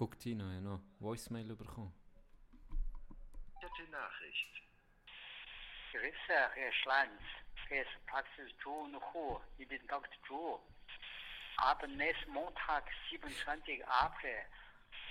[0.00, 1.92] guck Tino, ja noch Voicemail bekommen.
[3.60, 4.62] Vierte Nachricht.
[5.92, 7.20] Grüße, Herr Schlanz.
[7.68, 9.38] Hier ist Praxis Zhu Hu.
[9.58, 10.10] Ich bin Dr.
[10.26, 10.58] Zhu.
[11.58, 13.86] Ab nächsten Montag, 27.
[13.86, 14.40] April,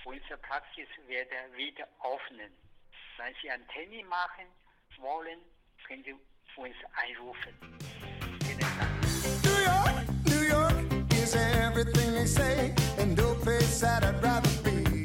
[0.04, 2.52] unsere Praxis wird wieder öffnen.
[3.16, 4.46] Wenn Sie einen Termin machen
[4.98, 5.38] wollen,
[5.86, 6.14] können Sie
[6.56, 7.54] uns anrufen.
[8.42, 8.99] Vielen Dank.
[11.26, 14.99] Everything they say, and no place that I'd rather be.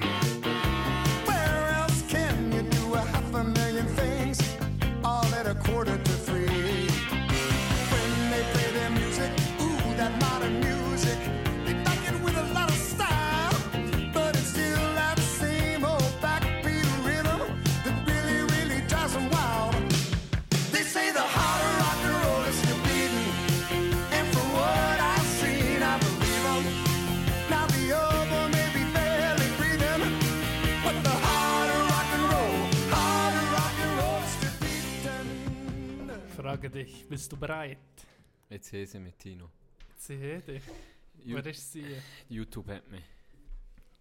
[36.66, 37.78] Frage dich, bist du bereit?
[38.50, 39.52] Jetzt sehe sie mit Tino.
[39.98, 40.64] Sie dich.
[41.24, 41.86] Ju- Wer ist sie?
[42.28, 43.04] YouTube hat mich.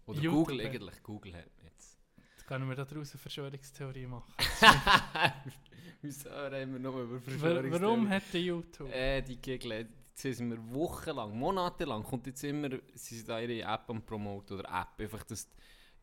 [0.07, 1.03] Oder YouTube Google hat- eigentlich.
[1.03, 1.99] Google hat mich jetzt.
[2.31, 4.33] Jetzt können wir da draußen eine Verschwörungstheorie machen.
[6.01, 7.81] Wieso reden wir noch über Verschwörungstheorien?
[7.81, 8.91] Warum hat der YouTube?
[8.91, 13.61] Äh, die Gegner, jetzt sind wir wochenlang, monatelang, kommt jetzt immer, sie sind da ihre
[13.71, 15.55] App am Promoten oder App, einfach, dass du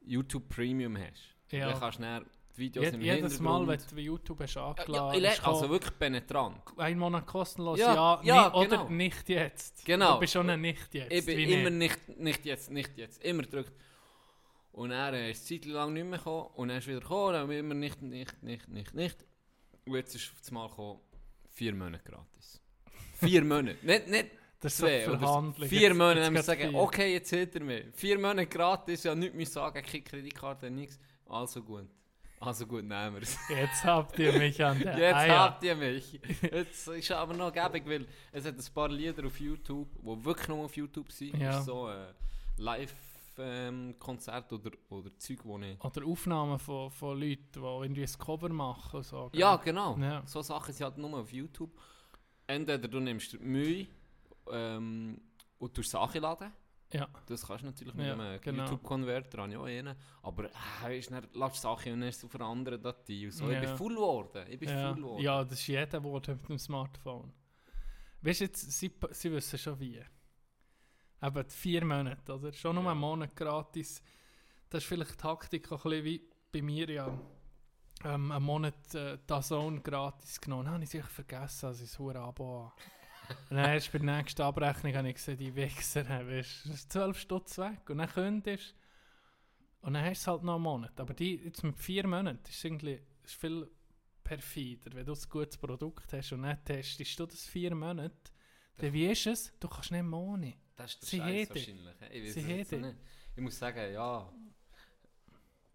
[0.05, 1.35] YouTube Premium hast.
[1.51, 1.71] Ja.
[1.71, 2.03] Dann kannst du
[2.57, 5.45] die Videos Jed im jedes Mal, wenn Hintergrund- du YouTube hast ja, angeladen ja, le-
[5.47, 6.61] also wirklich penetrant.
[6.77, 8.89] ein Monat kostenlos, Ja, ja, ja, ni- oder genau.
[8.91, 9.85] nicht jetzt.
[9.85, 10.15] Genau.
[10.15, 11.13] Du bist schon ein nicht jetzt.
[11.13, 12.09] Ich bin immer nicht.
[12.09, 13.73] nicht, nicht jetzt, nicht jetzt, immer gedrückt.
[14.73, 17.51] Und er ist eine Zeit lang nicht mehr gekommen und er ist wieder gekommen, dann
[17.51, 19.17] immer nicht, nicht, nicht, nicht, nicht.
[19.87, 21.01] Und jetzt ist auf einmal gekommen,
[21.51, 22.61] vier Monate gratis.
[23.15, 24.31] Vier Monate, nicht, nicht
[24.61, 26.79] Das ist zwei, so oder vier Jetzt- Monate, jetzt geht's sagen, vier.
[26.79, 27.85] okay, jetzt hat er mich.
[27.95, 30.99] Vier Monate gratis, ja nichts mehr sagen, keine Kreditkarte, nichts.
[31.27, 31.87] Also gut,
[32.43, 33.39] also gut, nehmen wir es.
[33.49, 35.39] Jetzt habt ihr mich an der Jetzt Eier.
[35.39, 36.21] habt ihr mich.
[36.43, 40.49] Jetzt ist aber noch gäbig, weil es hat ein paar Lieder auf YouTube, die wirklich
[40.49, 41.39] nur auf YouTube sind.
[41.39, 41.63] Ja.
[41.63, 42.13] So äh,
[42.59, 45.83] Live-Konzert oder, oder Zeug, wo ich...
[45.83, 49.03] Oder Aufnahmen von, von Leuten, die irgendwie ein Cover machen.
[49.03, 49.41] So, gell?
[49.41, 49.97] Ja, genau.
[49.99, 50.23] Ja.
[50.27, 51.71] So Sachen sind halt nur auf YouTube.
[52.47, 53.87] Entweder du nimmst Mühe
[54.51, 55.21] ähm,
[55.59, 56.53] und tust Sachen laden.
[56.93, 57.09] Ja.
[57.27, 58.65] Das kannst du natürlich mit Ja, einem genau.
[58.65, 59.97] YouTube-Converter, ich auch einen.
[60.23, 60.51] Aber
[60.85, 63.29] äh, ist dann, lässt Sachen und dann ist es auf einer anderen Datei.
[63.31, 63.49] So.
[63.49, 63.61] Ich Ja.
[63.61, 64.47] bin full geworden.
[64.49, 64.93] Ich bin Ja.
[64.93, 65.23] full geworden.
[65.23, 67.33] ja, das ist jeder Wort mit dem Smartphone.
[68.21, 70.01] Weißt du, jetzt, sie, sie wissen schon wie.
[71.23, 72.53] Eben vier Monate, oder?
[72.53, 72.91] Schon nur Ja.
[72.93, 74.03] einen Monat gratis.
[74.69, 77.19] Das ist vielleicht die Taktik ein bisschen wie bei mir ja.
[78.05, 80.65] Ähm, einen Monat äh, Dazone gratis genommen.
[80.65, 82.73] Dann habe ich sicher vergessen, dass ich das Abo habe.
[83.51, 86.79] Und dann erst bei der nächsten Abrechnung habe ich gesehen, die Wichser, weißt du, das
[86.81, 87.89] ist 12 Stutz weg.
[87.89, 88.75] Und dann könntest
[89.83, 90.99] und dann hast du es halt noch einen Monat.
[91.01, 93.69] Aber die, jetzt mit vier Monaten ist irgendwie ist viel
[94.23, 98.33] perfider, wenn du ein gutes Produkt hast und dann testest du das vier Monate.
[98.77, 99.53] Dann wie ist es?
[99.59, 100.55] Du kannst nicht mehr ohne.
[100.77, 101.95] Das ist der Sie Scheiß wahrscheinlich.
[102.11, 102.97] Ich, Sie es jetzt nicht.
[103.37, 104.33] ich muss sagen, ja,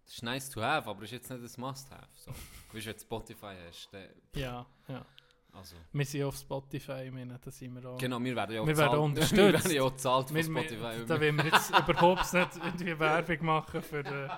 [0.04, 2.08] das ist nice to have, aber ist jetzt nicht ein Must-have.
[2.14, 2.30] So.
[2.30, 5.06] Weißt du, wenn du Spotify hast, dann, Ja, ja.
[5.52, 5.76] Also...
[5.92, 7.98] Wir sind auf Spotify, ich meine, da sind wir auch.
[7.98, 9.36] Genau, wir werden ja auch Wir werden unterstützt.
[9.36, 10.98] Wir werden ja auch gezahlt von Spotify.
[10.98, 14.28] wir, da wollen wir jetzt überhaupt nicht irgendwie Werbung machen für, äh,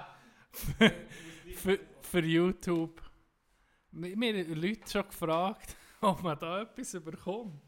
[0.53, 0.93] für,
[1.55, 3.03] für, für YouTube.
[3.93, 7.61] Wir wir haben Leute schon gefragt, ob man da etwas überkommt.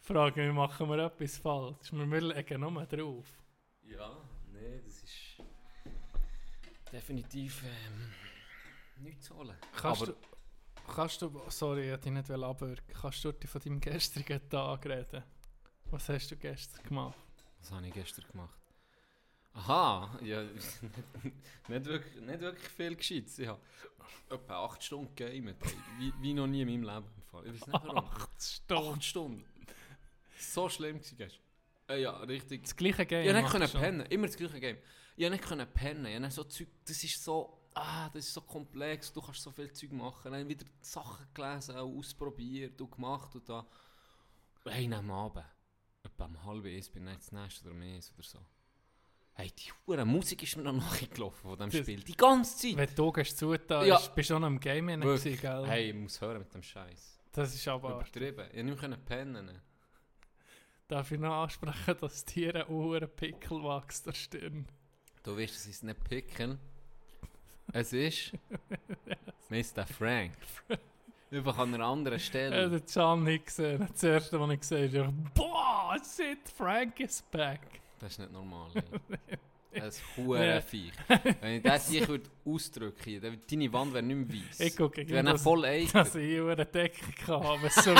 [0.00, 1.90] Fragen wir, machen wir etwas falsch?
[1.90, 3.26] Wir legen nur drauf.
[3.84, 4.16] Ja,
[4.52, 5.42] nee, das ist
[6.92, 8.12] definitiv ähm,
[9.02, 9.56] nichts zu holen.
[9.74, 10.18] Kannst aber du,
[10.86, 14.86] kannst du, sorry, ich wollte dich nicht abwürgen, kannst du dir von deinem gestrigen Tag
[14.86, 15.22] reden?
[15.90, 17.18] Was hast du gestern gemacht?
[17.64, 18.58] was habe ich gestern gemacht?
[19.54, 20.42] Aha, ja,
[21.68, 23.38] nicht, wirklich, nicht wirklich viel Gescheites.
[23.38, 23.60] Ich habe
[24.28, 25.56] etwa 8 Stunden gegamet,
[25.98, 27.06] wie, wie noch nie in meinem Leben.
[27.26, 27.98] Ich weiß nicht warum.
[27.98, 28.92] Acht Stunden.
[28.94, 29.44] 8 Stunden.
[30.38, 31.42] So schlimm gewesen gestern.
[31.88, 32.62] Äh, ja, richtig.
[32.64, 33.36] Das gleiche Game.
[33.36, 34.78] Ich konnte nicht pennen, immer das gleiche Game.
[35.16, 36.06] Ich konnte nicht pennen.
[36.06, 39.50] Ich habe so Zeug, das ist so, ah, das ist so komplex, du kannst so
[39.50, 40.32] viel Zeug machen.
[40.32, 43.66] Dann wieder Sachen gelesen, auch ausprobiert und gemacht und da.
[44.64, 45.44] Und hey, am Abend,
[46.02, 48.38] etwa um halb eins, bin ich jetzt nächste oder mehr oder so.
[49.36, 52.00] Hey, die hure Musik ist mir noch nachgelaufen von diesem Das- Spiel.
[52.02, 52.76] Die ganze Zeit.
[52.76, 53.96] Wenn du gehst zu da Ja.
[53.98, 55.66] bist, du schon am Game gewesen, gell?
[55.66, 57.18] Hey, ich muss hören mit dem Scheiß.
[57.32, 57.96] Das ist aber...
[57.96, 58.48] Übertrieben.
[58.52, 59.60] Ich nicht mehr pennen.
[60.86, 64.68] Darf ich noch ansprechen, dass Tiere Uhren Pickel wächst der Stirn?
[65.24, 66.58] Du weißt, es ist nicht Pickel.
[67.72, 68.32] Es ist
[69.48, 69.86] Mr.
[69.86, 70.32] Frank.
[71.30, 72.64] Einfach an einer anderen Ich Stelle.
[72.64, 73.88] habe den Can nicht gesehen.
[73.90, 77.60] Das erste, was ich gesehen habe, boah, shit, Frank is back.
[77.98, 78.68] Das ist nicht normal.
[79.74, 80.92] Ein Hurenviech.
[81.40, 82.06] Wenn ich das hier
[82.44, 84.60] ausdrücken würde, deine Wand wäre nicht mehr weiss.
[84.60, 85.90] Ich gucke gegen wäre voll eitel.
[85.92, 87.92] dass ich eine Decke habe, so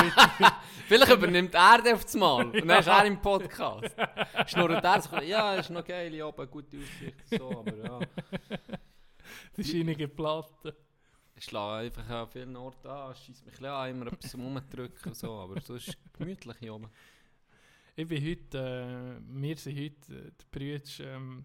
[0.86, 2.44] Vielleicht übernimmt er den auf das Mal.
[2.46, 3.96] Und dann ist er im Podcast.
[4.46, 7.16] Schnurrt er so, ja, ist noch geil, ja, gute Aussicht.
[7.36, 7.98] So, aber ja.
[9.56, 10.76] die scheinige Platte.
[11.36, 15.16] Ich schlage einfach an vielen Orten an, schießt mich ein an, immer etwas Rumdrücken und
[15.16, 15.32] so.
[15.32, 16.88] Aber so ist gemütlich hier oben.
[17.96, 21.44] Ich bin heute, äh, wir sind heute, äh, die Brüder, ähm,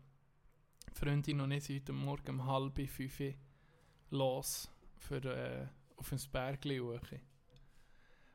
[0.93, 3.21] Freundin und ich sind heute Morgen um halb fünf
[4.09, 6.79] los für, äh, auf ein Bergli.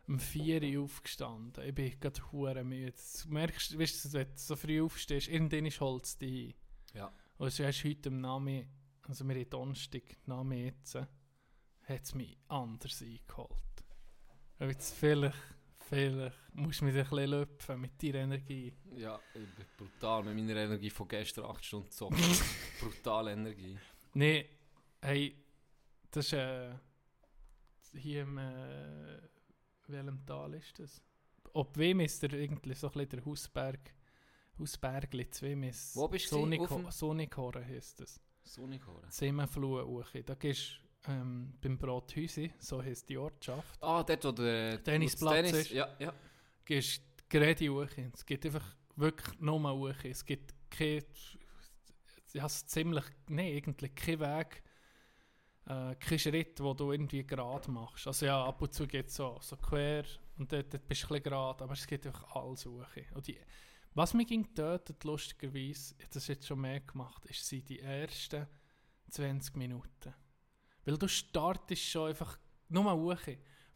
[0.07, 1.65] Um vier Uhr aufgestanden.
[1.65, 2.93] Ich bin gerade hure müde.
[3.23, 6.55] Du merkst, weißt du, wenn du so früh aufstehst, irgendwann ist Holz dich.
[6.93, 7.13] Ja.
[7.39, 8.67] Und es ist heute am Name,
[9.09, 11.09] also wir haben Donnerstag, Name jetzt, hat
[12.03, 13.51] es mich anders eingeholt.
[14.59, 15.37] Und jetzt vielleicht,
[15.81, 18.73] vielleicht musst du mich ein bisschen löpfen mit deiner Energie.
[18.97, 22.19] Ja, ich bin brutal mit meiner Energie von gestern 8 Stunden zocken.
[22.81, 23.77] Brutale Energie.
[24.15, 24.49] Nee,
[25.03, 25.37] hey,
[26.11, 26.75] das ist äh,
[27.95, 29.21] hier im, äh,
[29.89, 31.03] welchem Tal ist das?
[31.53, 33.95] Ob wem ist der irgendwie so ein bisschen der Hausberg,
[34.59, 36.39] Hausbergli, zwei ist Wo bist du?
[36.39, 38.21] Auf dem- Sonikhorn heisst das.
[38.45, 39.09] Sonnenkohle.
[39.09, 40.09] Zemenfluhe hoch.
[40.25, 45.51] Da gehst du ähm, beim Brothäusi, so heisst die Ortschaft, Ah, dort, wo der Tennisplatz
[45.51, 45.71] das ist.
[45.71, 46.13] Ja, ja.
[46.65, 47.89] gehst du gerade hoch.
[48.13, 50.05] Es gibt einfach wirklich nur hoch.
[50.05, 51.03] Es gibt kein,
[52.33, 54.63] ja, ist ziemlich, nein, eigentlich kein Weg,
[55.67, 58.07] äh, kein Schritt, wo du irgendwie gerade machst.
[58.07, 60.05] Also ja, ab und zu geht es so, so quer
[60.39, 62.87] und dort, dort bist du ein bisschen gerade, aber es geht einfach alles hoch.
[63.15, 63.39] Und die,
[63.95, 68.47] was mich ging tötet, lustigerweise, das jetzt schon mehr gemacht, ist sind die ersten
[69.11, 70.15] 20 Minuten.
[70.85, 72.39] Weil du startest schon einfach
[72.69, 73.21] nur hoch.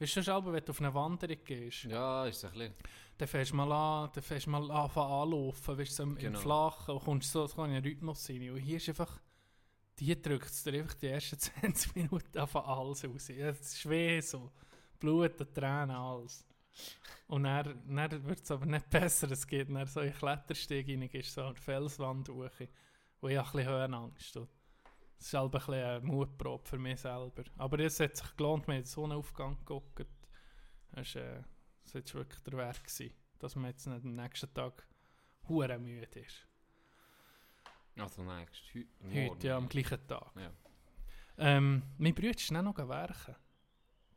[0.00, 2.74] Weißt du, schon, wenn du auf eine Wanderung gehst, Ja, ist ein bisschen.
[3.16, 6.38] dann fährst du mal an, dann fährst du mal anfangen anlaufen, weißt du, im, Genau.
[6.38, 8.50] im Flachen und kommst so, so in einen Rhythmus rein.
[8.50, 9.20] Und hier ist einfach,
[9.98, 13.28] die drückt es dir einfach die ersten 20 Minuten einfach alles raus.
[13.30, 14.52] Es ist weh so.
[15.00, 16.44] Blut, und Tränen, alles.
[17.26, 19.30] Und dann, dann wird es aber nicht besser.
[19.30, 22.50] Es geht dann so in Klettersteg rein, gehst so die Felswand hoch,
[23.20, 24.48] wo ich ein bisschen Höhenangst habe.
[25.18, 27.44] Das ist halt ein bisschen eine Mutprobe für mich selber.
[27.56, 30.06] Aber es hat sich gelohnt, wir haben den Sonnenaufgang geguckt.
[30.92, 31.42] Das war äh,
[31.92, 34.86] das wirklich der Wert, gewesen, dass man jetzt nicht am nächsten Tag
[35.48, 36.46] hure müde ist.
[37.96, 38.62] Also nächst.
[38.74, 40.30] Heu Heute, ja, am gleichen Tag.
[40.36, 40.52] Ja.
[41.36, 43.34] Ähm, mein Bruder ist dann noch werken.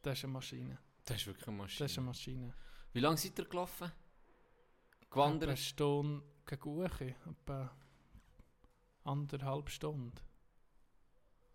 [0.01, 0.77] Das ist eine Maschine.
[1.13, 1.79] Das ist wirklich eine Maschine.
[1.85, 2.53] Das ist eine Maschine.
[2.93, 3.85] Wie lange seid ihr gelaufen?
[3.85, 5.59] Etwa eine Gewandert?
[5.59, 7.15] Stunde gegen Uche.
[7.29, 7.71] Etwa
[9.03, 10.13] anderthalb Stunden.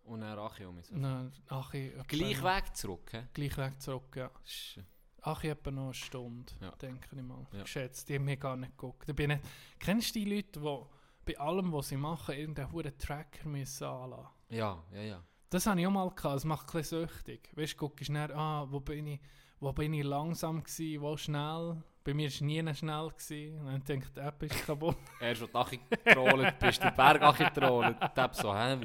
[0.03, 0.87] Und dann Achi um mich.
[0.89, 3.27] Dann, Achi, Gleich Weg zurück, hä?
[3.33, 4.31] Gleich Weg zurück, ja.
[4.45, 4.79] Ist-
[5.21, 6.71] Achi etwa noch eine Stunde, Ja.
[6.71, 7.45] denke ich mal.
[7.51, 7.63] Ja.
[7.63, 9.09] Geschätzt, die haben mir gar nicht geguckt.
[9.09, 9.43] Ich bin nicht,
[9.79, 14.29] kennst du die Leute, die bei allem, was sie machen, irgendeinen hohen Tracker müssen anlassen
[14.49, 15.23] Ja, ja, ja.
[15.49, 17.51] Das habe ich auch mal gehabt, das macht ein bisschen süchtig.
[17.57, 19.19] Weißt du, guckst schnell, ah, wo bin ich,
[19.59, 21.81] wo bin ich langsam gewesen, wo schnell.
[22.03, 23.09] Bei mir war nie schnell.
[23.09, 23.59] Gewesen.
[23.59, 24.97] Und dann denke ich, die App ist kaputt.
[25.19, 27.97] Erst als du Achi getrollt bist, den Berg Achi getrollt.
[27.99, 28.79] Ich hab so, hä?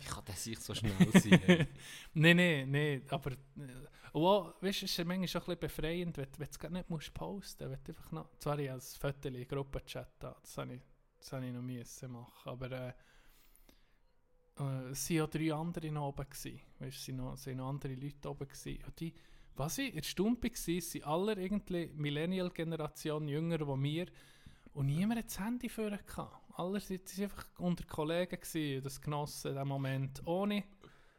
[0.00, 1.68] Wie kann der sich so schnell sein?
[2.14, 3.32] Nein, nein, nein, aber...
[3.32, 3.36] äh,
[4.12, 6.58] Und auch, weißt du, es ist manchmal schon ein bisschen befreiend, wenn, wenn du es
[6.58, 7.88] gar nicht musst posten musst.
[7.88, 8.28] einfach noch...
[8.38, 10.82] Zwar ich als Foto in Gruppenchat da, das habe ich,
[11.20, 12.70] das habe ich noch müssen machen, aber...
[12.72, 12.92] Äh,
[14.58, 16.28] äh, es waren auch drei andere oben.
[16.28, 16.60] Gewesen.
[16.80, 18.48] Weißt, es waren noch, es waren noch andere Leute oben.
[18.48, 18.84] Gewesen.
[18.84, 19.14] Und die,
[19.58, 20.50] was ich erstaunt war,
[20.80, 24.06] sind alle irgendwie Millennial-Generation jünger als wir.
[24.72, 26.36] Und niemand hat das Handy für gehabt.
[26.56, 30.64] Alle sind einfach unter Kollegen gewesen, das genossen, den Moment, ohne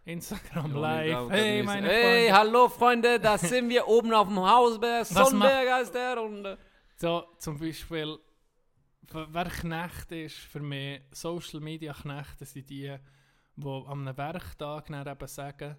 [0.05, 1.29] Instagram Ja, Live.
[1.29, 2.33] hey, meine hey, Freunde.
[2.37, 5.05] hallo Freunde, da sind wir oben auf dem Hausberg.
[5.05, 6.21] Sonnenberg heißt der.
[6.21, 6.57] Und, äh,
[6.95, 8.17] So, zum Beispiel,
[9.11, 12.95] wer Knecht ist für mich, Social Media Knechte sind die,
[13.55, 15.77] die an einem Werktag eben sagen,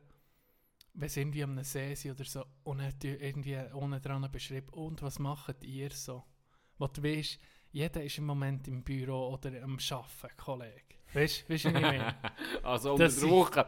[0.95, 5.19] wenn sie irgendwie am See sind oder so, und irgendwie unten dran beschreiben, und was
[5.19, 6.25] macht ihr so?
[6.79, 7.39] Wo du weißt,
[7.73, 10.97] jeder ist im Moment im Büro oder am Arbeiten, Kollege.
[11.13, 12.17] Weißt du, weißt du, was ich meine?
[12.63, 13.67] also unter Das der Woche.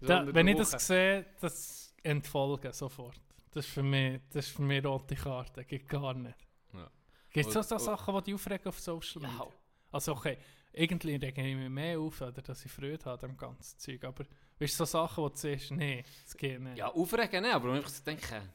[0.00, 3.20] Da, wenn ich das sehe, das entfolgen sofort.
[3.50, 6.38] Das ist für mich, das ist für mich rote Karte, geht gar nicht.
[6.72, 6.90] Ja.
[7.30, 9.28] Gibt es auch so Sachen, die dich aufregen auf Social Ja.
[9.28, 9.48] Media?
[9.92, 10.38] Also okay,
[10.72, 14.24] irgendwie rege ich mich mehr auf, oder dass ich Freude habe am ganzen Zeug, aber
[14.58, 16.78] weißt du, so Sachen, wo du siehst, nee, das geht nicht.
[16.78, 18.52] Ja, aufregen nicht, aber einfach so denken,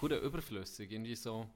[0.00, 0.90] hure überflüssig.
[0.90, 1.46] Irgendwie so,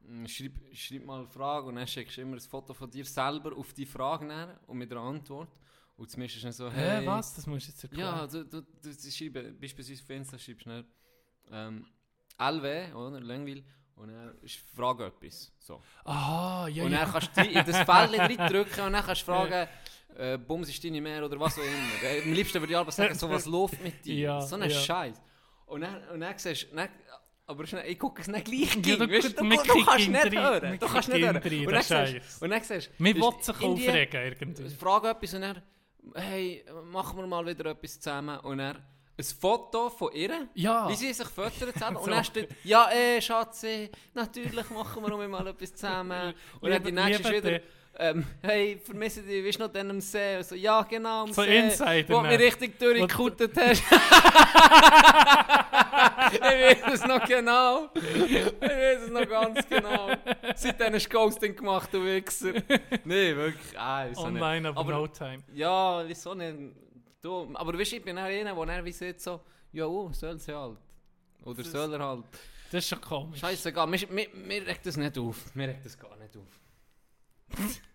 [0.00, 3.04] mm, schreib, schreib mal eine Frage und dann schickst du immer ein Foto von dir
[3.04, 5.50] selber auf die Frage näher und mit einer Antwort.
[5.96, 7.34] Und zumindest ist dann so, Hä, hey, was?
[7.34, 8.16] Das musst du jetzt erklären.
[8.16, 10.84] Ja, du, du, du, du schreibst, beispielsweise auf Insta schreibst du
[11.50, 11.86] ähm,
[12.38, 13.64] LW, oder, Langweil,
[13.96, 15.52] und dann die Frage etwas.
[15.58, 15.82] So.
[16.04, 17.00] Aha, ja, und ja.
[17.00, 19.68] dann kannst du in das Feld reindrücken und dann kannst du fragen,
[20.16, 22.22] äh, Bums ist deine Mehr oder was auch immer.
[22.24, 24.14] Am liebsten würde ich aber sagen, so was läuft mit dir.
[24.14, 24.70] Ja, so ein ja.
[24.70, 25.20] Scheiß.
[25.66, 26.76] Und dann, und dann siehst du,
[27.46, 29.84] aber ich gucke es nicht gleich Ja, gegen, du- weißt du, du- du, wir du
[29.84, 30.62] kannst nicht hören.
[30.72, 31.36] wir Du kannst nicht hören.
[31.36, 32.12] Und dann siehst Scheiß.
[32.12, 32.20] du,
[32.62, 34.68] siehst will ist sich aufregen irgendwie.
[34.70, 35.62] Frage etwas und er,
[36.14, 38.38] hey, machen wir mal wieder etwas zusammen.
[38.40, 38.76] Und er,
[39.20, 40.88] ein Foto von ihr, Ja.
[40.90, 41.96] wie sie sich füttern zusammen.
[41.96, 42.02] So.
[42.04, 46.34] Und dann steht, ja, eh, Schatzi, natürlich machen wir mal etwas zusammen.
[46.60, 47.60] Und dann die nächste ist wieder,
[48.00, 50.36] ähm, hey, vermisse dich, bist du noch dann am See?
[50.36, 51.58] Und So, ja, genau, am So See.
[51.58, 53.82] Insider, Wo du mich richtig durchgekuttet hast.
[56.32, 57.88] ich weiß es noch genau.
[57.94, 60.10] Ich weiß es noch ganz genau.
[60.54, 62.52] Seitdem hast du Ghosting gemacht, du Wichser.
[63.04, 63.76] Nee, wirklich.
[63.76, 64.22] Ah, so.
[64.22, 65.42] Online, aber, aber no time.
[65.52, 66.56] Ja, wieso nicht?
[67.20, 69.40] Du, aber weißt du, ich bin auch einer, der er wie sieht so,
[69.72, 70.78] ja, oh, soll sie halt.
[71.44, 72.24] Oder soll er halt.
[72.70, 73.40] Das ist schon komisch.
[73.40, 75.52] Scheißegal, mir, mir, mir regt das nicht auf.
[75.54, 76.60] Mir regt das gar nicht auf.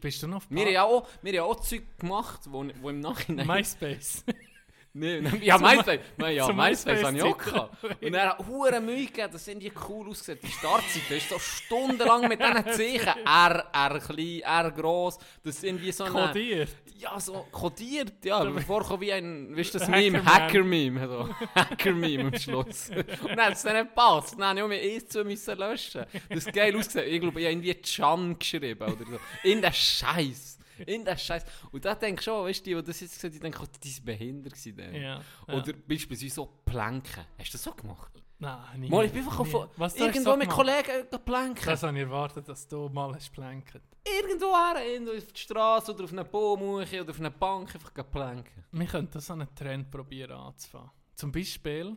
[0.00, 3.00] Bist du noch Wir haben ja auch, wir haben auch Zeug gemacht, wo, wo im
[3.00, 3.46] Nachhinein...
[3.46, 4.24] MySpace?
[4.94, 6.00] Nee, nee, ja, MySpace.
[6.16, 7.84] Nein, ja, MySpace habe ich auch gehabt.
[8.02, 10.38] Und er hat hure Mühe gegeben, das sind die cool ausgesehen.
[10.42, 13.24] Die Startseite ist so stundenlang mit diesen Zeichen.
[13.24, 15.18] R, R klein, R gross.
[15.42, 16.28] Das ist irgendwie so eine...
[16.28, 16.70] Kodiert?
[16.98, 18.38] Ja, so kodiert, ja.
[18.38, 19.86] Aber vorkommen wie ein, wie ist das.
[19.88, 20.24] Meme?
[20.24, 21.06] Hacker-Meme.
[21.06, 21.28] So.
[21.54, 22.90] Hacker-Meme am Schluss.
[23.22, 24.34] Und dann hat es dann nicht gepasst.
[24.36, 26.06] Dann habe ich mir eins zu müssen löschen.
[26.28, 27.06] Das ist geil ausgesehen.
[27.14, 29.18] Ich glaube, ich habe irgendwie Chan geschrieben oder so.
[29.44, 30.57] In der Scheiß.
[30.86, 31.44] In der Scheiß.
[31.72, 33.62] Und da denke ich schon, weißt du, die, die das jetzt gesagt haben, die denken,
[33.62, 34.94] oh, die sind behindert gewesen.
[34.94, 35.20] Ja.
[35.46, 37.24] Oder beispielsweise so Planken.
[37.38, 38.12] Hast du das so gemacht?
[38.40, 38.88] Nein, nie.
[38.88, 40.48] Mal, ich bin einfach auf, Was du irgendwo mit?
[40.48, 41.66] Kollegen planken.
[41.66, 43.80] Das habe ich erwartet, dass du mal hast planken.
[44.04, 48.04] Irgendwo her, auf die Straße oder auf einer Baumuche oder auf einer Bank einfach gehen
[48.10, 48.64] planken.
[48.70, 50.90] Wir könnten so einen Trend probieren anzufangen.
[51.16, 51.96] Zum Beispiel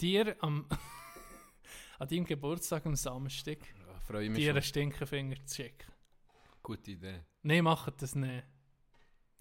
[0.00, 0.66] dir am
[2.00, 5.92] an deinem Geburtstag am Samstag Ja, freue mich dir einen Stinkefinger zu schicken.
[6.62, 7.20] Gute Idee.
[7.42, 8.44] Nein, macht das nicht.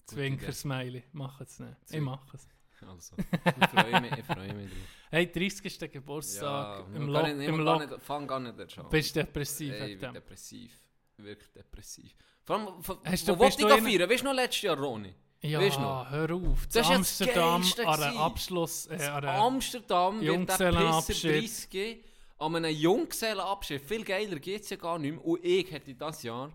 [0.05, 1.75] Zwinker-Smiley, macht es nicht.
[1.83, 2.47] Ich Zwink- mache es.
[2.87, 4.79] Also, ich freue mich, ich freue mich drauf.
[5.11, 5.91] Hey, 30.
[5.91, 8.69] Geburtstag Ja, im nicht- Im gehen nicht- Fang gar nicht an.
[8.69, 8.89] schon.
[8.89, 10.79] Bist du depressiv Ey, wegen ich bin depressiv.
[11.17, 12.15] Wirklich depressiv.
[12.45, 14.09] Vor allem, von- Hast wo du- wollte ich feiern?
[14.09, 15.13] Weißt du noch letztes Jahr, Ronny?
[15.41, 16.09] Ja, du noch?
[16.09, 16.65] hör auf.
[16.67, 18.17] Das Das ist Amsterdam an gewesen.
[18.17, 18.85] Abschluss.
[18.87, 21.23] Äh, an Amsterdam wird der Pisser Junggesellenabschied.
[21.43, 22.03] 30 geben.
[22.37, 23.81] An einem Junggesellenabschied.
[23.81, 25.25] Viel geiler geht es ja gar nicht mehr.
[25.25, 26.51] Und ich hätte dieses Jahr,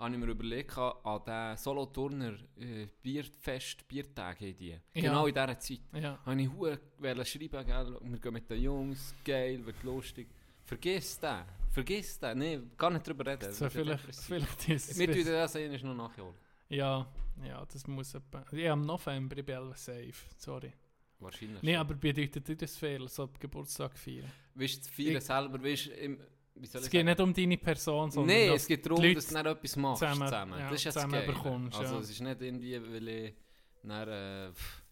[0.00, 4.80] habe ich mir überlegt, an den Solothurner äh, Bierfest, Biertage in die.
[4.94, 5.80] Genau in dieser Zeit.
[5.92, 6.18] ja.
[6.24, 7.98] Habe ich hure wollen schreiben, gell?
[8.02, 10.28] wir gehen mit den Jungs, geil, wird lustig.
[10.64, 13.52] Vergiss den, vergiss den, nee, gar nicht drüber reden.
[13.52, 16.36] So ja vielleicht, vielleicht ist es Wir tun das sehen, ist noch nachgeholt.
[16.68, 17.06] Ja,
[17.44, 18.44] ja, das muss etwa.
[18.52, 20.14] Ja, im November ich bin ich safe.
[20.38, 20.72] Sorry.
[21.18, 21.62] Wahrscheinlich.
[21.62, 21.80] Nee, schon.
[21.80, 24.30] aber bedeutet dir das viel, so Geburtstag feiern?
[24.54, 26.18] Weißt du, das Feiern selber, weißt du,
[26.62, 27.04] Es ich geht sagen?
[27.06, 30.26] nicht um deine Person, sondern Nein, es geht darum, dass du dann etwas machst zusammen-
[30.28, 30.58] zusammen.
[30.58, 31.26] ja, Das ist zusammen geil.
[31.26, 32.00] bekommst, Also ja.
[32.00, 33.34] es ist nicht irgendwie, weil ich
[33.82, 34.50] dann, äh,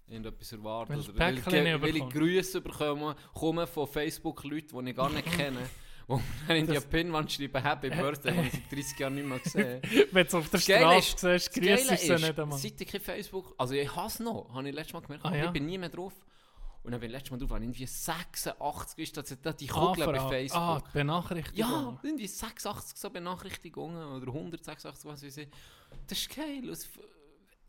[0.08, 0.92] irgendetwas erwarte.
[0.94, 2.08] Weil oder weil, ich, weil ich.
[2.08, 5.58] Grüße bekomme, komme von Facebook-Leuten, die ich gar nicht kenne.
[6.10, 9.26] Wo dann in die Das- Pinwand schreiben, Happy Birthday, die ich seit 30 Jahren nicht
[9.28, 12.58] mehr gesehen Wenn du auf der Das Straße siehst, Das grüßt du sie nicht einmal.
[12.58, 15.36] seit ich kein Facebook, also ich hasse es noch, habe ich letztes Mal gemerkt, Ah,
[15.36, 15.44] ja?
[15.44, 16.14] ich bin nie mehr drauf.
[16.88, 20.06] Und dann bin ich letztes Mal drauf, habe irgendwie 86 ist das da die Kugel
[20.06, 20.28] bei Anfrage.
[20.30, 20.58] Facebook.
[20.62, 21.58] Ah, die Benachrichtigung.
[21.70, 25.48] Ja, irgendwie 86 so Benachrichtigungen oder 186, was weiß ich.
[26.06, 26.66] Das ist geil.
[26.70, 26.88] Es,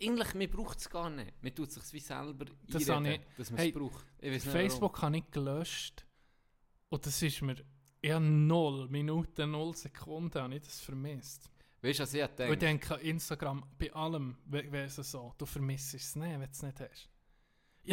[0.02, 1.34] eigentlich, man braucht es gar nicht.
[1.44, 4.06] Man tut es sich wie selber Das einreden, ich- dass man hey, es braucht.
[4.22, 6.06] Ich weiss nicht Facebook habe ich gelöscht.
[6.88, 7.58] Und das ist mir...
[8.02, 11.50] Ich habe null Minuten, null Sekunden habe ich das vermisst.
[11.82, 12.58] Weißt du, was ich Und ich denke?
[12.58, 15.34] denke, Instagram, bei allem wäre es so.
[15.38, 17.10] Du vermisst es nicht, wenn du es nicht hast.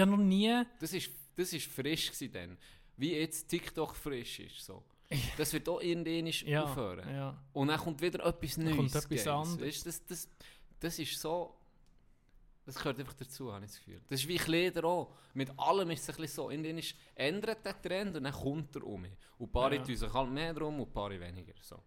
[0.01, 0.63] Habe noch nie...
[0.81, 2.59] Das ist, das ist frisch gewesen dann.
[2.97, 4.65] Wie jetzt TikTok frisch ist.
[4.65, 4.83] So.
[5.39, 7.09] Das wird auch irgendwann Ja, aufhören.
[7.15, 7.37] ja.
[7.53, 8.77] Und dann kommt wieder etwas Neues.
[8.77, 9.61] kommt etwas anderes.
[9.61, 10.29] Weißt, das, das,
[10.81, 11.55] das ist so.
[12.65, 14.01] Das gehört einfach dazu, habe ich das Gefühl.
[14.09, 15.15] Das ist wie Kleider auch.
[15.35, 16.51] Mit allem ist es ein bisschen so.
[16.51, 19.05] Irgendwann ist, ändert der Trend und dann kommt er um.
[19.05, 19.81] Und ein paar Ja.
[19.83, 21.53] tun sich halt mehr drum und ein paar weniger.
[21.61, 21.81] So.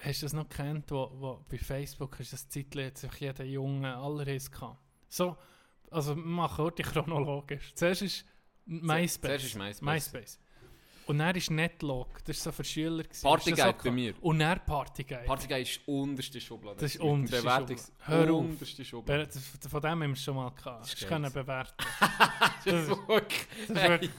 [0.00, 3.44] Hast du das noch gekannt, wo, wo bei Facebook hast du das hat sich jeder
[3.44, 4.78] Junge alles gehabt?
[5.08, 5.34] So,
[5.92, 7.72] also machen heute chronologisch.
[7.74, 8.24] Zuerst ist
[8.66, 9.20] MySpace.
[9.20, 9.82] zuerst ist MySpace.
[9.82, 10.38] MySpace.
[11.06, 13.02] Und dann ist Netlog, das war so für Schüler.
[13.22, 14.14] Partyguide auch bei mir.
[14.20, 15.24] Und dann Partyguide.
[15.26, 16.76] Partyguide ist unterste Schublade.
[16.80, 17.76] Das ist unterste Schublade.
[17.98, 18.40] Hör auf.
[18.44, 19.28] Unterste Schublade.
[19.68, 20.84] Von dem haben wir schon mal gehabt.
[20.84, 21.74] Das Das können bewerten.
[22.64, 23.46] Das ist wirklich.
[23.68, 24.10] Das ist wirklich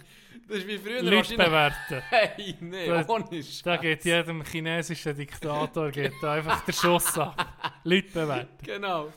[0.45, 2.01] das ist wie früher Leute bewerten.
[2.09, 3.81] Hey, nee, Das- ohne Da Scheiß.
[3.81, 7.79] geht jedem chinesischen Diktator geht da einfach der Schuss ab.
[7.85, 8.57] Leute bewerten.
[8.65, 9.13] Genau.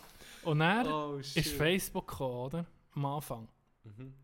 [0.47, 1.37] Und dann Oh, ist.
[1.39, 2.67] Facebook gekommen, oder?
[2.95, 3.49] Am Anfang.
[3.85, 4.15] Mhm.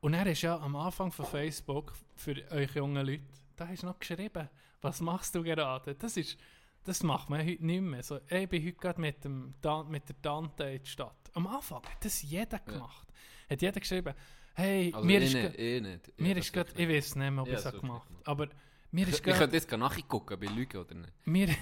[0.00, 3.22] Und er ist ja am Anfang von Facebook für euch jungen Leute,
[3.56, 4.48] da hast du noch geschrieben,
[4.80, 5.94] was machst du gerade?
[5.94, 6.38] Das ist,
[6.84, 8.02] Das macht man heute nicht mehr.
[8.02, 9.54] So, ich bin heute gerade mit, dem,
[9.90, 11.30] mit der Tante in die Stadt.
[11.34, 13.06] Am Anfang hat das jeder gemacht.
[13.50, 14.14] Hat jeder geschrieben,
[14.54, 16.18] hey, Also mir ich ist, nicht, grad- ich nicht.
[16.20, 18.08] mir das ist gerade, wirklich ich weiß nicht mehr, ob Ja, ich es habe gemacht
[18.08, 18.26] gemacht.
[18.26, 18.48] aber
[18.92, 21.12] mir ist Ich gerade, könnte jetzt nachgucken, bei Lügen oder nicht.
[21.26, 21.48] mir,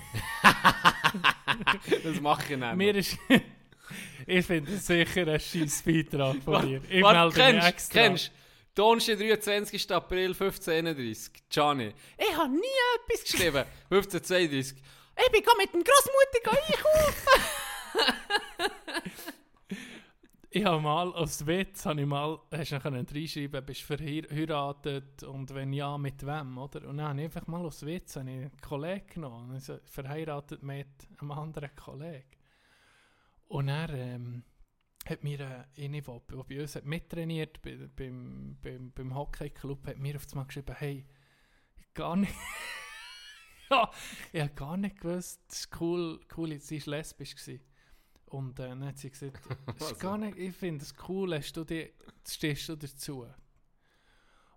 [2.05, 2.77] Das mache ich nicht.
[2.77, 3.19] mir ist,
[4.27, 6.81] ich finde es sicher ein scheiß Beitrag von dir.
[6.89, 8.01] Ich Warte, melde mich kennst, extra.
[8.01, 8.33] kennst
[8.75, 9.91] Donnerstag, 23.
[9.91, 11.33] April 1531.
[11.51, 11.93] Gianni.
[12.17, 12.61] Ich habe nie
[12.97, 13.65] etwas geschrieben.
[13.91, 14.77] 1532.
[15.21, 17.43] Ich bin mit dem Grossmutter einkaufen.
[20.51, 25.23] Ich habe mal, als Witz, habe ich mal, hast du noch reinschreiben, bist du verheiratet
[25.25, 26.89] und wenn ja, mit wem, oder?
[26.89, 30.63] Und dann habe ich einfach mal als Witz habe ich einen Kollegen genommen, also verheiratet
[30.63, 30.89] mit
[31.21, 32.38] einem anderen Kollegen.
[33.49, 34.45] Und er ähm,
[35.07, 39.99] hat mir, äh, eine, der bei uns hat mittrainiert, bei, beim, beim, beim Hockeyclub, hat
[39.99, 41.07] mir auf einmal geschrieben, hey,
[41.77, 42.35] ich gar nicht...
[43.71, 43.91] ja,
[44.33, 47.35] ich habe gar nicht gewusst, das ist cool, cool sie war lesbisch.
[47.35, 47.61] Gewesen.
[48.27, 49.41] Und äh, dann hat sie gesagt,
[49.79, 51.93] das ist gar nicht, ich finde es cool, hast du die,
[52.27, 53.27] stehst du dazu.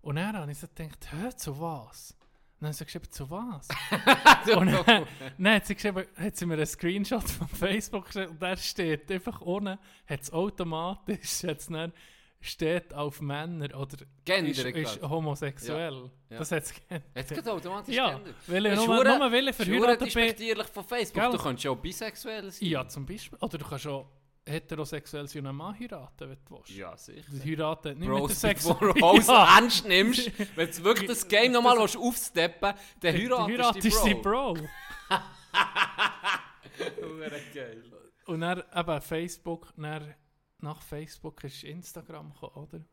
[0.01, 2.17] Und dann habe ich so gedacht, hör zu was?
[2.61, 3.67] Dann hat sie geschrieben, zu was?
[4.55, 5.05] und dann,
[5.37, 9.11] dann hat, sie geschrieben, hat sie mir einen Screenshot von Facebook geschickt und der steht
[9.11, 9.77] einfach unten,
[10.07, 11.91] hat es automatisch, hat's dann,
[12.39, 15.09] steht auf Männer oder Gender, ist, ist gerade.
[15.09, 16.11] homoseksuell.
[16.29, 16.37] Ja.
[16.37, 17.03] Das hat es geändert.
[17.15, 18.35] Jetzt geht automatisch Ja, geändert.
[18.47, 20.05] weil ich Das ist nur, nur weil ich Das ist verheiratet bin.
[20.05, 21.21] despektierlich von Facebook.
[21.23, 21.31] Gell?
[21.31, 22.67] Du könntest ja auch bisexuell sein.
[22.69, 23.37] Ja, zum Beispiel.
[23.41, 24.07] Oder du kannst auch
[24.45, 26.69] heterosexuell sein und einen Mann heiraten, wenn du willst.
[26.71, 27.31] Ja, sicher.
[27.31, 28.67] Das heiraten nicht Bros, mit der Sex...
[28.67, 33.85] bevor du alles ernst nimmst, wenn du wirklich das Game nochmal willst aufsteppen dann heiratest
[33.85, 34.53] du die die Bro.
[34.53, 34.67] Bro.
[37.01, 37.83] Hure geil.
[38.25, 40.15] Und dann eben Facebook, dann,
[40.59, 42.85] nach Facebook ist Instagram gekommen, oder?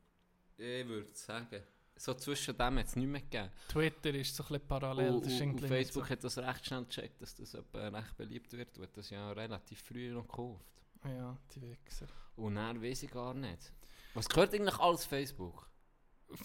[0.57, 1.63] Ich würde sagen,
[1.97, 3.51] so zwischen dem hat es nicht mehr gegeben.
[3.69, 5.11] Twitter ist so ein bisschen parallel.
[5.15, 6.11] Und, und, und Facebook so.
[6.11, 8.77] hat das recht schnell gecheckt, dass das recht beliebt wird.
[8.77, 10.65] Du hast das ja relativ früh noch gekauft.
[11.05, 12.07] Ja, die Wichser.
[12.37, 13.73] Und dann weiß ich gar nicht.
[14.15, 15.69] Was gehört eigentlich alles Facebook?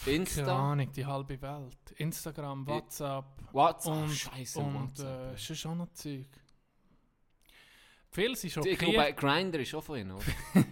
[0.05, 1.91] Keine Insta, Ahnung, die halbe Welt.
[1.97, 5.33] Instagram, WhatsApp WhatsApp, und, Scheiße, und WhatsApp.
[5.33, 6.27] äh, schon schon noch Zeug.
[8.11, 10.23] Viele sind ich glaube, schockiert, Grindr ist auch von ihnen, oder?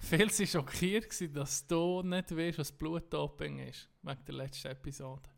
[0.00, 3.88] viele sind schockiert gewesen, dass du nicht weißt, was Blutdoping ist.
[4.02, 5.28] Wegen der letzten Episode.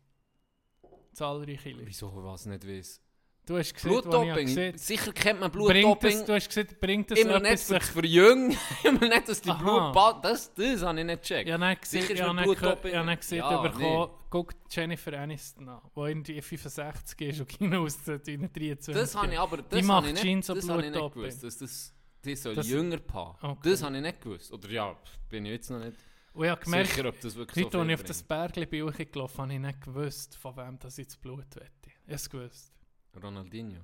[1.13, 1.87] Zahlreiche Leute.
[1.87, 3.01] Wieso, was nicht weiß?
[3.49, 4.45] Du hast gesehen, Blutdoping?
[4.45, 6.23] gesehen Sicher kennt man Blutdoping.
[6.23, 9.41] du hast gesagt, bringt es Immer nicht etwas, für sich- das Verjüngen, immer nicht, dass
[9.41, 9.91] die Aha.
[9.91, 10.23] Blut...
[10.23, 11.51] Das, das habe ich nicht gecheckt.
[11.51, 15.99] Habe nicht gesehen, Sicher ist Blutdoping- nicht gesehen, Ja, bekommen, guck Jennifer Aniston an, die
[15.99, 18.93] irgendwie 65 ist und Kino aus den 23.
[18.93, 21.57] Das habe ich aber das Die macht ich nicht, das habe ich nicht gewusst, dass
[21.57, 23.35] das, die soll Das- jünger paar.
[23.41, 23.71] Okay.
[23.71, 24.51] Das habe ich nicht gewusst.
[24.51, 24.95] Oder ja,
[25.27, 25.97] bin ich jetzt noch nicht
[26.33, 28.65] Und ich habe gemerkt, sicher, ob das wirklich heute, so als ich auf das Bergli
[28.67, 31.71] bin hochgelaufen habe ich nicht gewusst, von wem das das Blut wette.
[31.87, 32.73] Ich habe es gewusst.
[33.15, 33.81] Ronaldinho.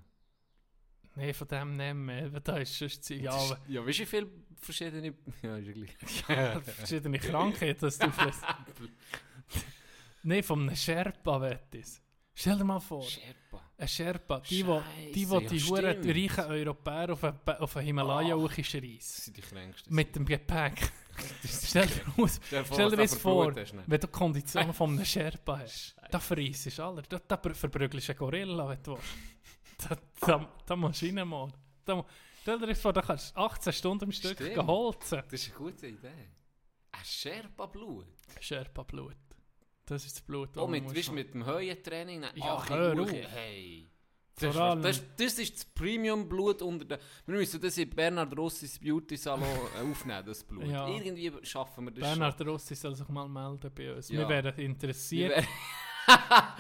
[1.16, 4.06] Nein, von dem nicht mehr, weil da ist sonst ja, aber ja, weißt du, wie
[4.06, 5.14] viele verschiedene...
[5.42, 6.64] Ja, ist ja gleich.
[6.76, 8.40] verschiedene Krankheiten, das du vielleicht...
[10.24, 11.40] Nein, von einem Sherpa
[11.72, 12.02] es.
[12.34, 13.62] Stell dir mal vor, Sherpa.
[13.78, 14.82] ein Sherpa, die, wo,
[15.14, 16.06] die, die ja, huren stimmt.
[16.18, 18.38] reichen Europäer auf einen, auf einen Himalaya Ah.
[18.38, 18.98] hochreissen.
[18.98, 19.96] Das sind die kränksten.
[19.96, 20.92] Mit dem Gepäck.
[21.45, 23.84] Stell dir, aus, Stell dir vor, das ne?
[23.88, 25.95] wenn du Konditionen von einem Sherpa hast.
[26.12, 27.01] Da verreissest du alle.
[27.04, 29.89] Da, da verprügelst du einen Gorilla, wenn du willst.
[29.89, 29.97] Da,
[30.28, 31.54] da, da musst du rein, Mann.
[31.84, 32.06] Da,
[32.41, 35.21] stell dir das vor, da kannst du 18 Stunden am Stück geholzen.
[35.30, 36.30] Das ist eine gute Idee.
[36.91, 38.08] Ein Sherpa-Blut.
[38.39, 39.15] Sherpa-Blut.
[39.86, 40.49] Das ist das Blut.
[40.58, 42.23] Oh, das mit, man weißt, mit dem Höhentraining.
[42.36, 43.12] Ja, ach, hör auf.
[43.12, 43.89] Hey.
[44.38, 46.98] Das, Vor ist, das, das ist das Premium-Blut unter den...
[47.26, 50.65] Wir müssen das in Bernhard Rossis Beauty-Salon äh, aufnehmen, das Blut.
[50.67, 50.88] Ja.
[50.89, 54.10] Irgendwie schaffen wir das Bernhard Rossi soll sich mal melden bei uns.
[54.10, 54.19] Ja.
[54.19, 54.63] Wir wären schon.
[54.65, 55.38] interessiert,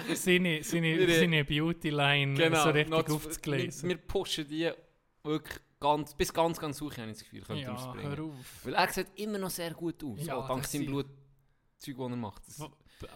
[0.07, 3.89] Wir- seine, seine, seine Beauty-Line genau, so richtig zu- aufzugleisen.
[3.89, 4.71] Wir, wir pushen die
[5.23, 8.15] wirklich ganz, bis ganz, ganz hoch, habe ich das Gefühl, können Ja, rausbringen.
[8.17, 8.61] hör auf.
[8.65, 11.11] Weil er sieht immer noch sehr gut aus, Ja, auch dank seinem Blutzeug,
[11.79, 12.47] das er macht.
[12.47, 12.57] Das,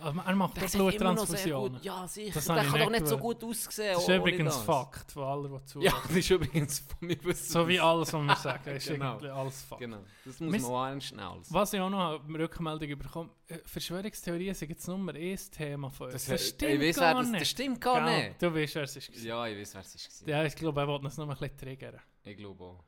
[0.04, 1.82] Er macht auch Bluttransfusionen.
[1.82, 2.34] Ja, sicher.
[2.34, 3.94] Das habe ich kann doch nicht nicht so gut aussehen.
[3.94, 4.64] Das ist übrigens das.
[4.64, 5.86] Fakt von allen, die zuhören.
[5.94, 7.52] Ja, das ist übrigens von mir wissen.
[7.52, 9.06] So wie alles, was wir sagen, ist Genau.
[9.14, 9.80] irgendwie alles Fakt.
[9.82, 11.20] Genau, das muss man auch nehmen.
[11.20, 11.54] alles.
[11.54, 16.08] Was ich auch noch eine Rückmeldung bekommen äh, Verschwörungstheorien sind jetzt Nummer 1 Thema von
[16.08, 16.14] uns.
[16.14, 17.42] Das, Das, stimmt ich weiss, gar wer das, nicht.
[17.42, 18.28] das stimmt gar Gell?
[18.30, 18.42] nicht.
[18.42, 19.24] Du weißt, wer es ist.
[19.24, 20.30] Ja, ich weiß, wer es war.
[20.30, 22.00] Ja, ich glaube, er wollte uns noch ein bisschen triggern.
[22.24, 22.84] Ich glaube auch.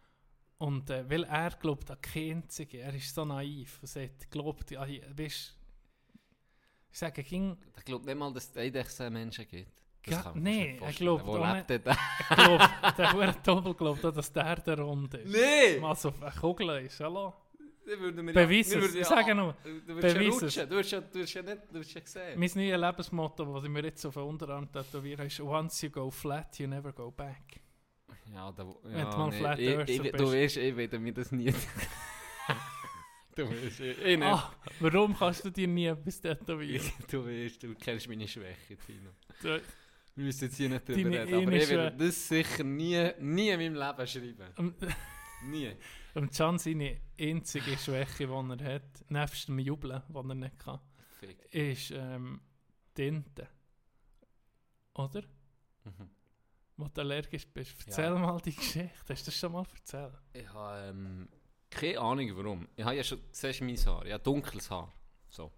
[0.58, 4.70] Und äh, weil er glaubt an keinen Einzige, er ist so naiv und sagt, glaubt,
[4.72, 4.82] ja,
[5.16, 5.58] weißt
[6.92, 9.82] ich sage, ging, Ich glaube nicht mal, dass es Eidechsen Menschen gibt.
[10.08, 11.10] Ja, nee, vorstellen.
[11.10, 11.98] auch Wo lebt der?
[12.20, 15.32] ich glaube, der Hure Doppel glaubt auch, dass der der rund ist.
[15.32, 15.80] Nee!
[15.84, 17.34] Also, eine Kugel ist, hallo?
[17.86, 18.96] Beweis es.
[18.96, 20.56] Ich sage nur, beweis es.
[20.68, 22.40] Du hast ja, du hast ja nicht, du hast ja gesehen.
[22.40, 26.10] Mein neues Lebensmotto, das ich mir jetzt auf den Unterarm tätowiere, ist «Once you go
[26.10, 27.62] flat, you never go back».
[28.34, 30.12] Ja, da, Wenn ja, du mal nee, Flat ich, ich.
[30.14, 31.54] Du weißt, ich werde mir das nie...
[33.36, 34.22] du ich nicht.
[34.24, 36.92] Ah, warum kannst du dir nie etwas tätowieren?
[37.10, 39.12] Du weißt, du kennst meine Schwäche, Tino.
[39.42, 39.62] Du-
[40.16, 43.50] Wir müssen jetzt hier nicht Deine drüber reden, aber ich werde das sicher nie, nie
[43.50, 44.76] in meinem Leben schreiben.
[45.46, 45.76] Nie.
[46.16, 50.80] ähm, Can seine einzige Schwäche, die er hat, nebst dem Jubeln, das er nicht kann,
[51.20, 51.46] Fick.
[51.54, 52.42] ist ähm,
[52.94, 53.48] Tinte.
[54.94, 55.22] Oder?
[55.86, 56.10] Mhm.
[56.78, 57.76] Wo du allergisch bist.
[57.86, 58.90] Erzähl mal die Geschichte.
[59.10, 60.14] Hast du das schon mal erzählt?
[60.34, 61.30] Ich habe ähm,
[61.72, 62.68] keine Ahnung warum.
[62.76, 64.92] Ich habe ja schon, siehst du mein Haar, ich habe dunkles Haar.
[65.30, 65.52] So.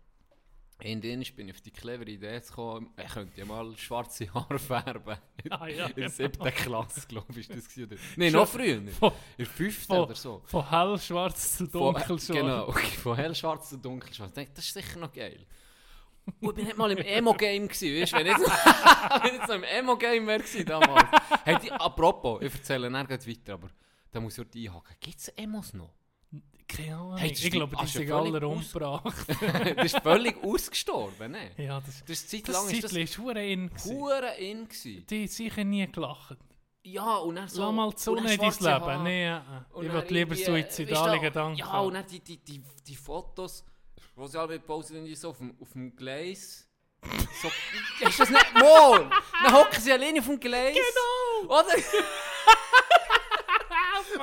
[0.81, 5.17] Indisch bin ich auf die clevere Idee gekommen, ich könnte ja mal schwarze Haare färben.
[5.49, 6.09] Ah, ja, In der genau.
[6.09, 7.91] siebten Klasse, glaube ich, ist das gewesen.
[7.93, 8.01] oder?
[8.17, 8.75] Nein, noch früher.
[8.77, 10.41] In Von, der fünften von- oder so.
[10.45, 12.27] von hellschwarz zu Von- dunkelschwarz.
[12.27, 14.29] Genau, okay, von hellschwarz zu dunkelschwarz.
[14.31, 15.45] Ich denke, das ist sicher noch geil.
[16.41, 18.17] Und ich bin nicht mal im Emo-Game gewesen, weißt du?
[18.17, 21.09] Wenn ich jetzt, ich noch im Emo-Game wäre damals.
[21.43, 23.69] Hey, die, apropos, ich erzähle gleich weiter, aber
[24.11, 24.95] da muss ich auch einhaken.
[24.99, 25.91] Gibt es Emos noch?
[26.67, 27.17] Keine Ahnung.
[27.17, 29.25] Hey, das ist ich glaube, die- du sind alle umgebracht.
[29.75, 31.51] das ist völlig ausgestorben, ne?
[31.57, 33.71] ja, das, Das ist Zeit das lang ist Zeitchen das ist hure in.
[33.85, 35.05] hure in gewesen.
[35.07, 36.37] Die sicher nie gelacht.
[36.85, 37.61] Ja, und dann so...
[37.63, 39.03] Lass mal die Sonne in dein Leben.
[39.03, 39.39] Nee, äh,
[39.71, 42.95] Und ich will lieber irgendwie, suizidale du, Gedanken Ja, und dann die, die, die, die
[42.95, 43.63] Fotos,
[44.15, 46.67] wo sie alle posten, die so auf dem, auf dem Gleis.
[47.41, 47.49] So,
[48.07, 49.09] ist das nicht mal?
[49.43, 50.75] Dann hocken sie alleine auf dem Gleis.
[50.75, 51.53] Genau!
[51.59, 51.67] Oder?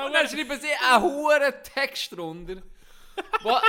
[0.06, 2.62] und dann schreiben sie einen hohen Text drunter.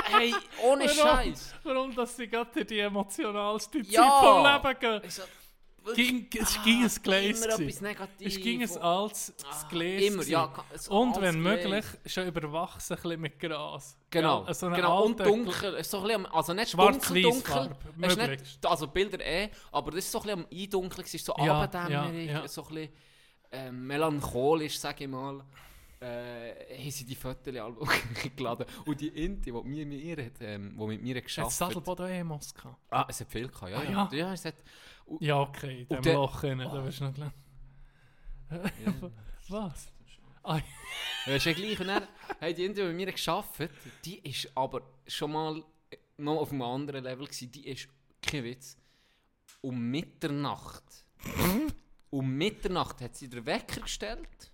[0.04, 0.88] Hey, ohne?
[0.88, 1.54] Scheiß.
[1.64, 4.02] Warum, dass sie gerade die emotionalste Ja.
[4.02, 5.10] Zeit vom Leben gehen?
[5.10, 5.22] So,
[5.96, 7.44] Ging, es ging ein Gleis.
[7.44, 7.62] Immer gewesen.
[7.68, 8.36] etwas Negatives.
[8.36, 10.12] Es ging ein altes Ah, Gläs.
[10.14, 10.44] Immer, ja.
[10.44, 11.64] ein Und wenn Gläs.
[11.64, 13.96] möglich, schon überwachsen ein mit Gras.
[14.08, 15.02] Genau, Ja, so genau.
[15.06, 20.04] und dunkel, so ein bisschen, also nicht dunkel, dunkel, nicht, also Bilder eh, aber das
[20.04, 22.48] ist so ein bisschen am Eindunkeln, es ist so Ja, Abenddämmerung, ja, ja.
[22.48, 22.92] so ein bisschen
[23.50, 25.42] ähm, melancholisch, sage ich mal.
[26.02, 27.76] Äh, haben sie die Fotos alle
[28.36, 28.66] geladen.
[28.86, 31.70] Und die Inti, die mit mir, hat, ähm, die mit mir Hat geschafft hat.
[31.70, 32.76] Sadelboden Emos gehabt?
[32.90, 33.78] Ah, es hat viel gehabt, ja.
[33.78, 33.90] Ah, ja.
[33.90, 34.08] ja.
[34.12, 34.56] ja es hat,
[35.20, 37.30] Ja, okay, in dem Und der- Loch rein, da wirst du noch gleich.
[39.48, 39.92] Was?
[40.42, 40.60] Ah,
[41.24, 42.02] du, ja gleich, und dann
[42.40, 43.68] haben die Inti, die mit mir geschafft
[44.04, 45.62] die ist aber schon mal
[46.16, 47.52] noch auf einem anderen Level gewesen.
[47.52, 47.88] Die ist,
[48.20, 48.76] kein Witz,
[49.60, 50.82] um Mitternacht,
[52.10, 54.51] um Mitternacht hat sie den Wecker gestellt,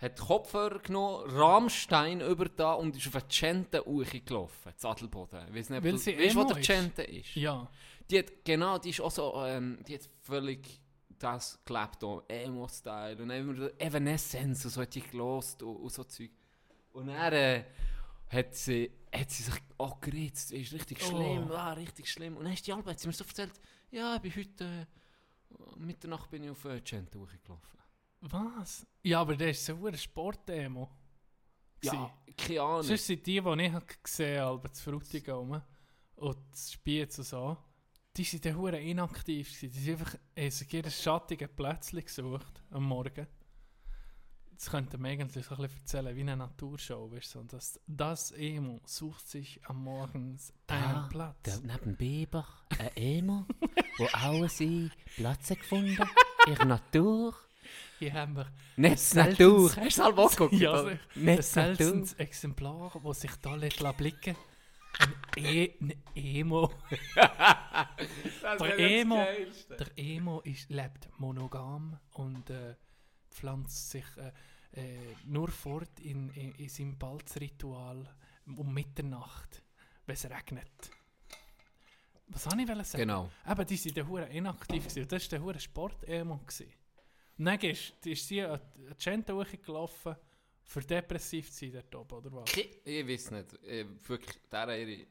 [0.00, 5.48] hat Kopfhörer genommen, Rammstein über da und ist auf den Cente hochgelaufen, Zadelboden.
[5.48, 6.66] Ich weiss nicht, ob Weil du- sie weißt du, wo der ist?
[6.66, 7.34] Cente ist?
[7.34, 7.68] ja.
[8.10, 10.80] Die hat, genau, die ist auch so, ähm, die hat völlig
[11.18, 16.30] das gelebt, Emo-Style und immer Evanescence und so hat die gelost und, und so Zeug.
[16.92, 17.64] Und dann äh,
[18.28, 21.08] hat, sie, hat sie sich auch geritzt, ist richtig Oh.
[21.08, 22.36] schlimm, ah, richtig schlimm.
[22.36, 23.52] Und dann ist die Alba, hat sie mir so erzählt,
[23.90, 27.77] ja, ich bin heute, äh, Mitternacht bin ich auf äh, Cento hochgelaufen.
[28.20, 28.86] Was?
[29.02, 30.90] Ja, aber der ist so ein Sport-Demo.
[31.82, 32.82] Ja, keine Ahnung.
[32.82, 35.62] Sonst sind die, die ich gesehen habe, zu Frutigau
[36.16, 37.56] und zu Spiez und so,
[38.16, 39.72] die sind dann hure inaktiv gewesen.
[39.72, 43.26] Die sind einfach, haben sich ihr schattiges Plätzchen gesucht am Morgen.
[44.50, 47.12] Das könnte man eigentlich so ein bisschen erzählen, wie eine Naturshow.
[47.12, 47.38] Weißt du?
[47.38, 47.44] so.
[47.44, 51.62] das, das Emo sucht sich am Morgen einen Platz.
[51.62, 52.44] neben Biber,
[52.76, 53.46] ein Emo,
[53.98, 55.96] wo auch sie Platz gefunden
[56.48, 57.36] in der Natur.
[57.98, 59.74] Hier haben wir Netz Natur.
[59.76, 60.54] Hast du halb auch geguckt?
[60.54, 61.74] Ja, ein Netz Natur.
[61.76, 64.36] seltenes Exemplar, das sich da lässt blicken
[65.36, 66.72] Ein, e ein Emo.
[68.60, 69.26] Der Emo.
[69.78, 72.74] Der Emo ist, lebt monogam und äh,
[73.30, 74.32] pflanzt sich äh,
[74.80, 78.08] äh, nur fort in, in, in seinem Balzritual
[78.46, 79.62] um Mitternacht,
[80.06, 80.90] wenn es regnet.
[82.28, 83.02] Was soll ich sagen?
[83.02, 83.30] Genau.
[83.48, 84.88] Eben, die waren dann hure inaktiv.
[84.88, 85.08] Gewesen.
[85.08, 86.38] Das war der hure Sport-Emo.
[86.38, 86.72] gewesen.
[87.38, 90.16] Und dann ist, ist sie an die Gente hochgelaufen,
[90.62, 92.44] für depressiv zu sein dort oben, oder was?
[92.50, 93.54] Ki- Ich weiß nicht.
[93.64, 95.06] äh, Wirklich, deren ihre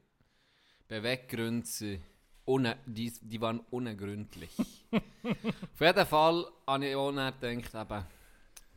[0.88, 2.02] Beweggründe sind
[2.46, 4.52] ohne, die, die waren unergründlich.
[4.94, 8.06] Auf jeden Fall habe ich auch gedacht, eben,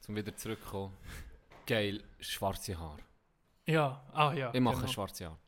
[0.01, 0.97] zum wieder zurückzukommen,
[1.67, 2.99] geil, schwarze Haare.
[3.67, 4.53] Ja, ah ja.
[4.53, 4.89] Ich mache genau.
[4.93, 5.39] schwarze Haare.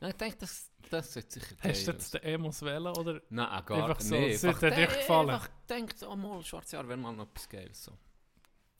[0.00, 3.20] Ja, ich denke, das, das sollte sicher geil Hast du jetzt den Emos wählen, oder?
[3.28, 4.42] Nein, gar einfach so, nicht.
[4.42, 5.30] hat dir de- gefallen?
[5.30, 7.84] Einfach gedacht, oh mal, schwarze Haare wäre mal noch etwas Geiles.
[7.84, 7.92] So.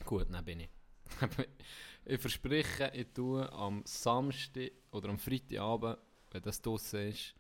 [0.05, 0.71] Gut, dann bin ich.
[2.07, 5.99] ich verspreche, ich tue am Samstag oder am Freitagabend,
[6.31, 7.35] wenn das draussen ist,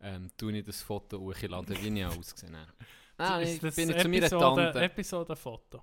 [0.00, 2.72] ähm, tue ich das Foto hochladen, wie ich ausgesehen habe.
[3.16, 4.80] Nein, ich bin ich zu meiner Tante.
[4.80, 5.82] Episodenfoto.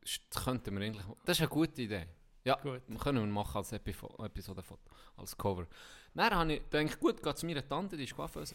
[0.00, 1.06] Das könnten wir eigentlich...
[1.24, 2.06] Das ist eine gute Idee.
[2.44, 2.82] Ja, Gut.
[3.00, 5.66] können wir machen als Epifo Episodenfoto, als Cover.
[6.12, 8.54] Dann habe ich gedacht, gut, gehe zu meiner Tante, die ist Coiffeuse.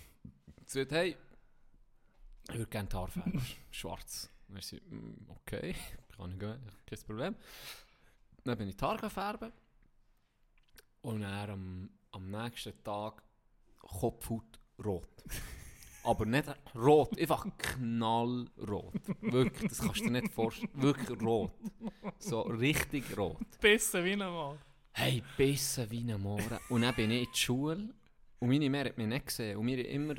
[0.67, 1.17] Sie sagt, hey,
[2.49, 4.29] ich würde gerne die Haare färben, schwarz.
[4.47, 5.75] Dann sie, «Mm, okay,
[6.15, 7.35] kann ich gehen, kein Problem.
[8.43, 9.51] Dann bin ich die Haare färben.
[11.01, 13.23] Und dann am, am nächsten Tag
[13.79, 15.23] Kopfhaut rot.
[16.03, 18.93] Aber nicht rot, einfach knallrot.
[19.21, 20.71] Wirklich, das kannst du dir nicht vorstellen.
[20.73, 21.51] Wirklich rot.
[22.19, 23.37] So richtig rot.
[23.59, 24.57] Bissen wie ein Mann.
[24.93, 26.59] Hey, bissen wie ein Mohren.
[26.69, 27.89] Und dann bin ich in die Schule
[28.39, 29.57] und meine Mutter hat mich nicht gesehen.
[29.57, 30.15] Und wir haben immer,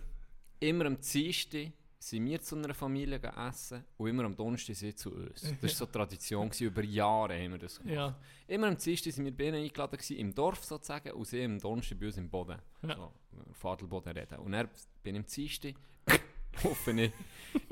[0.61, 5.13] immer am Dienstag sind wir zu einer Familie gegessen und immer am Donnerstag sie zu
[5.13, 5.43] uns.
[5.43, 7.95] Das war so Tradition, gewesen, über Jahre haben wir das gemacht.
[7.95, 8.19] Ja.
[8.49, 11.59] Immer am Dienstag sind wir bei ihnen eingeladen, gewesen, im Dorf sozusagen, und sie am
[11.59, 12.59] Donnerstag bei uns im Boden.
[12.83, 12.97] Ja.
[12.97, 13.13] So,
[13.51, 14.39] auf Adelboden reden.
[14.39, 14.71] Und dann
[15.03, 15.75] bin ich am Dienstag,
[16.65, 17.13] hoffe ich,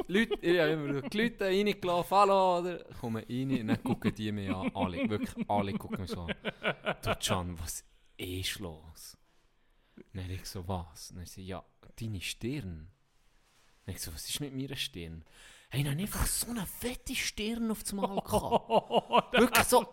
[0.08, 2.84] Leute, ich habe immer die Leute reingelaufen, hallo, oder?
[3.00, 6.34] Kommen rein und dann gucken die mich an, alle, wirklich alle gucken mich so an.
[7.02, 7.82] Du Can, was
[8.18, 9.16] ist los?
[10.12, 11.14] Dann habe ich so, was?
[11.14, 11.64] Dann sie, ja,
[11.98, 12.90] deine Stirn.
[13.88, 15.24] Dann ich so, was ist mit meiner Stirn?
[15.70, 19.32] Hey, dann einfach so eine fette Stirn auf das Mal gehabt.
[19.32, 19.86] Wirklich so,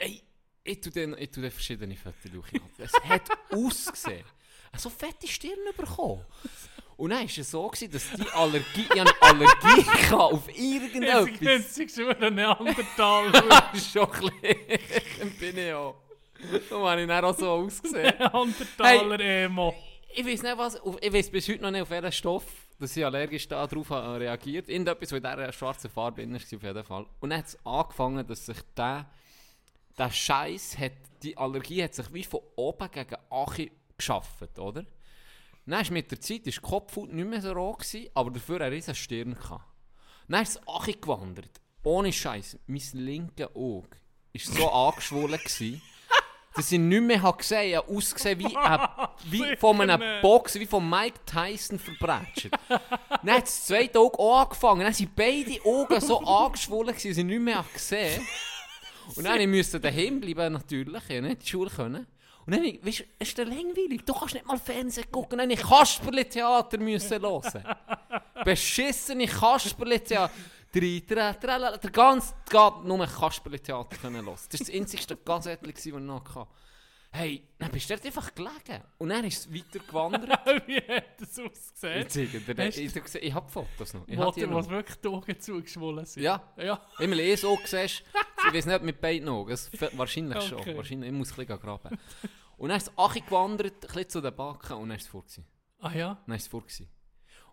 [0.00, 0.22] ey,
[0.62, 2.48] ich tue dann, ich tue dann verschiedene Fotos durch.
[2.78, 4.24] Es hat ausgesehen.
[4.72, 6.24] Eine so fette Stirn bekommen.
[6.96, 11.28] Und dann war es so, gewesen, dass die Allergie, ich eine Allergie hatte auf irgendetwas.
[11.38, 13.30] Jetzt ist schon ein Neandertal.
[13.92, 14.08] Schon
[14.42, 15.96] ein bin ich auch.
[16.70, 18.14] So habe ich dann auch so ausgesehen.
[18.18, 19.74] Neandertaler Emo.
[20.14, 22.44] Ich weiß nicht, was, ich weiß bis heute noch nicht, auf welchen Stoff,
[22.78, 24.68] dass ich allergisch darauf habe reagiert.
[24.68, 27.06] Irgendetwas, was in dieser schwarzen Farbe war, auf jeden Fall.
[27.20, 29.08] Und dann hat es angefangen, dass sich der,
[29.96, 34.84] der Scheiß hat, die Allergie hat sich wie von oben gegen Achi geschafft, oder?
[35.66, 38.74] Dann ist mit der Zeit ist die Kopfhaut nicht mehr so gewesen, aber dafür eine
[38.74, 39.36] riesen Stirn.
[40.28, 41.60] Dann ist es Achi gewandert.
[41.82, 43.96] Ohne Scheiß, mein linkes Auge
[44.32, 45.40] ist so angeschwollen
[46.56, 48.88] dass ich nicht mehr habe gesehen habe, ausgesehen wie, ein,
[49.24, 50.00] wie von einem.
[50.22, 52.48] Boxer, wie von Mike Tyson verbrätscht.
[52.68, 54.80] dann hat das zweite Auge auch angefangen.
[54.82, 58.24] Dann sind beide Augen so angeschwollen, dass ich nicht mehr habe gesehen
[59.16, 61.02] Und dann musste ich daheim bleiben, natürlich.
[61.08, 62.06] Ich nicht in die Schule können.
[62.46, 64.02] Und dann, ich- weißt du, ist dir langweilig.
[64.04, 65.38] Du kannst nicht mal Fernsehen gucken.
[65.38, 67.64] Dann musste ich Kasperli-Theater müssen hören.
[68.44, 70.30] Beschissene Kasperli-Theater.
[70.74, 74.34] Drei, drei, drei, Der ganze Tag nur Kasperli-Theater können hören.
[74.34, 76.50] Das war das einzigste Gazettchen, das ich noch hatte.
[77.12, 78.82] Hey, dann bist du dort einfach gelegen.
[78.98, 80.28] Und dann ist es weiter gewandert.
[80.66, 82.02] Wie hat das ausgesehen?
[82.02, 84.08] Ich zeige dir Hast ich, ich, ich habe Fotos noch.
[84.08, 84.56] Ich hab die noch.
[84.56, 86.24] was wirklich die Augen zugeschwollen sind.
[86.24, 86.80] Ja, Ja.
[86.98, 88.02] immer eh so siehst.
[88.48, 89.52] Ich weiß nicht mit beiden Augen.
[89.52, 90.64] Es- Wahrscheinlich Okay.
[90.64, 90.76] schon.
[90.76, 91.96] Wahrscheinlich, ich muss ein bisschen graben.
[92.56, 95.12] Und dann ist es Achi gewandert, ein bisschen zu den Backen und dann ist es
[95.12, 95.46] gewesen.
[95.78, 96.20] Ah ja.
[96.26, 96.88] Dann ist es gewesen.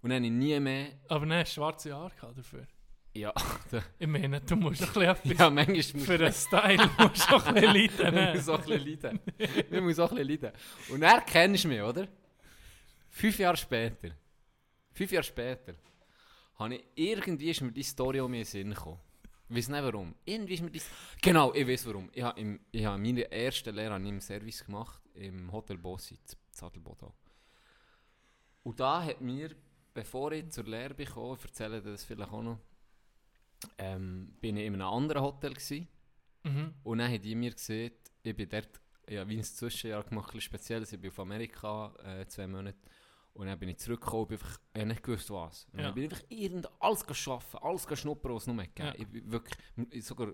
[0.02, 0.88] Und dann habe ich nie mehr...
[1.08, 2.66] Aber dann hast du schwarze Haare dafür.
[3.14, 3.34] Ja,
[4.00, 7.36] Ich meine, du musst ein bisschen etwas ja manchmal muss für den Style musst du
[7.36, 8.34] auch ein bisschen leiden.
[8.36, 8.54] Muss ne?
[8.54, 9.20] auch ein bisschen leiden.
[9.70, 10.60] Man muss auch ein bisschen leiden.
[10.90, 12.08] Und er kennst mich, oder?
[13.10, 14.12] Fünf Jahre später,
[14.94, 15.74] fünf Jahre später,
[16.56, 19.00] habe ich, irgendwie ist mir die Story um mir in den Sinn gekommen.
[19.50, 20.16] Ich weiß nicht warum.
[20.24, 20.82] Irgendwie ist mir die...
[21.22, 22.10] Genau, ich weiß warum.
[22.14, 26.14] Ich habe, im, ich habe meine erste Lehre ich im Service gemacht, im Hotel Bossi,
[26.14, 27.14] in Zadelbodo.
[28.64, 29.50] Und da hat mir,
[29.94, 32.60] bevor ich zur Lehre bekam, ich erzähle dir das vielleicht auch noch,
[33.78, 35.88] ähm, bin ich in einem anderen Hotel gewesen.
[36.44, 36.74] Mhm.
[36.84, 37.92] Und dann haben die mir gesehen,
[38.24, 40.84] ich bin dort, ja, wie ein Zwischenjahr gemacht, ein bisschen speziell.
[40.84, 42.78] Ich bin auf Amerika äh, zwei Monate.
[43.34, 45.66] Und dann bin ich zurückgekommen, bin einfach, ich habe nicht gewusst, was.
[45.72, 45.86] Und Ja.
[45.86, 48.96] dann bin ich einfach irgend, alles arbeiten, alles schnuppern, was es nur gegeben Ja.
[48.96, 49.58] Ich bin wirklich,
[49.90, 50.34] ich sogar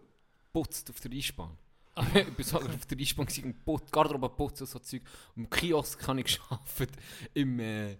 [0.52, 1.58] putzt auf der Eisbahn.
[2.16, 5.04] ich bin sogar auf der Eisbahn gewesen und putzt, Garderobe putzen und so Zeug.
[5.36, 6.98] Im Kiosk habe ich gearbeitet,
[7.34, 7.98] im, äh,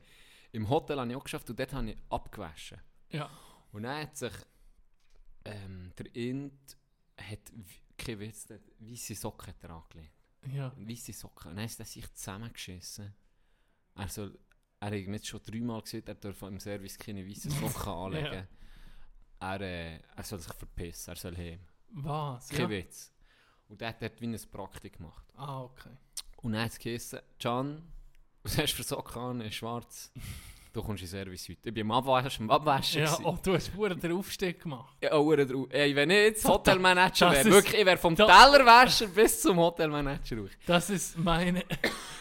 [0.52, 2.80] im Hotel habe ich auch geschafft und dort habe ich abgewaschen.
[3.10, 3.30] Ja.
[3.72, 4.34] Und dann hat sich
[5.48, 6.78] ähm, der Int
[7.20, 7.40] hat,
[7.98, 10.14] kein Witz, der weisse Socken hat er angelegt.
[10.54, 10.72] Ja.
[10.78, 11.52] Weisse Socken.
[11.52, 13.14] Und dann hat er sich zusammengeschissen.
[13.96, 14.38] Er, soll,
[14.80, 18.48] er hat mir jetzt schon dreimal gesehen, er darf im Service keine weißen Socken anlegen.
[19.40, 21.60] er, äh, er soll sich verpissen, er soll heim.
[21.90, 22.50] Was?
[22.50, 22.70] Kein Ja.
[22.70, 23.12] Witz.
[23.68, 25.26] Und er hat dort wie ein Praktik gemacht.
[25.36, 25.98] Ah, okay.
[26.38, 27.92] Und dann hat es geheißen, Can,
[28.44, 29.52] was hast du für Socken an?
[29.52, 30.12] Schwarz.
[30.78, 31.70] Du kommst in Service heute.
[31.70, 33.02] Ich bin am Abwaschen, am Abwaschen.
[33.02, 34.96] Ja, oh, du hast pure den Aufstieg gemacht.
[35.02, 35.66] Ja, oh, Hure drauf.
[35.72, 40.38] Ey, wenn ich jetzt Hotelmanager Das wäre, wirklich, ich wäre vom Tellerwäscher bis zum Hotelmanager
[40.38, 40.52] ruhig.
[40.68, 41.66] Das ist meine,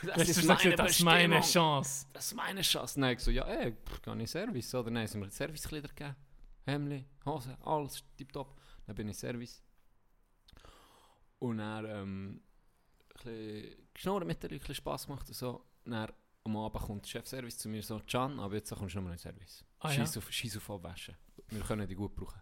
[0.02, 2.06] Das ist meine, das ist meine Chance.
[2.14, 2.98] Das ist meine Chance.
[2.98, 4.90] Nein, ich so, ja, ey, kann ich Service, oder?
[4.90, 6.16] Nein, haben mir Servicekleider gegeben.
[6.64, 8.58] Hemli, Hose, alles tipptopp.
[8.86, 9.62] Dann bin ich Service.
[11.40, 12.40] Und dann, ähm,
[13.16, 15.62] ein bisschen geschnurrt mit den Leuten, ein bisschen Spass gemacht und so.
[15.84, 16.10] Dann,
[16.46, 19.18] am Abend kommt der Chefservice zu mir so, Can, aber jetzt kommst du nochmal in
[19.18, 19.64] den Service.
[19.80, 20.20] Ah, Scheiß ja?
[20.20, 21.16] auf, auf Abwaschen.
[21.48, 22.40] Wir können die gut brauchen.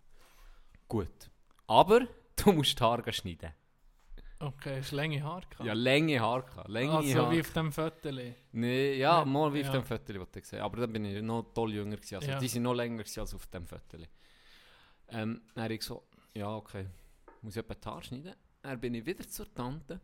[0.87, 1.31] Gut.
[1.67, 3.53] Aber du musst die Haare schneiden.
[4.39, 5.65] Okay, hast du lange Haare gehabt?
[5.65, 6.69] Ja, lange Haare gehabt.
[6.69, 7.33] Lange also Haare.
[7.33, 8.11] wie auf dem Foto.
[8.53, 9.73] Nee, ja, Ja, mal wie auf ja.
[9.73, 10.65] dem Foto, das ich gesehen habe.
[10.65, 12.17] Aber dann bin ich noch toll jünger gewesen.
[12.17, 12.39] Also Ja.
[12.39, 13.97] die sind noch länger gewesen als auf dem Foto.
[15.09, 16.87] Ähm, dann habe ich so, ja, okay.
[17.41, 18.35] muss ich etwa die Haare schneiden.
[18.63, 20.01] Dann bin ich wieder zur Tante.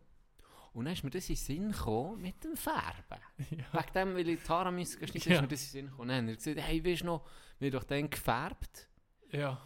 [0.73, 3.21] Und dann ist mir das in den Sinn gekommen mit dem Färben.
[3.49, 3.65] Ja.
[3.73, 5.35] Wegen dem, weil ich die Haare müssen schneiden, Ja.
[5.35, 6.07] ist mir das in den Sinn gekommen.
[6.09, 7.25] Dann hat er gesagt, hey, weißt du noch,
[7.59, 8.87] wir haben doch dann gefärbt.
[9.31, 9.61] ja.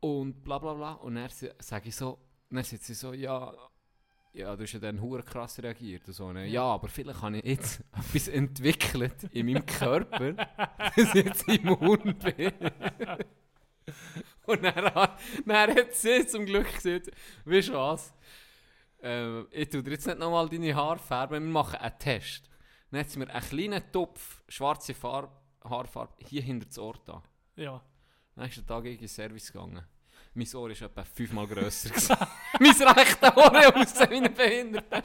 [0.00, 0.92] Und bla bla bla.
[0.92, 2.18] Und dann sage ich so,
[2.50, 3.52] dann sagt sie so, ja,
[4.32, 6.06] ja, du hast ja dann hure krass reagiert.
[6.06, 6.46] Und so, ne?
[6.46, 10.32] Ja, aber vielleicht habe ich jetzt etwas entwickelt in meinem Körper,
[10.96, 12.52] dass ich jetzt immun bin.
[14.46, 17.10] Und dann, hat- dann hat sie zum Glück gesagt,
[17.44, 18.14] weißt du was,
[19.02, 22.48] äh, ich tue dir jetzt nicht nochmal deine Haare färben, wir machen einen Test.
[22.90, 25.32] Dann hat sie mir einen kleinen Topf schwarze Farbe,
[25.64, 27.22] Haarfarbe hier hinter das Ohr da.
[27.56, 27.82] Ja.
[28.36, 29.84] Nächsten Tag in den Service gegangen.
[30.34, 32.28] Mein Ohr war etwa fünfmal grösser.
[32.60, 35.02] mein rechter Ohr aussehen wie ein Behinderter.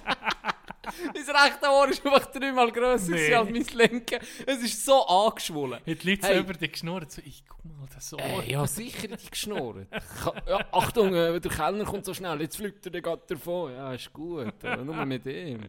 [1.13, 3.33] mein rechter Ohr ist einfach dreimal grösser Nee.
[3.33, 4.19] als mein linke.
[4.45, 5.79] Es ist so angeschwollen.
[5.79, 6.35] Hat die Leute Hey.
[6.35, 8.19] so über dich geschnurrt, so, ich guck mal, das Ohr.
[8.21, 9.87] Ey, ja, sicher die geschnurrt.
[10.47, 13.73] Ja, Achtung, äh, der Kellner kommt so schnell, jetzt fliegt er, geht davon.
[13.73, 15.61] Ja, ist gut, äh, nur mit ihm.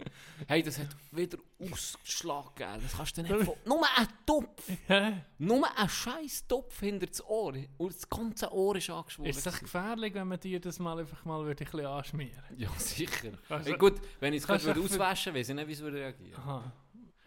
[0.48, 2.81] Hey, das hat wieder Ausschlag gegeben.
[2.83, 3.55] Das kannst du nicht von...
[3.64, 5.12] Nur ein Topf, Ja.
[5.38, 7.55] nur ein scheiß Topf hinter das Ohr.
[7.79, 9.31] Und das ganze Ohr ist angeschwollen.
[9.31, 12.69] Ist das gefährlich, wenn man dir das mal einfach mal würde, ein bisschen anschmieren Ja,
[12.77, 13.33] sicher.
[13.49, 15.97] Also- Hey, gut, wenn ich es würde auswaschen würde, weiß ich nicht, wie es würde
[15.99, 16.40] reagieren.
[16.40, 16.73] Aha.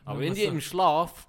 [0.06, 1.28] Aber wenn die so- im Schlaf...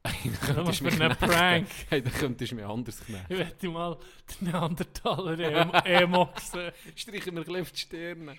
[0.02, 1.26] dann Nur könntest du für mich einen knechten.
[1.36, 1.68] Prank.
[1.90, 3.32] Hey, dann könntest du mich anders knechten.
[3.32, 3.98] Ich wette mal
[4.40, 6.72] den Neandertaler Emo- Emo sehen.
[6.94, 8.36] Streichen wir ein auf die Stirne.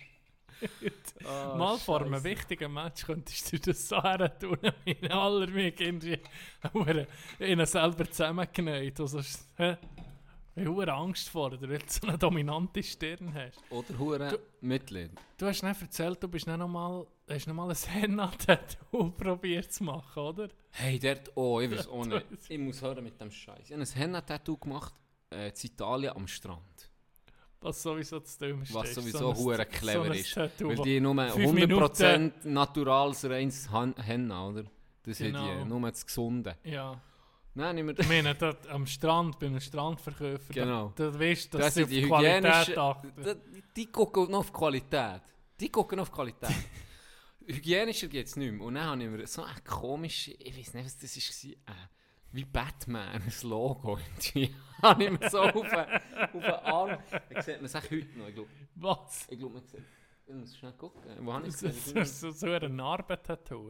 [1.26, 5.80] Ah, Mal vor einem wichtigen Match könntest du das so her tun, in aller mich
[5.80, 6.20] irgendwie
[7.40, 9.00] ihnen selber zusammengenäht.
[9.00, 9.22] Also,
[9.58, 9.78] hä?
[10.56, 13.60] ich habe Angst vor dir, weil du so eine dominante Stirn hast.
[13.70, 15.12] Oder hure Mitleid.
[15.38, 19.72] Du hast nicht erzählt, du bist nicht noch mal, hast noch mal ein Henna-Tattoo probiert
[19.72, 20.50] zu machen, oder?
[20.72, 22.26] Hey, dort, oh, ich weiß auch nicht.
[22.50, 23.60] Ich muss hören mit dem Scheiß.
[23.66, 24.94] Ich habe ein Henna-Tattoo gemacht
[25.32, 26.79] äh, in Italien am Strand.
[27.62, 28.74] Was sowieso zu tun ist.
[28.74, 30.34] Was sowieso ein- hure clever ein ist.
[30.34, 34.64] Tattoo, Weil die nur fünf 100% naturales, reines Han- Henna, oder?
[35.04, 35.40] Das Genau.
[35.42, 36.58] hat die, nur das Gesunde.
[36.64, 37.02] Ja,
[37.56, 40.94] Nein, nicht mehr ich meine, dort am Strand, bei einem Strandverkäufer, Genau.
[40.96, 43.14] da, da weißt du, dass Das sie sind auf die Qualität achten.
[43.26, 45.22] Die, die gucken noch auf Qualität.
[45.60, 46.50] Die gucken auf Qualität.
[47.48, 48.62] Hygienischer geht es nicht mehr.
[48.66, 51.88] Und dann habe ich mir so eine komische, ich weiß nicht, was das war, äh,
[52.32, 54.54] wie Batman, ein Logo irgendwie.
[54.82, 56.98] habe ich mir so auf den, Arm...
[57.30, 58.50] Das sieht man es auch heute noch, ich glaube.
[58.76, 59.28] Was?
[59.30, 59.84] Ich glaube, man sieht...
[60.26, 61.02] Ich muss schnell gucken.
[61.26, 62.06] Wo habe ich es So, gesehen?
[62.06, 62.70] so, so, so eine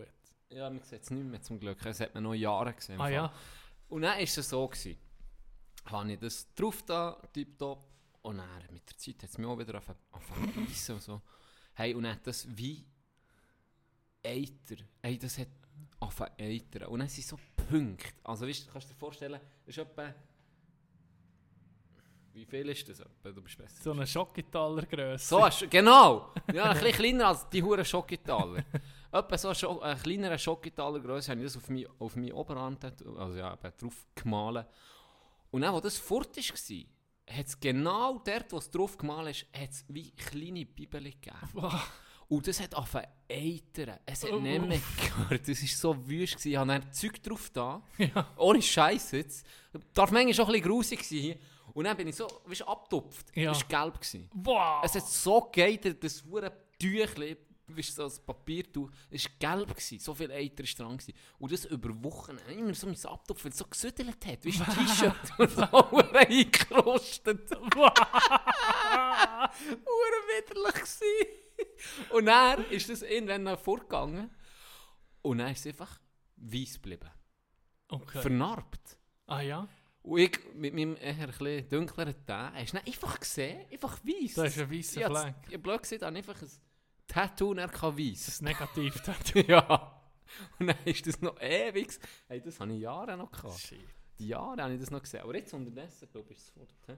[0.02, 0.36] jetzt.
[0.50, 1.80] Ja, man sieht es nicht mehr zum Glück.
[1.82, 3.00] Das hat man noch Jahre gesehen.
[3.00, 3.34] Ah ja,
[3.88, 4.98] Und dann war es so, gewesen.
[5.86, 7.86] habe ich das drauf da, tipptopp.
[8.24, 9.76] Und dann mit der Zeit hat es mich auch wieder
[10.12, 11.22] angefangen zu beißen so.
[11.74, 12.86] Hey, und dann hat das wie
[14.26, 14.84] Eiter.
[15.02, 15.48] Hey, das hat
[16.02, 16.88] angefangen zu eitern.
[16.90, 17.38] Und dann sind so
[17.70, 18.08] Punkte.
[18.24, 20.14] Also weißt kannst du dir vorstellen, das ist etwa...
[22.34, 23.32] Wie viel ist das etwa?
[23.32, 23.84] Du bist besser.
[23.84, 25.26] so eine Schockitaler-Grösse.
[25.28, 26.32] So, Sch- genau!
[26.54, 28.64] Ja, ein bisschen kleiner als die Huren Schokitaler.
[29.12, 32.32] Etwa so ein, Scho ein kleinerer Schokitaler Größe habe ich das auf meinen auf mein
[32.32, 32.78] Oberarm
[33.18, 34.68] also ja, drauf gemalt.
[35.50, 39.48] Und dann, wo das fort war, hat es genau dort, wo es drauf gemalt ist,
[39.60, 41.36] hat's wie kleine Bibel gegeben.
[42.30, 43.98] Und das hat angefangen eitern.
[44.06, 44.40] Es hat Oh.
[44.40, 44.80] nicht mehr
[45.18, 45.48] gehört.
[45.48, 46.34] Das war so wüst.
[46.34, 46.50] gewesen.
[46.52, 47.82] Ich habe dann Zeug drauf da.
[47.98, 48.28] Ja.
[48.38, 49.46] Ohne Scheiß jetzt.
[49.94, 51.36] Darf manchmal schon ein bisschen grusig sein.
[51.74, 53.36] Und dann bin ich so, weißt du, abgetupft.
[53.36, 53.52] Ja.
[53.52, 53.96] Das war gelb.
[54.00, 54.30] Gewesen.
[54.34, 54.84] Wow.
[54.84, 57.36] Es hat so geitert, das hure Tüchli,
[57.78, 60.98] du, so ein Papiertuch, es war gelb, gewesen, so viel Eiter war dran.
[60.98, 61.14] Gewesen.
[61.40, 64.64] Und das über Wochen, immer so mein Abtopf, weil es so gesüdelt hat, weißt du,
[64.64, 65.62] T-Shirt und so
[66.14, 67.52] eingerostet.
[69.62, 71.28] Hure widerlich gewesen.
[72.12, 74.30] Und dann ist das irgendwann noch fortgegangen
[75.22, 76.00] und dann ist es einfach
[76.38, 77.10] weiss geblieben.
[77.90, 78.22] Okay.
[78.22, 78.98] Vernarbt.
[79.28, 79.68] Ah ja,
[80.02, 84.34] Und ich mit meinem eher bisschen dunkleren Teint, hast du einfach gesehen, einfach weiss.
[84.36, 85.36] da ist ein weißer Fleck.
[85.50, 86.50] Ich blöd gesagt, habe einfach ein
[87.10, 88.28] Tattoo und er kann weiss.
[88.28, 89.40] Das Negativ-Tattoo.
[89.48, 90.02] ja.
[90.60, 92.00] Und dann ist das noch ewig.
[92.28, 93.60] Hey, das habe ich Jahre noch gehabt.
[93.60, 93.80] Shit.
[94.20, 95.22] Die Jahre habe ich das noch gesehen.
[95.22, 96.74] Aber jetzt unterdessen, glaube ich, ist es fort.
[96.88, 96.98] hä?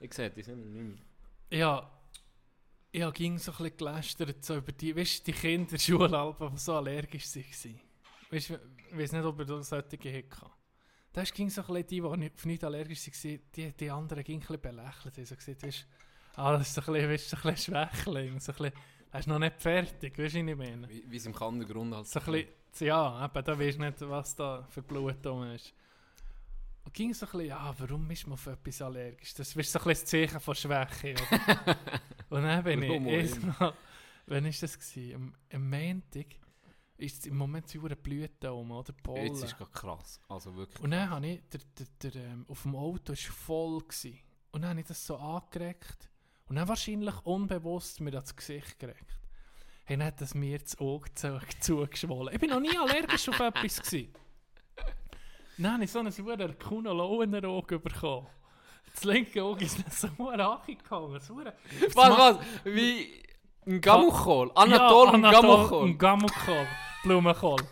[0.00, 0.98] Ich sehe die sind nicht
[1.50, 1.58] mehr.
[1.58, 1.90] Ja,
[2.90, 5.78] ich habe ging so ein bisschen gelästert so über die, weißt die Kinder in der
[5.78, 7.80] Schulalben, die so allergisch waren.
[8.30, 10.50] Weißt ich weiß nicht, ob er da solche hatte.
[11.12, 14.40] Da ging so ein bisschen die, die auf nichts allergisch waren, die, die anderen ging
[14.40, 15.16] ein bisschen belächelt.
[15.16, 15.86] haben so gesagt, weißt
[16.36, 18.72] ah, das ist so ein bisschen, weißt, so ein bisschen Schwächling, so ein bisschen,
[19.12, 20.88] er ist noch nicht fertig, weißt du, was ich meine?
[20.88, 24.00] Wie, wie es im Kandergrund halt So ein bisschen, ja, eben, da weisst du nicht,
[24.00, 25.74] was da für Blut drum ist.
[26.84, 29.34] Und ging so ein bisschen, ja, warum ist man auf etwas allergisch?
[29.34, 31.14] Das ist so ein bisschen das Zeichen von Schwäche.
[32.30, 33.74] Und dann bin ich erstmal,
[34.26, 34.78] wann war das?
[34.78, 35.14] Gewesen?
[35.14, 36.26] Am, am Montag
[36.96, 38.94] ist im Moment so eine Blüte um, oder?
[38.94, 39.26] Pollen.
[39.26, 40.20] Jetzt ist es krass.
[40.28, 40.82] Also wirklich.
[40.82, 43.80] Und dann habe ich, der, der, der, ähm, auf dem Auto war voll.
[43.80, 44.18] Gewesen.
[44.52, 46.08] Und dann habe ich das so angeregt.
[46.48, 49.18] Und dann wahrscheinlich unbewusst mir das Gesicht geregt.
[49.84, 52.34] Hey, dann hat das mir das Auge zu, zugeschwollen.
[52.34, 54.12] Ich bin noch nie allergisch auf etwas gewesen.
[55.58, 58.26] Dann habe ich so einen sauren Kunolow in den bekommen.
[58.94, 61.20] Das linke Auge ist nicht so angegangen.
[61.20, 62.38] So Was, was?
[62.64, 63.22] Wie
[63.66, 64.50] ein Gammukohl?
[64.54, 65.82] Anatol ja, Anatol Gammukohl?
[65.82, 66.66] und Gammukohl.
[67.02, 67.62] Blumenkohl.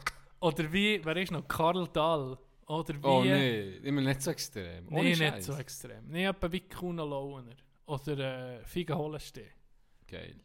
[0.40, 1.46] Oder wie, wer ist noch?
[1.46, 2.38] Karl Dahl.
[2.66, 3.06] Oder wie...
[3.06, 4.88] Oh nee, immer nicht so extrem.
[4.88, 6.08] Ohne Nee, nicht so extrem.
[6.08, 7.56] Nee, etwa wie Kuno Launer.
[7.90, 9.50] Oder äh, Figa Hollenstein.
[10.06, 10.36] Geil.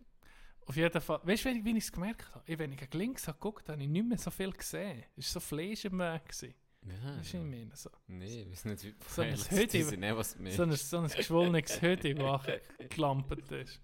[0.66, 1.20] Auf jeden Fall.
[1.24, 2.43] Weißt du, wie, ich es gemerkt habe?
[2.52, 5.04] Ich, wenn ich links habe geguckt habe, habe ich nicht mehr so viel gesehen.
[5.16, 6.26] Es war so Fleisch im Weg.
[6.28, 6.56] gewesen.
[6.88, 7.76] Ja, Das ist ich meine.
[7.76, 9.36] So, Nee, ich weiß nicht, wie So ein
[10.39, 10.52] mir...
[10.52, 12.41] so ein, so ein geschwollenes Hütte, das
[12.89, 13.82] gelampert ist.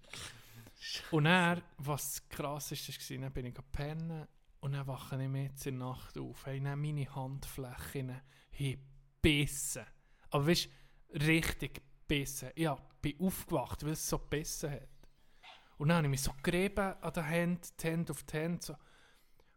[1.12, 4.28] Und dann, was krass ist, war, dann bin ich gepennt
[4.60, 6.46] und dann wache ich mir jetzt in der Nacht auf.
[6.46, 9.84] Hey, dann meine Handflächen gebissen.
[10.30, 10.68] Aber weißt
[11.12, 12.50] du, richtig gebissen.
[12.56, 14.88] Ja, bin aufgewacht, weil es so gebissen hat.
[15.78, 18.62] Und dann habe ich mich so gerieben an der Hand, die Hand auf die Hand.
[18.62, 18.74] So.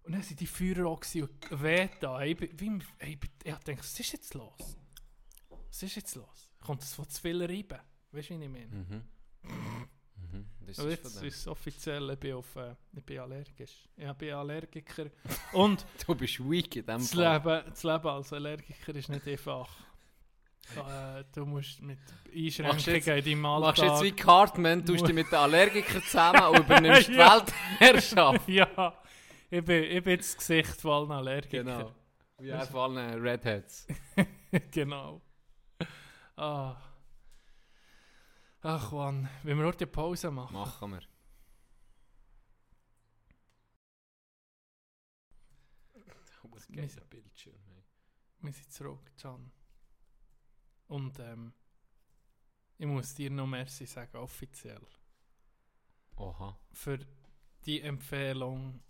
[0.04, 2.22] Und dann waren die Feuer auch und weh da.
[2.22, 4.78] Ich, wie, ich, ich dachte, was ist jetzt los?
[5.50, 6.50] Was ist jetzt los?
[6.62, 7.80] Kommt das von zu viel reiben?
[8.12, 8.68] Weißt du, wie ich meine?
[8.68, 9.04] Mhm.
[9.43, 10.46] Mhm.
[10.66, 13.88] Das Und ist jetzt ist es offiziell, ich bin, auf, äh, ich bin allergisch.
[13.96, 15.06] Ich bin Allergiker.
[15.54, 17.34] Und Du bist weak in dem das Fall.
[17.36, 19.70] Leben, das Leben als Allergiker ist nicht einfach.
[20.74, 21.99] Äh, du musst mit
[22.34, 23.78] Einschränkungen in deinem Alltag...
[23.78, 27.45] Machst jetzt wie Cartman, tust dich mit den Allergikern zusammen und übernimmst die Ja.
[27.80, 28.47] Weltherrschaft.
[28.49, 29.03] ja,
[29.49, 31.66] ich bin, ich bin das Gesicht von allen Allergikern.
[31.66, 31.95] Genau.
[32.39, 33.88] Wie einfach allen Redheads.
[34.72, 35.22] genau.
[36.36, 36.76] Ah.
[38.61, 40.53] Ach Mann, wenn wir heute die Pause machen.
[40.53, 41.01] Machen wir.
[46.51, 47.53] Was Wir- geht Bildschirm?
[48.41, 49.51] Wir sind zurück, Can.
[50.88, 51.54] Und ähm,
[52.78, 54.82] ich muss dir noch Merci sagen, offiziell,
[56.18, 56.58] Oha.
[56.72, 57.00] für
[57.66, 58.82] die Empfehlung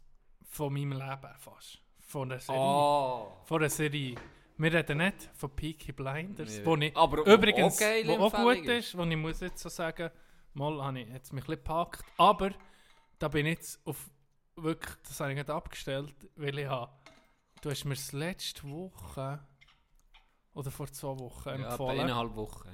[0.44, 1.82] von meinem Leben fast.
[2.00, 2.62] Von der Serie.
[2.62, 3.38] Oh.
[3.44, 4.16] Von der Serie.
[4.58, 8.34] Wir reden nicht von Peaky Blinders, Nee, wo ich aber übrigens auch geile wo auch
[8.34, 10.10] gut ist, wo ich muss jetzt so sagen,
[10.54, 12.52] mal habe ich jetzt mich ein bisschen gepackt, aber
[13.20, 14.10] da bin ich jetzt auf
[14.56, 16.92] wirklich, das habe ich nicht abgestellt, weil ich habe,
[17.62, 19.46] du hast mir das letzte Woche
[20.56, 22.00] oder vor zwei Wochen Ja, empfohlen.
[22.00, 22.68] eineinhalb Wochen.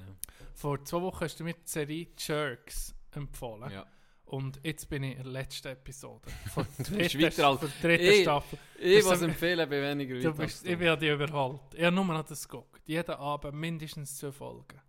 [0.54, 3.62] Vor zwei Wochen hast du mir die Serie Jerks empfohlen.
[3.70, 3.70] Ja.
[3.80, 3.86] Ja.
[4.24, 6.30] Und jetzt bin ich in der letzten Episode.
[6.54, 8.58] Von der dritten, von der dritten Ich- Staffel.
[8.78, 11.60] Ich was empfehlen, bin weniger Du bist, ich werde dich überholt.
[11.74, 12.80] Ich habe nur noch das geguckt.
[12.88, 14.80] Jeden Abend mindestens zwei Folgen.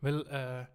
[0.00, 0.66] Weil äh,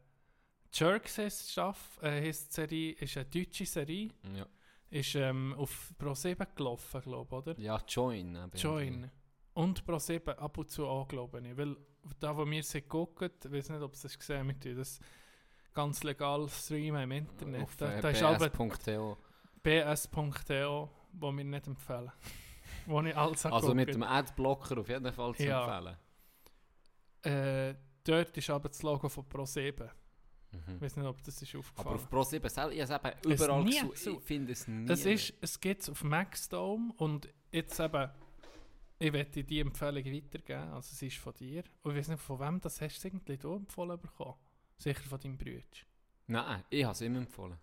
[0.73, 4.09] Jerks heisst die, äh, die Serie, ist eine deutsche Serie.
[4.35, 4.45] Ja,
[4.89, 7.59] Ist ähm, auf Pro7 gelaufen, glaube ich, oder?
[7.59, 8.35] ja Join.
[8.35, 8.51] eben.
[8.55, 9.11] Join.
[9.53, 11.57] Und Pro7 ab und zu auch, glaube ich.
[11.57, 11.75] Weil
[12.19, 14.99] da, wo wir sie gucken, ich weiß nicht, ob sie das gesehen haben, mit das
[15.73, 17.63] ganz legal streamen im Internet.
[17.63, 19.17] Auf da, äh, da aber bs.to.
[19.63, 22.11] bs.to, wo wir nicht empfehlen.
[22.85, 23.75] wo ich alles Also angucke.
[23.75, 25.79] mit dem Adblocker auf jeden Fall zu Ja.
[25.79, 25.97] empfehlen.
[27.23, 29.89] Äh, dort ist aber das Logo von Pro7.
[30.53, 30.81] Ich Mhm.
[30.81, 31.87] weiß nicht, ob das ist aufgefallen.
[31.87, 34.07] Aber auf Pro7 selber, ich habe es eben überall gesucht.
[34.19, 34.89] Ich finde es nie.
[34.91, 38.09] es ist, es gibt es auf Maxdome und jetzt eben,
[39.01, 41.63] ich werde die Empfehlung weitergeben, also es ist von dir.
[41.83, 44.35] Und ich weiß nicht, von wem das hast du irgendwie du empfohlen bekommen?
[44.77, 45.61] Sicher von deinem Bruder.
[46.27, 47.57] Nein, ich habe es ihm empfohlen.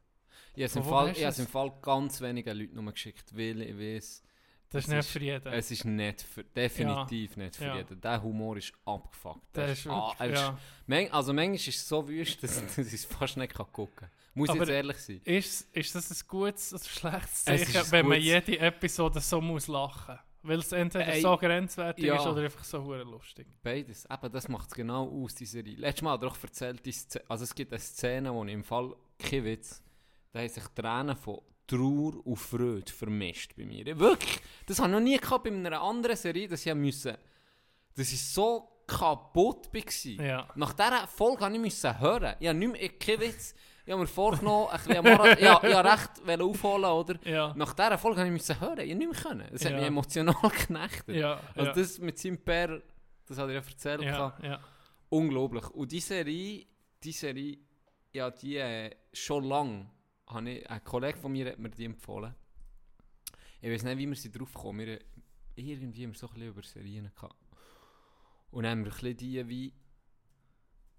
[0.54, 3.62] Ich habe es im, Fall, ich es im Fall ganz wenigen Leuten nur geschickt, weil
[3.62, 4.22] ich weiß,
[4.70, 5.52] Das ist nicht ist- für jeden.
[5.52, 7.76] es ist nicht für, definitiv nicht für Ja.
[7.76, 8.00] jeden.
[8.00, 9.56] Der Humor ist abgefuckt.
[9.56, 10.58] Der Der ist ah, wirklich, ist- ja.
[10.86, 13.96] Man- also manchmal ist es so wüst, dass, dass ich es fast nicht kann gucken
[13.96, 14.10] kann.
[14.34, 15.20] Muss Aber jetzt ehrlich sein.
[15.24, 19.40] Ist, ist das ein gutes oder schlechtes Es ist Zeichen, wenn man jede Episode so
[19.40, 20.18] muss lachen?
[20.42, 22.16] Weil es entweder Ey, so grenzwertig ja.
[22.16, 23.46] ist oder einfach so lustig.
[23.62, 24.06] Beides.
[24.10, 25.74] Eben, das macht es genau aus, die Serie.
[25.76, 28.62] Letztes Mal hat er auch erzählt, die Szene, also es gibt eine Szene, wo im
[28.64, 29.82] Fall, kein Witz,
[30.32, 33.98] da haben sich Tränen von Trauer und Freude vermischt bei mir.
[33.98, 34.40] Wirklich.
[34.66, 37.16] Das habe ich noch nie gehabt bei einer anderen Serie, dass ich müssen,
[37.94, 40.24] dass ich so kaputt war.
[40.24, 40.48] Ja.
[40.54, 42.36] Nach dieser Folge musste ich hören.
[42.40, 43.54] Ich habe nicht mehr, ich- kein Witz,
[43.88, 47.18] ich habe mir vorgenommen, ein bisschen Marathon, ja, habe recht aufholen, oder?
[47.26, 47.54] Ja.
[47.56, 48.80] Nach dieser Folge habe ich müssen hören.
[48.80, 49.48] Ich nicht mehr können.
[49.50, 49.78] Das hat Ja.
[49.78, 51.16] mich emotional geknechtet.
[51.16, 51.72] Ja, Also ja.
[51.72, 52.82] das mit seinem Pär,
[53.24, 54.02] das hat er ja erzählt.
[54.02, 54.60] ja, ja.
[55.08, 55.66] Unglaublich.
[55.70, 56.66] Und die Serie,
[57.02, 57.56] die Serie,
[58.12, 59.88] ja, die äh, schon lange,
[60.26, 62.34] habe ich, ein Kollege von mir hat mir die empfohlen.
[63.62, 64.86] Ich weiß nicht, wie wir sie drauf kommen.
[64.86, 64.98] Wir,
[65.56, 67.34] irgendwie haben wir so ein bisschen über Serien gehabt.
[68.50, 69.72] Und dann haben wir ein bisschen die, wie,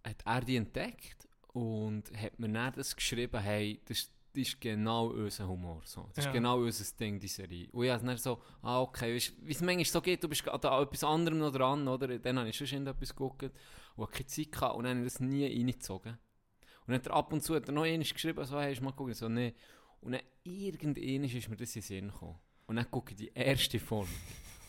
[0.04, 5.08] hat er die entdeckt und hat mir dann das geschrieben, hey, das, das ist genau
[5.08, 5.82] unser Humor.
[5.86, 6.10] So.
[6.14, 6.30] Das Ja.
[6.32, 7.68] ist genau unser Ding, die Serie.
[7.72, 10.70] Und ich habe dann so, ah okay, wie es manchmal so geht, du bist gerade
[10.72, 12.20] an etwas anderem noch dran, oder?
[12.20, 13.52] Dann habe ich schon etwas geguckt
[13.96, 16.12] und keine Zeit gehabt und dann habe ich das nie reingezogen.
[16.12, 18.84] Und dann hat er ab und zu hat er noch einmal geschrieben, so, hey, du
[18.84, 19.14] mal gucken?
[19.14, 19.54] So, nee.
[20.02, 22.40] Und dann irgendwann ist mir das in den Sinn gekommen.
[22.68, 24.10] Und dann gucke ich die erste Folge.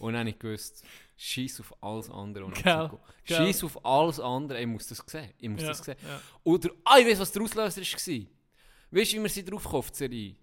[0.01, 0.85] Und dann habe ich gewusst,
[1.17, 2.45] scheiß auf alles andere.
[2.47, 2.57] Und.
[3.25, 4.61] Scheiß auf alles andere.
[4.61, 5.31] Ich muss das sehen.
[5.39, 5.97] Ich muss Ja, das sehen.
[6.03, 6.21] ja.
[6.45, 8.27] Oder, ah, ich weiß, was der Auslöser war.
[8.93, 10.37] Weißt du, wie wir sie drauf die Serie?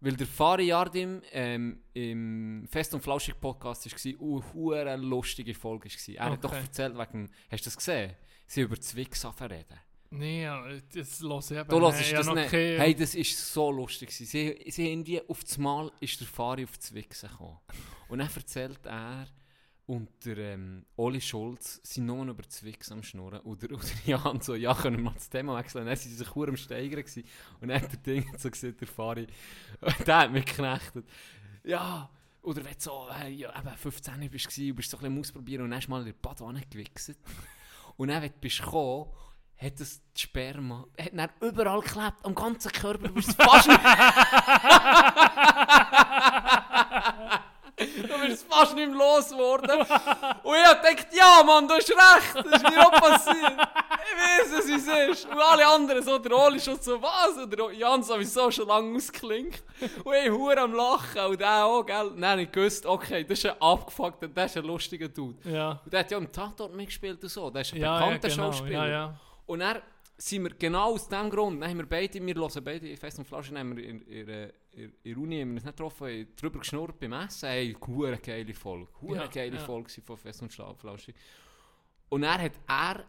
[0.00, 4.42] Weil der Fari Jardim ähm, im Fest und Flauschig Podcast war und
[4.74, 6.14] eine lustige Folge war.
[6.16, 6.62] Er hat doch Okay.
[6.62, 8.14] erzählt, wegen, hast du das gesehen?
[8.48, 9.78] Sie über Zwicks reden.
[10.12, 10.62] Nee, ja,
[10.94, 11.68] das los ich eben.
[11.68, 12.52] Du hörst Nee, das ja, nicht.
[12.52, 14.10] Hey, das ist so lustig.
[14.10, 17.58] Sie, sie haben die auf das Mal ist der Fari auf die Wichse gekommen.
[18.08, 19.26] Und dann erzählt er
[19.86, 23.40] und der ähm, Oli Schulz sind nur noch über die Wichse am Schnurren.
[23.40, 25.82] Und der, und der Jan so, ja, können wir mal das Thema wechseln?
[25.82, 27.24] Und dann sind sie sich am Steigern gewesen.
[27.60, 29.26] Und dann hat der Ding so gesehen, der Fari,
[30.06, 31.06] der hat mich geknechtet.
[31.64, 32.10] Ja,
[32.42, 35.62] oder wenn du so hey, ja, eben 15 bist und bist so ein bisschen Ausprobieren
[35.62, 37.16] und dann hast du mal in der Badwanne gewichst.
[37.96, 39.10] Und dann, wenn du bist gekommen,
[39.62, 43.80] hat das die Sperma hat dann überall geklebt, am ganzen Körper, du bist fast nicht...
[47.76, 49.80] du bist fast nicht mehr losgeworden.
[49.80, 53.68] Und ich hab gedacht, ja Mann, du hast recht, das ist mir auch passiert.
[54.04, 55.26] Ich weiß, es, wie es ist.
[55.26, 57.36] Und alle anderen, so der Oli schon so, was?
[57.42, 59.62] Und der Jan sowieso schon lange ausgeklinkt.
[60.04, 62.12] Und ich hure am Lachen und der auch, gell.
[62.20, 65.38] Hab ich gewusst, okay, das ist ein abgefuckter, das ist ein lustiger Dude.
[65.48, 67.50] Ja, Und der hat ja im Tatort mitgespielt und so.
[67.50, 68.52] Der ist ein ja, ja, bekannter genau.
[68.52, 68.86] Schauspieler.
[68.86, 69.14] Ja, ja.
[69.52, 69.82] Und dann
[70.16, 73.26] sind wir genau aus dem Grund, dann haben wir beide, wir hören beide Fest und
[73.26, 76.60] Flaschen, haben wir in, in, in, in der Uni haben wir uns nicht getroffen, drüber
[76.60, 77.50] geschnurrt beim Essen.
[77.50, 78.88] Hey, hure geile Folge.
[79.02, 79.62] Hure Ja, geile ja.
[79.62, 81.12] Folge von Fest und Flaschen.
[82.08, 83.04] Und dann hat er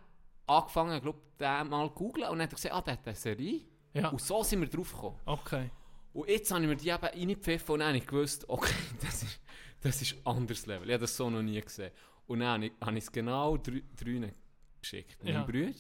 [0.46, 3.62] angefangen, glaube mal zu googlen und dann hat er gesagt, ah, der hat eine Serie.
[3.94, 4.10] ja.
[4.10, 5.20] Und so sind wir drauf gekommen.
[5.26, 5.72] Okay.
[6.12, 9.24] Und jetzt habe ich mir die eben reingepfiffen und dann habe ich gewusst, okay, das
[9.24, 9.39] ist,
[9.80, 10.89] das ist ein anderes Level.
[10.89, 11.91] Ich habe das so noch nie gesehen.
[12.28, 14.34] Und dann habe ich, habe ich es genau drei, drei
[14.82, 15.24] geschickt.
[15.24, 15.39] Ja.
[15.39, 15.72] Meinem Bruder,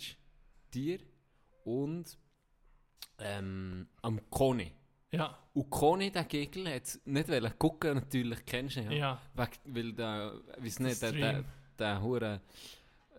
[0.73, 0.99] dir
[1.63, 2.17] und
[3.19, 4.71] ähm, am Conny.
[5.11, 9.19] Ja, Und Conny, der Gegel, hat nicht wollen gucken, natürlich kennst du ihn, ja.
[9.35, 9.49] ja.
[9.65, 11.43] Weil der, weiß nicht, der, der,
[11.77, 12.41] der hure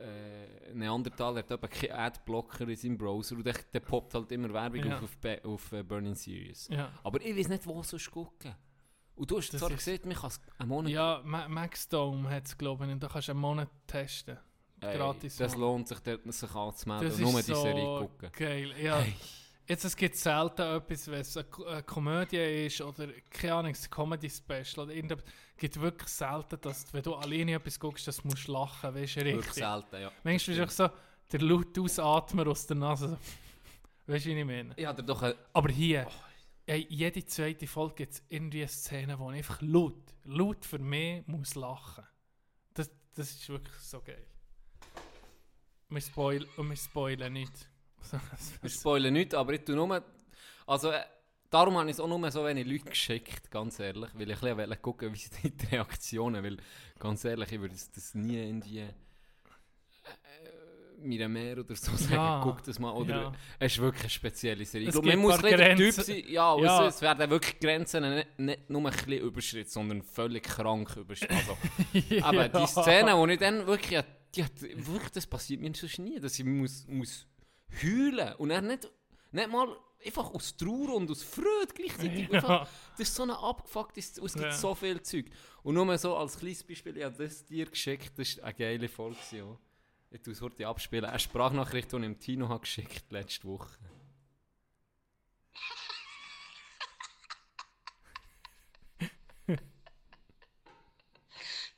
[0.00, 4.52] äh, Neandertaler hat eben keinen Adblocker in seinem Browser und der, der poppt halt immer
[4.52, 4.98] Werbung Ja.
[4.98, 6.66] auf, auf, auf äh, Burning Series.
[6.68, 8.54] Ja, Aber ich weiß nicht, wo sonst gucken.
[9.14, 10.90] Und du hast zwar gesehen, man kann es einen Monat...
[10.90, 14.36] ja Ma Maxdome hat es, glaube ich, und da kannst du einen Monat testen.
[14.84, 17.84] Ey, gratis Das lohnt sich, dort sich anzumelden Das und nur ist die so Serie
[17.98, 18.30] gucken.
[18.32, 18.74] geil.
[18.82, 18.98] Ja.
[19.00, 19.14] Hey.
[19.66, 23.72] Jetzt, es gibt selten etwas, wenn es eine, Ko- eine Komödie ist oder, keine Ahnung,
[23.74, 25.24] ein Comedy-Special oder irgendetwas.
[25.56, 29.16] Es gibt wirklich selten, dass, wenn du alleine etwas guckst, dass du musst lachen, weißt
[29.16, 29.54] du, Wirklich richtig.
[29.54, 30.12] selten, ja.
[30.22, 30.88] Manchmal ist so
[31.32, 33.16] der laut Ausatmer aus der Nase.
[34.06, 34.76] Weißt du, wie ich meine?
[34.86, 35.32] Hatte doch ein...
[35.54, 36.06] Aber hier,
[36.66, 40.78] ey, jede zweite Folge gibt es irgendwie eine Szene, wo ich einfach laut, laut für
[40.78, 42.04] mich muss lachen.
[42.74, 44.26] Das, das ist wirklich so geil.
[45.94, 47.52] Wir, spoil und wir spoilen nicht.
[48.62, 50.02] Wir spoilern nichts, aber ich tue nur...
[50.66, 51.00] Also, äh,
[51.50, 54.10] darum habe ich es auch nur so wenig Leute geschickt, ganz ehrlich.
[54.14, 56.42] Weil ich ein bisschen gucken wie sind die Reaktionen.
[56.44, 56.56] Weil,
[56.98, 58.80] ganz ehrlich, ich würde das, nie irgendwie...
[58.80, 58.90] Äh,
[60.98, 62.92] mir mehr oder so sagen, Ja, guck das mal.
[62.92, 63.32] Oder ja.
[63.58, 64.88] es ist wirklich eine spezielle Serie.
[64.88, 66.22] Ich Es glaube, man muss ein Typ sein.
[66.26, 66.78] Ja, Ja.
[66.78, 71.36] Also, es werden wirklich Grenzen nicht, nicht nur ein bisschen überschritten, sondern völlig krank überschritten.
[71.36, 71.56] Also,
[72.22, 74.02] Aber die Szene, wo ich dann wirklich,
[74.34, 77.26] die hat, wirklich, das passiert mir sonst nie, dass ich muss, muss
[77.82, 78.90] heulen und er nicht,
[79.32, 82.30] nicht mal einfach aus Trauer und aus Freude gleichzeitig.
[82.32, 82.68] Einfach, Ja.
[82.98, 84.52] das ist so eine abgefuckte, es gibt Ja.
[84.52, 85.26] so viel Zeug.
[85.62, 88.88] Und nur so als kleines Beispiel, ich habe das dir geschickt, das war eine geile
[88.88, 89.16] Folge.
[89.32, 89.56] Ja.
[90.10, 91.06] Ich tue es heute abspielen.
[91.06, 93.78] Eine Sprachnachricht, die ich dem Tino habe geschickt letzte Woche.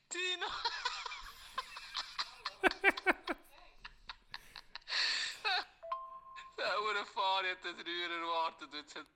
[0.08, 0.46] Tino.
[6.58, 8.74] Der Uhrenfahrer hat das früher erwartet.
[8.74, 9.06] Jetzt hat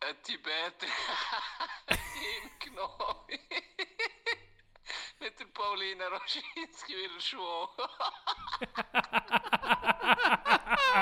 [0.00, 0.86] ein Tibeter
[1.88, 3.38] ihm genommen.
[5.20, 7.76] Mit der Paulina Roschinski wieder schwach.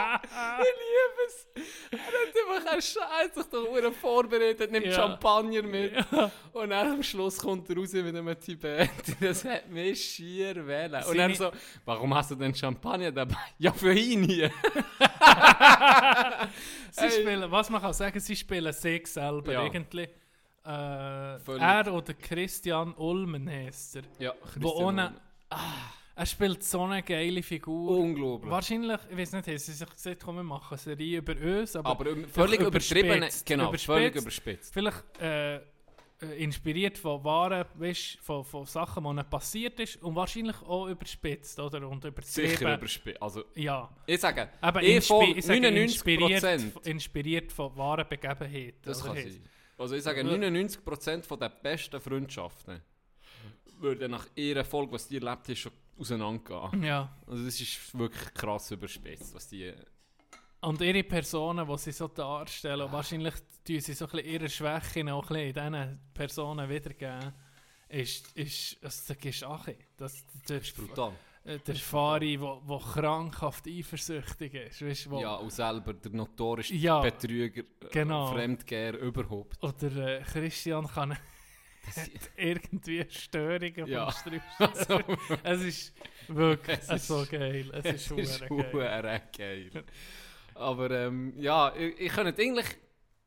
[0.61, 1.49] Ich liebe es.
[1.91, 2.15] Er hat
[2.61, 4.93] einfach einen Scheiß sich doch nur vorbereitet, nimmt Ja.
[4.93, 5.93] Champagner mit.
[6.53, 8.91] Und dann am Schluss kommt er raus mit einem Tibet.
[9.21, 11.03] Das hat mich schier wählen.
[11.05, 11.51] Und er so,
[11.85, 13.37] warum hast du denn Champagner dabei?
[13.59, 14.51] Ja, für ihn hier.
[16.91, 17.11] Sie Ey.
[17.11, 19.65] spielen, was man kann sagen, sie spielen sich selber Ja.
[19.65, 20.09] irgendwie.
[20.65, 24.03] Äh, er oder Christian Ulmen heisst er.
[24.19, 25.15] Ja, Wo ohne,
[25.49, 25.59] ah,
[26.21, 27.99] er spielt so eine geile Figur.
[27.99, 28.51] Unglaublich.
[28.51, 31.75] Wahrscheinlich, ich weiß nicht, haben sie sich gesagt, komm, wir machen eine Serie über uns,
[31.77, 33.09] aber, Aber völlig übertrieben.
[33.17, 33.87] überspitzt, Genau, überspitzt.
[33.87, 34.75] völlig überspitzt.
[34.75, 35.61] vielleicht äh, äh,
[36.37, 41.59] inspiriert von wahren, weißt, von, von Sachen, die ihnen passiert ist und wahrscheinlich auch überspitzt,
[41.59, 41.89] oder?
[41.89, 42.49] Und übertrieben.
[42.51, 43.17] Sicher überspielen.
[43.23, 43.89] Also, Ja.
[44.07, 45.83] ich sage, Aber ich von ich sage 99%.
[45.83, 48.75] inspiriert, inspiriert von wahren Begebenheiten.
[48.83, 49.49] Das kann heisst- sein.
[49.79, 52.83] Also ich sage, 99% von den besten Freundschaften
[53.79, 56.83] würden nach ihrer Folge, was die erlebt hast, schon auseinandergehen.
[56.83, 57.17] Ja.
[57.27, 59.73] Also das ist wirklich krass überspitzt, was die...
[60.63, 63.35] Und ihre Personen, die sie so darstellen, wahrscheinlich
[63.67, 67.33] tun sie so ein bisschen ihre Schwächen auch ein bisschen in diesen Personen wiedergeben,
[67.89, 69.77] ist, ist, also, da gehst du auch ein.
[69.97, 71.13] Das, der, ist brutal.
[71.45, 77.01] äh, der Fari, der krankhaft eifersüchtig ist, weißt, wo, Ja, und selber der notorischste Ja,
[77.01, 78.27] Betrüger, äh, genau.
[78.33, 79.63] Fremdgeher überhaupt.
[79.65, 81.17] Oder äh, Christian kann
[82.37, 84.11] irgendwie Störungen Ja.
[84.11, 84.87] vom Strauß.
[85.43, 85.95] es ist
[86.29, 87.71] wirklich Es ist- so geil.
[87.73, 88.49] Es, Es ist, ist
[89.37, 89.85] geil.
[90.55, 92.67] Aber ähm, ja, ich, ich könnte eigentlich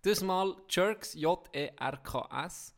[0.03, 2.75] das mal Jerks, J-E-R-K-S,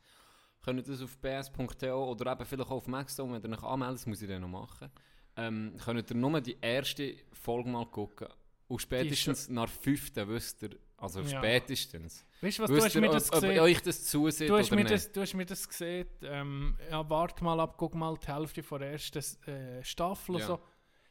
[0.64, 4.06] könnt das auf bs.to oder eben vielleicht auch auf Maxstone, wenn ihr euch anmeldet, das
[4.06, 4.90] muss ich dann noch machen,
[5.38, 8.28] ähm, könnt ihr nur die erste Folge mal gucken.
[8.68, 11.38] Und spätestens nach fünften wisst ihr, also Ja.
[11.40, 13.60] spätestens, Weißt du was, du wisst hast ihr, mir ob, das ob gesehen.
[13.60, 14.94] euch das zusieht Du hast, oder mir nicht.
[14.96, 16.08] das, du hast mir das gesehen.
[16.24, 20.48] Ähm, ja, warte mal ab, guck mal die Hälfte von der ersten äh, Staffel Ja.
[20.48, 20.60] so.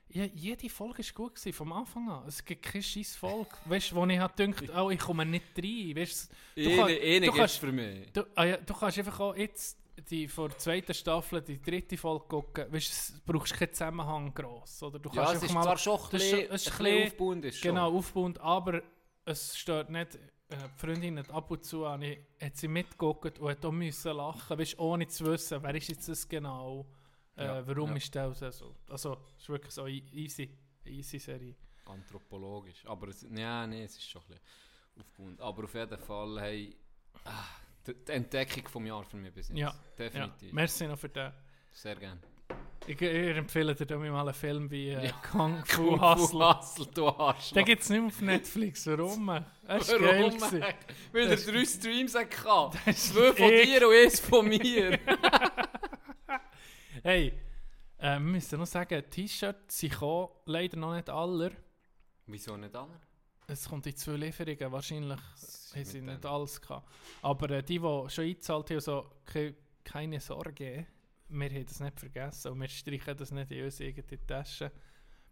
[0.08, 2.24] Ja, jede Folge war gut gewesen, vom Anfang an.
[2.28, 3.48] Es gibt keine scheiß Folge.
[3.64, 5.96] weißt du, wo ich halt gedacht oh, ich komme nicht rein.
[5.96, 8.12] Weißt, du, du, kann- du kannst- für mich.
[8.12, 9.78] du, ah ja, du kannst einfach auch jetzt
[10.10, 12.72] die vor der zweiten Staffel die dritte Folge gucken.
[12.72, 14.82] Weißt, du brauchst keinen Zusammenhang gross.
[14.82, 17.06] Oder du Ja, kannst es einfach ist mal, zwar schon ein bisschen, es ein bisschen
[17.06, 17.68] aufbauend, ist schon.
[17.70, 18.82] Genau, aufbauend, aber
[19.24, 20.14] es stört nicht.
[20.16, 24.16] Äh, die Freundin hat ab und zu ich, hat sie mitgeguckt und hat auch müssen
[24.16, 26.86] lachen, weißt, ohne zu wissen, wer ist jetzt das genau,
[27.36, 27.96] äh, Ja, warum ja.
[27.96, 28.74] ist das so.
[28.88, 30.50] Also, es ist wirklich so e- easy,
[30.84, 31.54] easy Serie.
[31.86, 32.84] Anthropologisch.
[32.86, 34.42] Aber es, ja, nee, es ist schon ein bisschen
[35.00, 35.40] aufbauend.
[35.40, 36.76] Aber auf jeden Fall, hey,
[37.24, 37.44] ah,
[37.86, 39.58] die, Entdeckung vom Jahr für mich bis jetzt.
[39.58, 40.52] Ja, Ja, Definitiv.
[40.52, 41.32] merci noch für den.
[41.72, 42.20] Sehr gerne.
[42.86, 45.12] Ich, ich empfehle dir mal einen Film wie äh, Ja.
[45.32, 46.86] Kung Fu Hustle.
[46.94, 47.54] Du Arschloch.
[47.54, 48.86] Den gibt es nicht mehr auf Netflix.
[48.86, 49.26] Warum?
[49.66, 50.30] Das war geil.
[50.30, 50.64] Gewesen.
[51.12, 52.94] Weil er drei Streams hatte.
[52.94, 54.98] Zwei von dir und eins von mir.
[57.02, 57.32] Hey,
[57.98, 59.96] äh, wir müssen noch sagen, T-Shirts sind
[60.46, 61.52] leider noch nicht alle.
[62.26, 63.00] Wieso nicht alle?
[63.46, 65.18] Es kommt in zwei Lieferungen, wahrscheinlich
[65.74, 66.88] haben sie nicht alles gehabt.
[67.22, 70.86] Aber äh, die, die schon eingezahlt haben, so, ke keine Sorge,
[71.28, 74.72] wir haben das nicht vergessen und wir streichen das nicht in unsere eigene Tasche.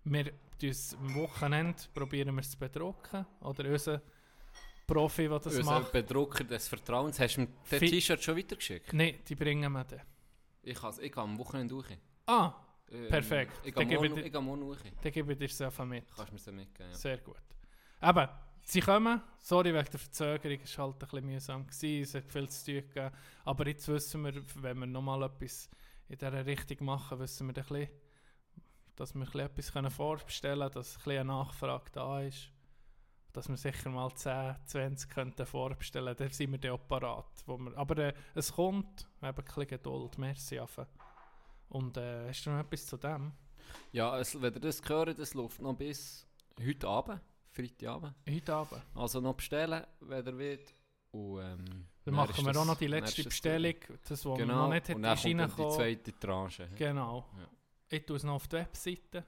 [0.05, 0.33] Wir
[0.63, 3.25] es am Wochenende, probieren wir es zu bedrucken.
[3.41, 4.03] Oder unser
[4.87, 5.93] Profi, der das Unser macht.
[5.93, 7.19] Bedrucker des Vertrauens.
[7.19, 8.93] Hast du mir das T-Shirt schon weitergeschickt?
[8.93, 10.03] Nein, die bringen wir dann.
[10.63, 11.87] Ich, kann ich gehe am Wochenende durch.
[12.27, 12.53] Ah,
[12.91, 13.53] Ähm, Perfekt.
[13.65, 14.81] Ich gehe morgen, morgen durch.
[15.03, 16.05] dann gebe ich dir es einfach mit.
[16.15, 16.91] Kannst du mir das mitgeben?
[16.91, 16.97] Ja.
[16.99, 17.37] Sehr gut.
[18.03, 18.29] Eben,
[18.65, 19.23] sie kommen.
[19.39, 21.67] Sorry wegen der Verzögerung, es war halt ein bisschen mühsam.
[21.67, 22.03] Gewesen.
[22.03, 23.15] Es hat viel zu tun gegeben.
[23.45, 25.71] Aber jetzt wissen wir, wenn wir nochmal etwas
[26.09, 27.89] in dieser Richtung machen, wissen wir ein bisschen,
[28.97, 32.51] dass wir ein bisschen etwas vorbestellen können, dass ein bisschen eine Nachfrage da ist.
[33.33, 37.45] Dass wir sicher mal 10, 20 könnten vorbestellen dann sind wir dann auch parat.
[37.77, 40.19] Aber äh, es kommt, wir haben ein bisschen Geduld.
[40.19, 40.89] Merci, Affe.
[41.69, 43.33] Und äh, hast du noch etwas zu dem?
[43.93, 46.27] Ja, es, wenn ihr das hört, das läuft noch bis
[46.61, 47.21] heute Abend,
[47.53, 48.15] Freitagabend.
[48.29, 48.83] Heute Abend.
[48.95, 50.75] Also noch bestellen, wenn ihr wollt.
[51.11, 53.75] Und, ähm, Dann machen wir auch noch die letzte Bestellung,
[54.09, 56.69] das, was Genau, noch nicht hat, und dann ist kommt dann die zweite Tranche.
[56.75, 57.29] Genau.
[57.39, 57.49] Ja.
[57.91, 59.27] Ich tue es noch auf die Webseite.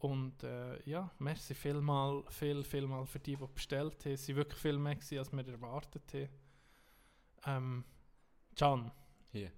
[0.00, 4.12] Und äh, ja, merci vielmal, viel, vielmal für die, die bestellt haben.
[4.12, 6.28] Es waren wirklich viel mehr, gewesen, als wir erwartet haben.
[7.46, 7.84] Ähm,
[8.54, 8.90] Can,
[9.32, 9.50] Hier.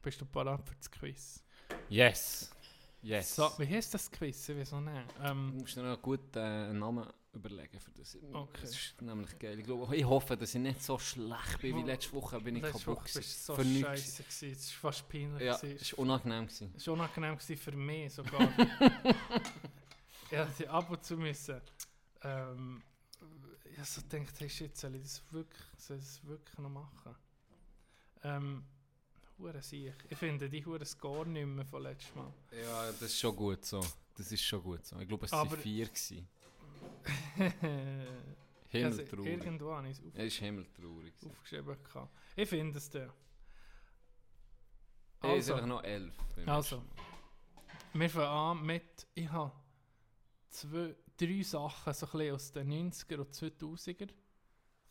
[0.00, 1.44] bist du parat für das Quiz?
[1.88, 2.53] Yes.
[3.04, 3.36] Yes.
[3.36, 4.48] So, wie heißt das Quiz?
[4.48, 4.94] Ich noch nicht.
[5.18, 8.16] Du Ähm, musst dir noch gut äh, einen Namen überlegen für das.
[8.32, 8.60] Okay.
[8.62, 9.58] Das ist nämlich geil.
[9.58, 12.40] Ich, glaube, ich hoffe, dass ich nicht so schlecht bin wie letzte Woche.
[12.40, 14.52] Bin ich letzte kaputt Woche bist du so scheiße gewesen.
[14.52, 15.42] Es war fast peinlich.
[15.42, 16.46] Ja, es war unangenehm.
[16.46, 16.72] Gewesen.
[16.74, 18.48] Es war unangenehm gewesen für mich sogar.
[20.30, 21.60] ja, sie ab und zu müssen.
[22.22, 22.82] Ähm,
[23.70, 26.70] ich habe so gedacht, hey shit, soll ich das wirklich, soll ich das wirklich noch
[26.70, 27.14] machen?
[28.22, 28.64] Ähm,
[29.38, 29.94] hure sicher.
[30.08, 32.32] Ich finde die hure Score nicht mehr von letztes Mal.
[32.52, 33.84] Ja, das ist schon gut so.
[34.16, 34.98] Das ist schon gut so.
[34.98, 35.86] Ich glaube, es waren vier.
[35.86, 36.28] Gewesen.
[37.38, 37.52] also,
[38.68, 39.26] Himmeltraurig.
[39.26, 41.14] irgendwo habe ich es ist himmeltraurig.
[41.24, 41.76] aufgeschrieben.
[42.36, 43.12] Ich finde es da.
[45.20, 46.14] Also, einfach noch elf.
[46.46, 46.82] Also,
[47.92, 49.52] wir fangen an mit, ich habe
[50.50, 54.08] zwei, drei Sachen so ein bisschen aus den 90er und 2000er, ein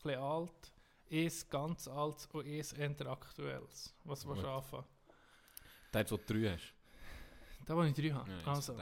[0.02, 0.73] bisschen alt,
[1.14, 3.96] eins ganz alt und eins eher aktuelles.
[4.04, 4.56] Was willst du Gut.
[4.56, 4.86] anfangen?
[5.94, 6.74] Der, wo du drei hast.
[7.66, 8.32] Da, wo ich drei habe.
[8.32, 8.76] Ja, also,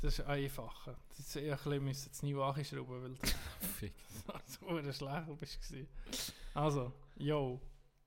[0.00, 0.96] das ist einfacher.
[1.08, 3.26] Das ist ich ein bisschen müssen das Niveau anschrauben, weil du
[3.78, 3.94] Fick.
[4.46, 6.32] so schlecht bist.
[6.54, 7.60] Also, yo.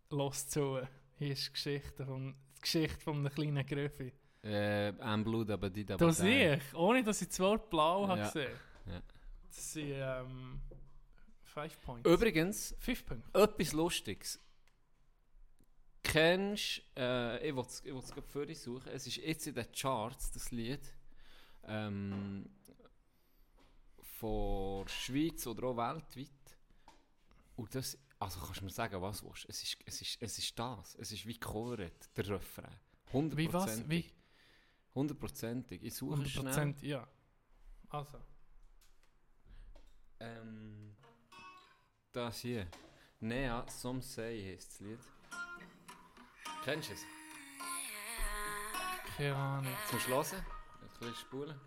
[0.10, 0.82] los zu.
[1.18, 4.12] Hier ist die Geschichte von, die Geschichte von einem kleinen Griffi.
[4.44, 5.98] Äh, ein Blut, aber die da.
[5.98, 8.26] Das sehe ich, ohne dass ich das Wort blau habe Ja.
[8.28, 8.58] gesehen.
[8.88, 9.02] Ja.
[9.48, 10.62] Das sind ähm,
[11.52, 12.10] 5 Points.
[12.10, 13.40] Übrigens, 5 Punkte.
[13.40, 14.40] etwas Lustiges.
[16.04, 18.90] Kennst äh, ich will es grad für dich suchen.
[18.90, 20.82] Es ist jetzt in den Charts, das Lied.
[21.64, 22.50] Ähm,
[24.02, 26.30] von Schweiz oder auch weltweit.
[27.56, 29.46] Und das, also kannst du mir sagen, was du willst.
[29.48, 30.96] Es ist, es ist, es ist das.
[30.96, 32.80] Es ist wie gecovert, der Refrain.
[33.12, 33.38] 100%.
[33.38, 33.90] Wie was?
[33.90, 34.12] Wie?
[34.96, 35.84] Hundertprozentig.
[35.84, 36.54] Ich suche schnell.
[36.54, 37.08] 100%, ja.
[37.90, 38.20] Also.
[40.20, 40.91] Ähm,
[42.14, 42.68] das hier.
[43.20, 45.00] Nea, Some Say heisst das Lied.
[46.64, 47.06] Kennst du es?
[49.18, 49.78] Keine Ahnung.
[49.90, 50.38] Zum Schlossen?
[50.40, 51.60] Ein bisschen spulen.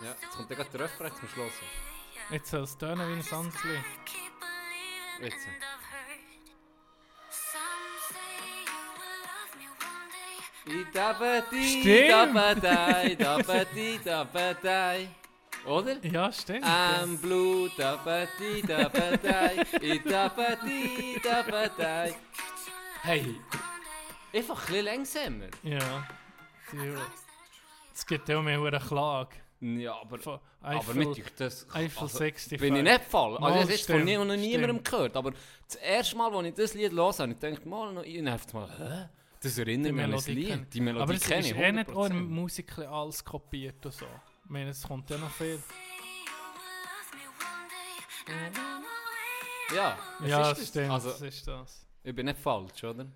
[0.00, 1.64] Ja, jetzt kommt dann gerade der Refrain zum Schlossen.
[2.30, 3.84] Jetzt soll es tönen wie ein anderes Lied.
[5.20, 5.46] Jetzt.
[10.64, 10.94] Stimmt.
[15.66, 16.04] Oder?
[16.04, 16.64] Ja, stimmt.
[16.64, 22.14] I'm blue, dabba di, dabba dai, i dabba di, dabba dai.
[23.02, 23.36] Hey,
[24.32, 25.50] einfach ein bisschen langsamer.
[25.62, 26.06] ja.
[27.94, 29.36] Es gibt auch mehr eine Klage.
[29.60, 31.66] Ja, aber, Von aber Eiffel, mit euch das...
[31.72, 32.60] Eiffel also, 65.
[32.60, 33.36] Bin ich nicht voll.
[33.38, 35.16] Also ich habe jetzt von nie, noch niemandem gehört.
[35.16, 35.32] Aber
[35.66, 38.20] das erste Mal, als ich das Lied los habe, ich dachte mal, noch- ich
[38.52, 39.08] mal, hä?
[39.44, 40.36] Das erinnert mich an ein kennen.
[40.38, 40.74] Lied.
[40.74, 42.10] Die Melodie Aber es kenne ist ich eh nicht auch 100%.
[42.12, 44.06] in Musik ein bisschen alles kopiert und so.
[44.44, 45.62] Ich meine, es kommt ja noch viel.
[49.74, 50.68] Ja, es ja, ist das.
[50.68, 51.86] stimmt, Also, das ist das.
[52.02, 53.06] ich bin nicht falsch, oder?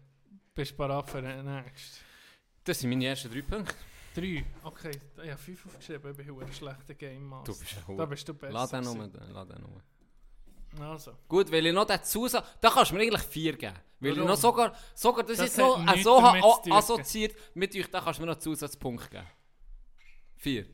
[0.55, 2.05] Bist du bereit für den nächsten?
[2.64, 3.74] Das sind meine ersten drei Punkte.
[4.14, 4.45] Drei.
[4.64, 4.91] Okay,
[5.22, 7.53] ich habe fünf aufgeschrieben, ich bin ein schlechter Game Master.
[7.53, 8.53] Du bist ein Da bist du besser.
[8.53, 9.83] Lass den gewesen.
[10.81, 11.16] Also.
[11.29, 13.75] Gut, weil ich noch dazu sage, da kannst du mir eigentlich vier geben.
[14.01, 14.31] Weil ich Warum?
[14.31, 16.19] noch sogar, sogar das, Das hat noch so
[16.73, 19.27] assoziiert mit euch, da kannst du mir noch einen Zusatzpunkt geben.
[20.37, 20.66] Vier.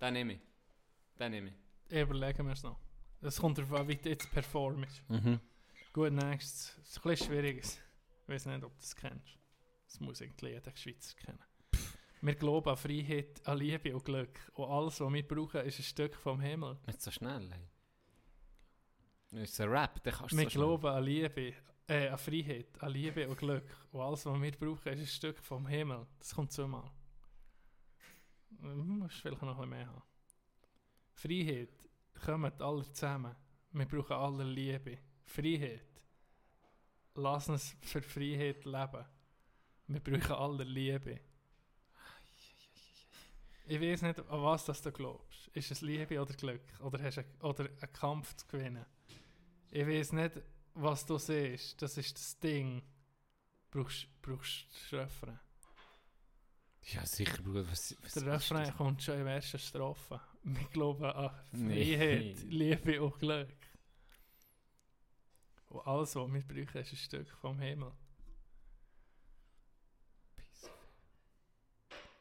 [0.00, 0.40] Den nehme ich.
[1.18, 1.48] Den nehme
[1.88, 1.96] ich.
[1.96, 2.78] Überlegen wir es noch.
[3.20, 5.02] Es kommt darauf an, wie du jetzt performst.
[5.08, 5.40] Mhm.
[5.92, 6.74] Gut, nächstes.
[6.78, 7.78] Das ist ein bisschen schwieriges.
[8.22, 9.38] Ich weiß nicht, ob du das kennst.
[9.86, 11.42] Das muss irgendwie jeder Schweizer kennen.
[12.20, 14.38] Wir glauben an Freiheit, an Liebe und Glück.
[14.54, 16.78] Und alles, was wir brauchen, ist ein Stück vom Himmel.
[16.86, 17.68] Nicht so schnell, ey.
[19.30, 21.52] Das ist ein Rap, den kannst du Wir so glauben an Liebe,
[21.86, 23.76] äh, an Freiheit, an Liebe und Glück.
[23.92, 26.06] Und alles, was wir brauchen, ist ein Stück vom Himmel.
[26.18, 26.90] Das kommt zweimal.
[28.50, 30.02] Du musst vielleicht noch ein bisschen mehr haben.
[31.12, 31.88] Freiheit,
[32.24, 33.36] kommen alle zusammen.
[33.72, 34.98] Wir brauchen alle Liebe.
[35.24, 35.84] Freiheit.
[37.14, 39.04] Lass uns für Freiheit leben.
[39.88, 41.20] Wir brauchen alle Liebe.
[43.66, 45.48] Ich weiß nicht, an was das du glaubst.
[45.48, 46.62] Ist es Liebe oder Glück?
[46.80, 48.86] Oder hast du einen, oder einen Kampf zu gewinnen?
[49.70, 50.40] Ich weiß nicht,
[50.74, 51.80] was du siehst.
[51.82, 52.82] Das ist das Ding.
[53.70, 55.38] Brauchst brauchst du Refrain.
[56.84, 57.68] Ja, sicher, Bruder.
[57.70, 60.20] Was, was, Der Refrain kommt schon in der ersten Strophe.
[60.42, 61.96] Wir glauben an Nee.
[61.96, 63.56] Freiheit, Liebe und Glück.
[65.68, 67.92] Und alles, was wir brauchen, ist ein Stück vom Himmel.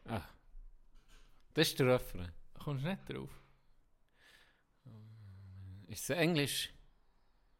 [0.05, 0.21] Ah.
[1.53, 2.31] Das ist der Refrain.
[2.53, 3.41] Kommst du nicht drauf?
[5.87, 6.73] Ist es Englisch?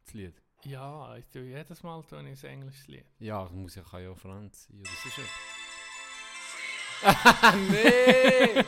[0.08, 0.32] Das Lied?
[0.64, 3.04] Ja, ich tue jedes Mal tue ich ein englisches Lied.
[3.18, 4.80] Ja, das muss ja kann ja auch Franz sein.
[4.80, 5.24] oder Das ist ja.
[7.70, 8.64] nee!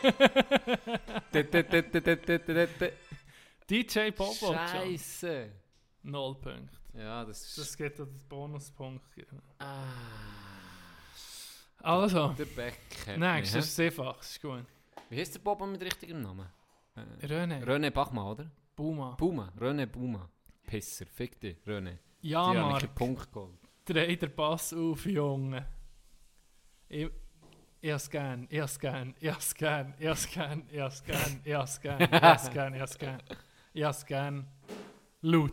[3.71, 4.53] DJ Bobo.
[4.53, 5.51] Scheiße!
[6.03, 6.77] Null Punkte.
[6.93, 7.57] Ja, das ist.
[7.57, 9.07] Das geht an den Bonuspunkt.
[9.61, 9.87] ah,
[11.79, 12.77] Also, der Beck.
[13.17, 14.67] mich, das ist einfach, das ist gut.
[15.09, 16.47] Wie heißt der Bob mit richtigem Namen?
[16.97, 18.51] Äh, René, René Bachmann, oder?
[18.77, 19.15] Buma.
[19.15, 19.51] Buma.
[19.59, 20.29] René Buma.
[20.71, 21.07] Pisser.
[21.07, 21.99] Fick dich, René.
[22.23, 22.81] Ja, Die haben Mark.
[22.83, 23.59] keinen Punkt geholt.
[23.85, 25.67] Dreh den Pass auf, Junge.
[26.89, 27.09] Ich,
[27.81, 31.41] ich hab's gern, ich hab's gern, ich hab's gern, ich hab's gern, ich hab's gern,
[31.45, 33.21] ich hab's gern, ich hab's gern, ich hab's gern,
[33.73, 34.47] ich hab's gern.
[35.23, 35.53] Laut.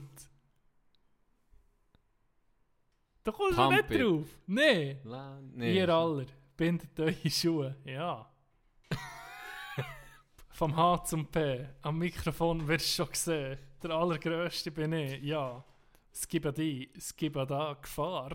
[3.23, 4.27] Da kommst du nicht drauf.
[4.45, 4.97] Nee.
[5.03, 5.75] La, nee.
[5.77, 7.75] Ihr aller, bindet eure Schuhe.
[7.85, 8.29] Ja.
[10.51, 11.67] Vom H zum P.
[11.81, 13.57] Am Mikrofon wirst du schon gesehen.
[13.83, 15.21] Der allergrößte bin ich.
[15.21, 15.63] Ja.
[16.11, 18.31] Es gibt die, es gibt da Gefahr.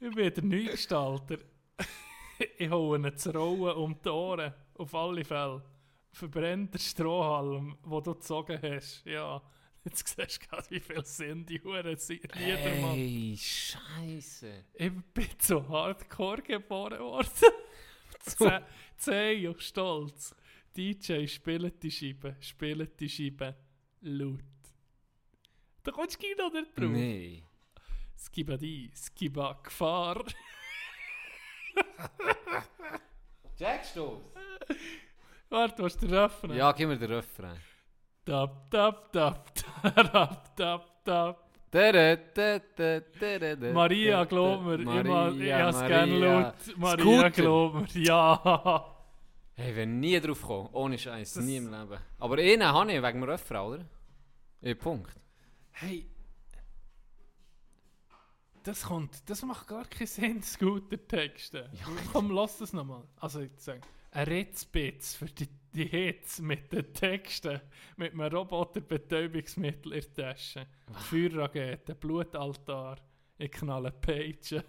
[0.00, 1.38] ich bin der Neugestalter.
[2.58, 4.52] ich hole ihn zu Rollen um die Ohren.
[4.74, 5.62] Auf alle Fälle.
[6.12, 9.04] Verbrennt der Strohhalm, den du gezogen hast.
[9.04, 9.40] Ja.
[9.84, 11.84] Jetzt siehst du gerade, wie viel sind die Huren
[12.80, 12.94] machen.
[12.94, 14.64] Hey, Scheiße.
[14.74, 17.28] Ich bin so hardcore geboren worden.
[19.46, 20.34] Und stolz.
[20.76, 23.54] DJ spielt die Scheibe, spielt die Scheibe
[24.00, 24.40] laut.
[25.82, 26.90] Da kommst du noch nicht drauf.
[26.90, 27.44] Nee.
[28.16, 30.24] Skiba die, Skiba Gefahr.
[33.58, 34.22] Checkst du's?
[35.48, 36.56] Warte, was der Refrain?
[36.56, 37.60] Ja, gib mir den Refrain.
[38.24, 41.43] Tap, tap, tap, tap, tap, tap.
[43.72, 46.54] Maria, glaub mir, ich, ich hab's gerne laut.
[46.76, 47.30] Maria, Scooter.
[47.30, 48.96] glaub mir, ja.
[49.56, 51.98] Hey, wenn nie drauf kommen, ohne Scheiß, nie im Leben.
[52.18, 53.84] Aber einen habe ich wegen dem Refrain, oder?
[54.60, 55.14] Ja, Punkt.
[55.72, 56.06] Hey.
[58.62, 61.70] Das kommt, das macht gar keinen Sinn, Scooter-Texte.
[62.12, 63.02] Komm, lass das nochmal.
[63.16, 67.60] Also, ich sage, ein Ritzbitz für die, die Hits mit den Texten,
[67.96, 72.98] mit einem Roboterbetäubungsmittel in der Tasche, Feuerraketen, Blutaltar,
[73.38, 74.36] ich knalle Pagen.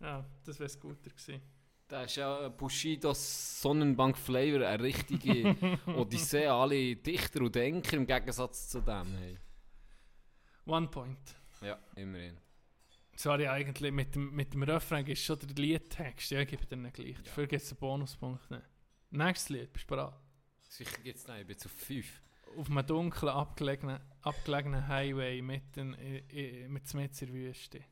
[0.00, 1.42] ja, das wäre Scooter gewesen.
[1.88, 8.68] Das ist ja Bushidos Sonnenbank Flavor, eine richtige Odyssee, alle Dichter und Denker im Gegensatz
[8.68, 9.16] zu dem.
[9.16, 9.38] Hey.
[10.66, 11.34] One Point.
[11.62, 12.36] Ja, immerhin.
[13.20, 16.30] Sorry, eigentlich mit dem, mit dem Refrain ist schon der Liedtext.
[16.30, 17.20] Ja, ich gebe dir nicht gleich.
[17.24, 18.48] Dafür gibt es einen Bonuspunkt.
[18.48, 18.62] Nicht.
[19.10, 20.14] Nächstes Lied, bist du bereit?
[20.68, 22.22] Sicher es noch, ich bin zu fünf.
[22.56, 27.84] Auf einem dunklen, abgelegenen, abgelegenen Highway mitten in, mit Smith in der Wüste.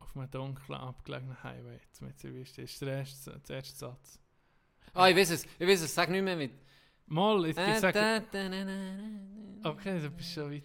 [0.00, 2.60] Auf einem dunklen, abgelegenen Highway mit in der Wüste.
[2.60, 4.20] Das ist der erste, der erste Satz.
[4.92, 6.52] Ah, ich weiß es, ich weiß es, sag nicht mehr mit.
[7.06, 8.22] Mal, ich, ich sage...
[9.64, 10.64] Okay, du bist schon weit.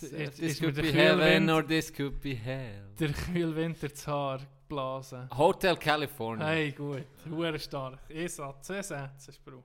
[0.00, 2.84] This ist mir could der be Kühlwind- heaven or this could be hell.
[2.98, 5.28] Der kühl Winter zu Haar geblasen.
[5.36, 6.46] Hotel California.
[6.46, 7.04] Hey, gut.
[7.30, 8.00] Hure stark.
[8.10, 9.62] Ein Satz, zwei Sätze ist Bro.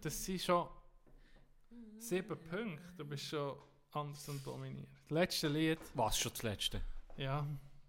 [0.00, 0.68] Das sind schon
[1.98, 2.82] sieben Punkte.
[2.96, 3.56] Du bist schon
[3.92, 4.88] anders und dominiert.
[5.08, 5.78] Letzte Lied.
[5.94, 6.80] Was, schon das letzte?
[7.16, 7.46] Ja.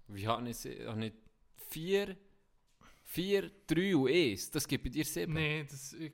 [0.08, 1.14] Wie habe ich, sie- habe ich
[1.70, 2.16] vier,
[3.04, 4.50] vier, drei und eins?
[4.52, 5.34] Das gibt bei dir sieben?
[5.34, 6.14] Nee, das ist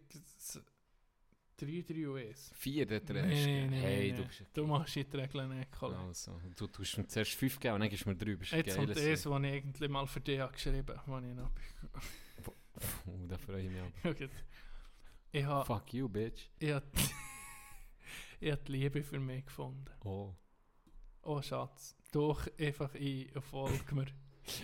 [1.65, 2.51] 3, 3 und 1.
[2.55, 4.17] Vier, der der Nee, nee, nee, hey, nee.
[4.17, 5.99] du bist Du machst die Regeln nicht, Kollege.
[5.99, 8.35] Also, du tust mir zuerst fünf geben und dann gibst du mir drei.
[8.35, 11.27] Bist ein Jetzt kommt eins, was ich eigentlich mal für dich habe geschrieben habe.
[11.27, 11.51] Ich noch...
[13.05, 14.13] Oh, da freue ich mich aber.
[14.15, 14.29] Gut.
[15.31, 16.49] Ich habe Fuck you, bitch.
[16.59, 16.83] ich hab,
[18.39, 19.85] ich hab die Liebe für mich gefunden.
[20.03, 20.33] Oh.
[21.23, 24.05] Oh Schatz, doch einfach ein folg mir.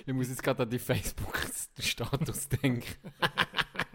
[0.06, 2.84] Ich muss jetzt gerade an die Facebook-Status denken.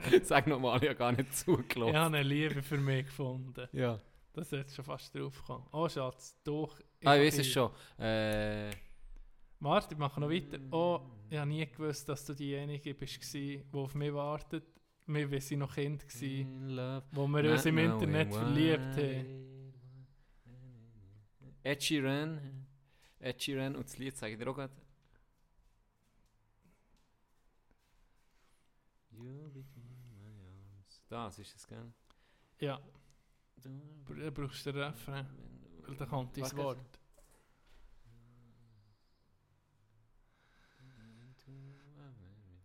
[0.23, 1.97] Sag nochmal, ich habe gar nicht Ich zugelassen.
[1.97, 3.69] habe eine Liebe für mich gefunden.
[3.73, 4.01] Ja.
[4.33, 5.67] Das hat schon fast drauf gekommen.
[5.73, 6.79] Oh Schatz, doch.
[7.05, 7.71] Ah, ich weiß es schon.
[7.99, 8.71] Äh,
[9.61, 10.59] Warte, ich mache noch weiter.
[10.73, 11.01] Oh,
[11.31, 14.65] ich habe nie gewusst, dass du diejenige bist, die auf mich wartet.
[15.07, 16.77] Wir waren noch Kind, gewesen,
[17.13, 19.73] wo wir uns im Internet verliebt haben.
[21.63, 22.67] Ed Sheeran.
[23.21, 24.73] Ed Sheeran und das Lied sage ich dir auch gerade.
[31.09, 31.93] Das ist es, gell?
[32.61, 32.81] Ja,
[33.63, 35.27] du brauchst den Refrain,
[35.87, 36.57] weil da kommt dein.
[36.57, 36.79] Wort.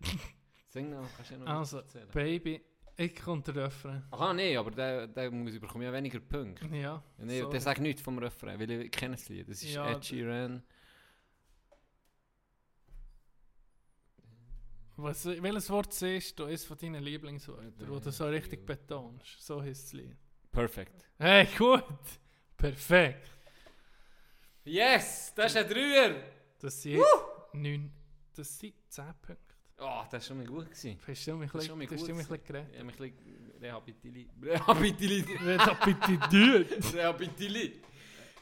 [0.70, 2.08] Sing noch, kannst du ja noch Also, erzählen.
[2.14, 2.62] Baby,
[2.98, 4.04] ich kommt der Refrain.
[4.12, 6.66] Aha, nee, aber der, der muss ich bekomme ja weniger Punkte.
[6.76, 7.52] Ja, Nee, sorry.
[7.52, 9.50] der sagt nichts vom Refrain, weil ich kenne das Lied.
[9.50, 10.64] Das ist Ja, Ed Sheeran.
[15.02, 16.46] Was, welches Wort siehst du?
[16.46, 19.42] Eines von deinen Lieblingswörtern, Äh, wo du so richtig betonst.
[19.46, 20.18] So heißt das Lied.
[20.52, 21.06] Perfect.
[21.18, 21.84] Hey, gut!
[22.58, 23.30] Perfekt!
[24.66, 26.16] Yes, das ist ein Dreier.
[26.60, 27.02] Das sind
[27.54, 27.92] neun,
[28.36, 29.38] das sind zehn Punkte.
[29.82, 30.66] Oh, das war schon mal gut.
[30.66, 31.00] Gewesen.
[31.08, 32.76] Hast du mich Das ist ein schon mal gut mich ein bisschen Ich geredet?
[32.76, 33.14] habe mich ein
[34.14, 35.42] bisschen rehabilitiert.
[35.42, 36.94] Rehabilitiert.
[36.94, 37.86] Rehabilitiert.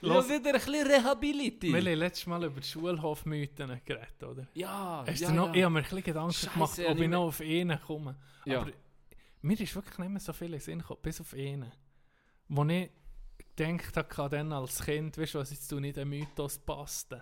[0.02, 0.30] Los.
[0.30, 1.74] Ja, wieder ein bisschen rehabilitiert.
[1.74, 4.48] Wir haben letztes Mal über Schulhofmythen geredet, oder?
[4.54, 5.54] Ja, Hast ja, du noch, ja.
[5.56, 8.16] Ich habe mir ein bisschen Gedanken Scheisse, gemacht, ob ich nicht noch auf einen komme.
[8.46, 8.62] Ja.
[8.62, 8.72] Aber
[9.42, 11.72] mir ist wirklich nicht mehr so viel in Sinn gekommen, bis auf einen.
[12.48, 12.90] Wo ich
[13.56, 17.22] gedacht habe, dann als Kind, weißt du was, jetzt tue ich den Mythos basten.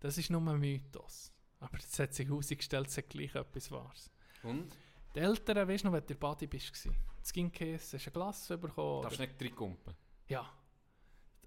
[0.00, 1.32] Das ist nur ein Mythos.
[1.60, 4.10] Aber jetzt hat sich herausgestellt, es hat gleich etwas Wahres.
[4.42, 4.72] Und?
[5.14, 6.72] Die Eltern, weißt du noch, wenn du in der Body bist,
[7.20, 9.02] das ging Käse, hast du ein Glas bekommen?
[9.02, 9.94] Darfst oder- nicht reinkumpen.
[10.28, 10.48] Ja.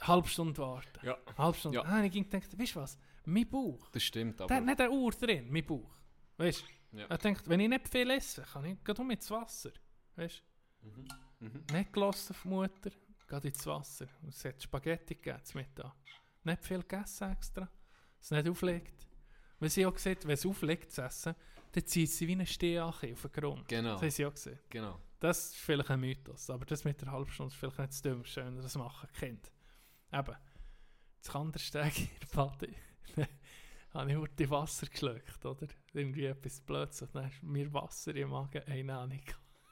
[0.02, 1.06] Halbe Stunde warten.
[1.06, 1.18] Ja.
[1.38, 1.78] Halbe Stunde.
[1.78, 1.84] Ja.
[1.84, 4.56] Ah, ich ging gedacht, weißt du was, mein Bauch, Das stimmt, der aber...
[4.56, 5.92] hat nicht eine Uhr drin, mein Bauch.
[6.38, 6.98] Weißt du?
[6.98, 7.06] Ja.
[7.06, 9.72] Er denkt, wenn ich nicht viel esse, kann ich geh ins Wasser.
[10.16, 10.44] Weißt
[10.82, 10.88] du?
[11.40, 11.64] Mhm.
[11.72, 12.90] Nicht gelassen auf Mutter,
[13.30, 14.08] geh ins Wasser.
[14.22, 15.94] Und Es hat Spaghetti gegeben zum Mittag.
[16.44, 17.70] Nicht viel gegessen extra.
[18.20, 19.08] Es nicht auflegt.
[19.60, 21.36] Weil sie auch gesagt wenn es auflegt zu essen,
[21.72, 23.68] dann zieht sie wie eine Stehache auf den Grund.
[23.68, 23.94] Genau.
[23.94, 24.60] Das haben sie auch gesehen.
[24.70, 25.00] Genau.
[25.20, 28.02] Das ist vielleicht ein Mythos, aber das mit der halben Stunde ist vielleicht nicht das
[28.02, 29.52] Dümmste, wenn ihr das machen könnt.
[30.14, 30.36] Eben,
[31.22, 32.70] das Kandersteg in der Bade,
[33.94, 35.68] habe ich heute Wasser geschluckt, oder?
[35.94, 39.22] Irgendwie etwas Blödes, und dann ist mir Wasser im Magen, eine Ahnung.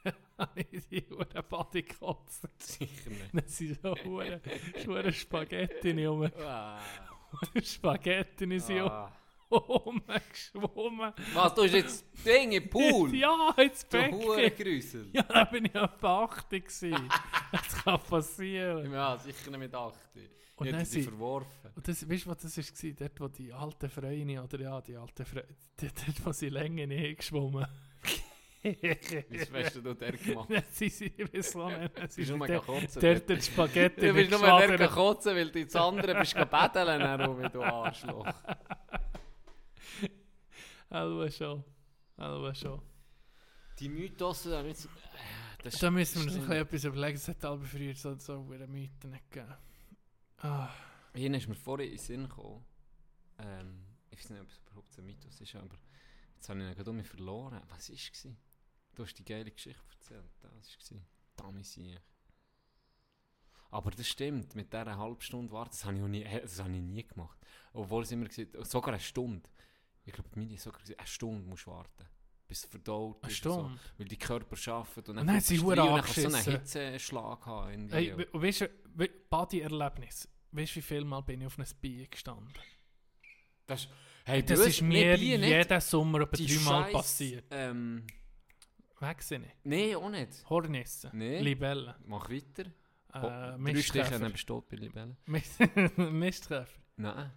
[0.37, 2.47] habe ich die Uhren Bade gekotzt.
[2.59, 3.33] Sicher nicht.
[3.33, 4.39] Dann sind so hure
[4.85, 6.29] hure Spaghetti rum.
[6.41, 6.79] Ah.
[7.61, 9.11] Spaghetti sind Ah.
[9.51, 11.13] rumgeschwommen.
[11.33, 13.13] Was, du hast jetzt Ding im Pool?
[13.15, 14.21] Ja, Du Becken.
[14.21, 15.09] Hurengrüssel.
[15.11, 17.09] Ja, da bin ich auf 80 gewesen.
[17.51, 18.91] Das kann passieren.
[18.91, 20.29] Ja, sicher nicht mit 80.
[20.55, 21.71] Und Ich hätte sie sie- verworfen.
[21.75, 22.91] Und das, weißt du, was das war?
[22.99, 25.47] Dort, wo die alten Freunde, oder ja, die alten Freunde,
[25.79, 27.65] dort, wo sie länger nicht geschwommen.
[28.61, 28.75] Wie
[29.63, 30.49] hast du da gemacht?
[30.71, 33.01] Sind sie, ich weiß auch nicht, Du sind bist sie nur dort, kotzen.
[33.01, 34.93] dort die Spaghetti Du bist nur der geschlagen.
[34.93, 38.27] kotzen, weil du ins andere bist gebetteln, herum, du Arschloch.
[40.91, 41.63] Hallo schon.
[42.17, 42.81] Hallo schon.
[43.79, 44.89] Die Mythos, da jetzt...
[45.63, 46.47] Das Da müssen wir uns stimmt.
[46.49, 47.15] noch etwas überlegen.
[47.17, 49.55] Es hat alle früher so, so Mythen nicht gegeben.
[50.37, 50.69] Ah,
[51.13, 52.65] Hier ist mir vorhin in den Sinn gekommen.
[53.39, 55.77] Ähm, ich weiß nicht, ob es überhaupt ein Mythos ist, aber
[56.35, 57.61] jetzt habe ich ihn gerade um verloren.
[57.69, 58.27] Was war es?
[58.95, 60.23] Du hast die geile Geschichte erzählt.
[60.41, 60.99] Das war
[61.35, 61.79] Damals
[63.71, 66.81] Aber das stimmt, mit dieser halben Stunde warten, das habe ich, nie, das habe ich
[66.81, 67.37] nie gemacht.
[67.73, 69.47] Obwohl es immer gesagt sogar eine Stunde.
[70.05, 72.05] Ich glaube, meine sogar gesagt, eine Stunde musst du warten.
[72.49, 73.45] Bis verdaut eine ist.
[73.45, 73.69] und So.
[73.97, 76.57] Weil die Körper arbeiten und Und dann sie verdammt du rein und dann so einen.
[76.59, 77.91] Hitzeschlag haben.
[78.17, 78.69] We- weißt du,
[79.29, 80.27] Body-Erlebnis.
[80.51, 82.51] Weißt du, wie viel Mal bin ich auf einem Bier gestanden?
[83.67, 83.87] das,
[84.25, 85.21] hey, Das ist mir nicht.
[85.21, 87.45] jeden Sommer etwa dreimal passiert.
[87.51, 88.03] Ähm,
[88.99, 89.51] Weg sind ich.
[89.63, 90.49] Nein, auch nicht.
[90.49, 91.11] Hornissen.
[91.13, 91.39] Nee.
[91.39, 91.93] Libellen.
[92.05, 92.63] Mach weiter.
[92.65, 92.71] Äh,
[93.13, 94.29] Drei Stiche Mistkäfer.
[94.69, 95.17] bei Libellen.
[95.27, 95.59] Mist-
[95.97, 96.67] Mistkäfer.
[96.97, 97.31] Nein.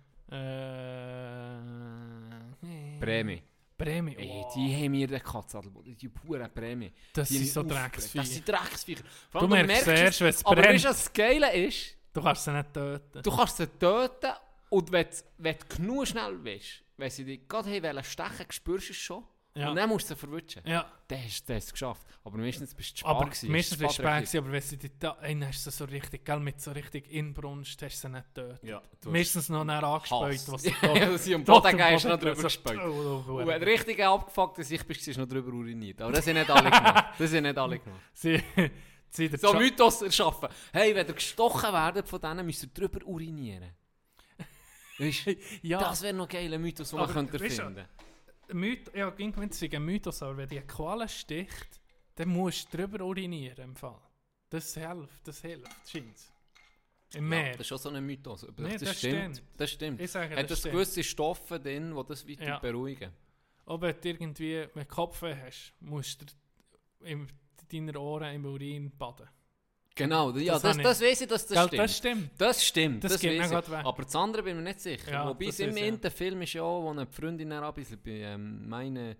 [2.62, 3.42] Äh, Prämie.
[3.82, 4.16] Prämie.
[4.16, 5.96] Ey, die haben mir den Katzadelboden.
[5.96, 6.92] Die pure Prämie.
[7.12, 7.62] das Die sind so.
[7.62, 8.22] Drecksviecher.
[8.24, 9.04] Das sind Drecksviecher.
[9.32, 10.74] Du merkst erst, wenn es Aber brennt.
[10.74, 11.96] weißt du, was das Geile ist?
[12.12, 13.22] Du kannst sie nicht töten.
[13.22, 14.32] Du kannst sie töten
[14.70, 18.46] und wenn, du- wenn du genug schnell bist, wenn sie dich gerade haben wollen stechen,
[18.50, 19.24] spürst du es schon.
[19.54, 19.68] Ja.
[19.68, 20.62] Und dann musst du sie verwutschen.
[20.64, 22.06] Ja, Dann hast du es geschafft.
[22.24, 23.52] Aber meistens bist du zu aber spät gewesen.
[23.52, 25.76] meistens bist du spät spät gewesen, aber wenn sie dich da, dann hast du sie
[25.76, 28.62] so richtig, gell, mit so richtig Inbrunst, hast du sie nicht getötet.
[28.64, 32.78] Ja, Meistens noch näher angespäut, was sie Ja, sie am Boden gehst, noch drüber gespäut.
[32.80, 36.00] Und wenn du richtig abgefuckt Sicht bist, hast du noch drüber uriniert.
[36.00, 37.04] Aber das sind nicht alle gemacht.
[37.18, 38.00] Das sind nicht alle gemacht.
[38.14, 38.42] Sie,
[39.10, 40.48] sie So Mythos erschaffen.
[40.72, 43.70] Hey, wenn ihr gestochen werdet von denen, müsst ihr drüber urinieren.
[44.98, 45.26] Weißt
[45.62, 47.84] ja, das wäre noch ein geiler Mythos, den man könnte finden.
[48.52, 51.80] Myth, ja, ging wenn es ein Mythos, aber wenn die Qualle sticht,
[52.14, 54.00] dann musst du drüber urinieren im Fall.
[54.50, 56.16] Das hilft, das hilft, scheint
[57.14, 57.52] Im Ja, Meer.
[57.52, 58.44] das ist schon so ein Mythos.
[58.44, 59.36] Aber Nee, das, das stimmt.
[59.36, 59.48] stimmt.
[59.58, 60.00] Das stimmt.
[60.00, 62.58] ich sage, Hat das das gewisse Stoffe drin, die das weiter Ja.
[62.58, 63.12] beruhigen?
[63.66, 66.26] Ob du irgendwie, du Kopfweh hast, musst du
[67.06, 67.28] in
[67.70, 69.28] deinen Ohren im Urin baden.
[69.94, 71.80] Genau, ja, Das das, weiß ich, dass das Gell, stimmt.
[71.82, 72.30] das stimmt.
[72.40, 73.84] Das stimmt, Das das, geht mir weg.
[73.84, 75.10] Aber das andere bin ich mir nicht sicher.
[75.12, 76.10] Ja, Wobei es im ja.
[76.10, 79.16] Film ist ja auch, wo eine Freundin dann abbieselt bei ähm, meine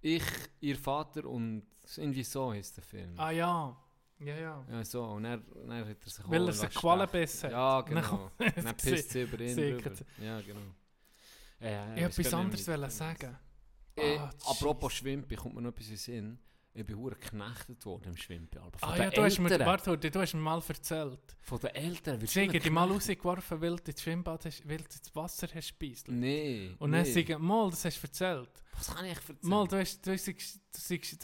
[0.00, 0.22] Ich,
[0.60, 3.14] ihr Vater und irgendwie so ist der Film.
[3.18, 3.76] Ah ja.
[4.18, 4.66] Ja, ja.
[4.70, 5.04] Ja, so.
[5.04, 7.50] Und er, dann hat er sich Weil er sich lassen Qualenbiss hat.
[7.50, 7.52] stechen.
[7.52, 8.30] Ja, Dann genau.
[8.38, 9.58] Dann pisst sie über ihn.
[10.22, 10.60] Ja, genau.
[11.60, 13.36] Ja, ja, Ich wollte etwas gar nicht, anderes sagen.
[13.96, 14.92] Äh, Ah, apropos.
[14.92, 16.38] Schwimpen, kommt mir noch etwas in den Sinn.
[16.78, 20.34] Ich bin hure geknechtet worden im von Ah ja, du hast, mir, warte, du hast
[20.34, 21.18] mir mal erzählt.
[21.40, 22.20] Von den Eltern.
[22.20, 25.48] du Sie haben dich mal rausgeworfen, weil du ins Schwimmbad hast, weil du ins Wasser
[25.54, 26.08] hast speist.
[26.08, 26.74] Nee.
[26.78, 27.10] Und dann nee.
[27.10, 28.50] sagen, mal, das hast du erzählt.
[28.76, 29.38] Was kann ich erzählen?
[29.40, 30.60] Mal, du hast, du hast, du hast,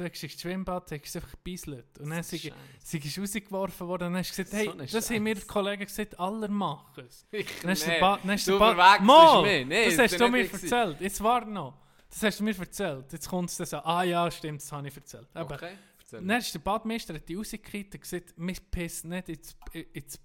[0.00, 1.98] du hast, du ins Schwimmbad, du hast einfach gebeiselt.
[1.98, 5.10] Und dann sind sie ist rausgeworfen worden und dann hast du gesagt, hey, So das
[5.10, 5.42] haben mir die.
[5.42, 7.26] Kollegen gesagt, alle machen es.
[7.30, 8.00] Ich Dann hast du nee.
[8.00, 8.58] Bad, dann hast du Du
[9.04, 10.98] mal, das hast du mir erzählt.
[10.98, 11.81] Jetzt war noch.
[12.12, 13.10] Das hast du mir erzählt.
[13.12, 15.28] Jetzt kommt es dann so, ah ja, stimmt, das habe ich erzählt.
[15.34, 16.20] Aber Okay, erzähl.
[16.26, 19.56] dann ist der Badmeister hat die rausgekriegt und gesagt, wir pissen nicht ins,
[19.92, 20.20] ins,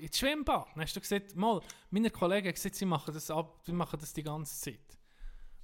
[0.00, 0.66] ins Schwimmbad.
[0.74, 1.60] Dann hast du gesagt, mal,
[1.90, 4.78] meine Kollegen haben gesagt, sie machen das, ab, sie machen das die ganze Zeit.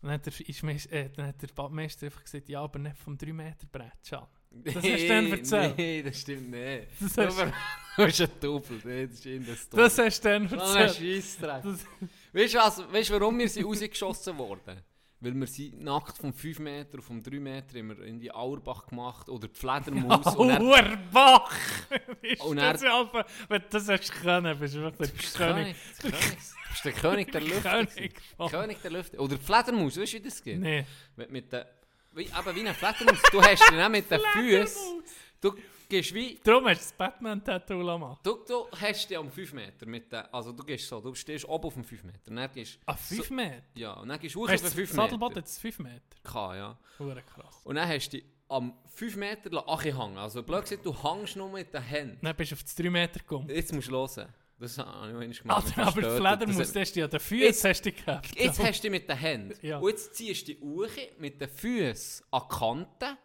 [0.03, 2.97] Und dann hat der, Ischmeis- äh, dann hat der Badmeister einfach gesagt, ja, aber nicht
[2.99, 4.27] vom 3 Meter Brett, Can.
[4.51, 5.79] Das hast du dann erzählt.
[5.79, 6.89] Nee, das stimmt nicht.
[7.01, 7.53] Das Du hast, ver-
[7.97, 8.79] du bist ein Doppel.
[8.81, 9.83] Das ist in Story.
[9.83, 10.97] das hast du dann ein erzählt.
[10.97, 11.62] Scheissdreck.
[11.62, 11.87] Das-
[12.33, 14.81] Weißt du was, weißt du, warum wir sind rausgeschossen worden?
[15.25, 18.87] Weil wir sind nackt vom 5 Meter auf vom 3 Meter haben wir irgendwie Auerbach
[18.87, 20.25] gemacht oder die Fledermaus.
[20.37, 21.53] dann, Auerbach!
[22.22, 25.55] Ist Und das er- wenn du das hast können, bist du wirklich bist der der
[25.64, 25.77] König.
[26.01, 26.03] König.
[26.03, 26.11] der.
[26.11, 27.62] Du bist der König der Luft.
[28.39, 29.18] König König der Luft.
[29.18, 30.61] Oder die Fledermaus, weißt du, wie das geht?
[30.61, 30.85] Nee.
[31.16, 31.64] Mit, mit den,
[32.12, 33.22] wie, aber wie eine Fledermaus.
[33.33, 35.03] Du hast den auch mit den Füßen.
[35.41, 35.55] Du,
[35.89, 36.39] gehst wie...
[36.43, 38.18] Darum hast du das Batman-Tattoo machen.
[38.22, 40.32] Du, du hast dich am 5 Meter mit der...
[40.35, 42.18] Also du gehst so, du stehst oben auf dem 5 Meter.
[42.26, 43.62] Dann gehst Ah, 5 Meter?
[43.74, 45.03] Ja, und dann gehst du hoch auf Hast den du 5 das Meter.
[45.09, 46.01] Sattelboot jetzt 5 Meter?
[46.22, 46.78] Kann, ja.
[46.99, 47.61] Hure krass.
[47.64, 50.18] Und dann hast du dich am 5 Meter Achi hängen.
[50.18, 52.18] Also blöd gesagt, du hängst nur mit den Händen.
[52.22, 53.49] Dann bist du auf das 3 Meter gekommen.
[53.49, 54.28] Jetzt musst du hören.
[54.61, 55.76] Das habe ich einmal Alter, gemacht.
[55.76, 56.16] mich aber die.
[56.47, 58.39] Fledermaus, hast du ja den Füßen Jetzt- hast du gehabt.
[58.39, 59.66] Jetzt hast du dich mit den Händen.
[59.66, 59.78] Ja.
[59.78, 63.18] Und jetzt ziehst du die Uhr mit den Füßen an die Kante.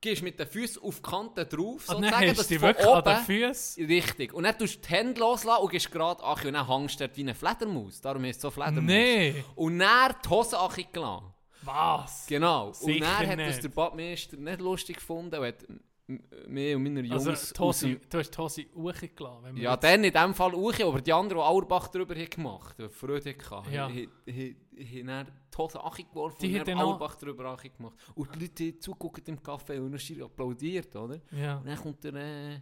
[0.00, 1.88] Gehst mit den Füßen auf die Kante drauf.
[1.88, 3.86] Und dann sozusagen, hast dass du wirklich an den Füßen...
[3.86, 4.32] Richtig.
[4.32, 6.46] Und dann tust du die Hände loslassen und gehst gerade Achi.
[6.46, 8.00] Und dann hängst du dort wie eine Fledermaus.
[8.00, 8.84] Darum ist es so Fledermaus.
[8.84, 9.44] Nee.
[9.56, 10.56] Und dann die Hose
[10.92, 11.34] gelassen.
[11.62, 12.26] Was?
[12.28, 12.68] Genau.
[12.68, 13.64] und Sicher dann hat das nicht.
[13.64, 15.64] der Badmeister nicht lustig gefunden und hat
[16.08, 18.38] m- m- mir und meiner Jungs Also, aus Hose, dem- du hast
[18.74, 19.44] hochgelassen.
[19.44, 22.14] wenn wir Ja, jetzt- dann in dem Fall auch, aber die anderen, die Auerbach drüber
[22.16, 23.88] haben gemacht haben, Freude hatten, Ja.
[23.88, 24.08] haben
[25.06, 27.96] dann Hose Achi geworfen Die und dann dann auch- Auerbach drüber Achi gemacht.
[28.14, 31.20] Und die Leute haben zugeguckt im Café und dann applaudiert, oder?
[31.32, 32.60] Ja, Und dann kommt der äh,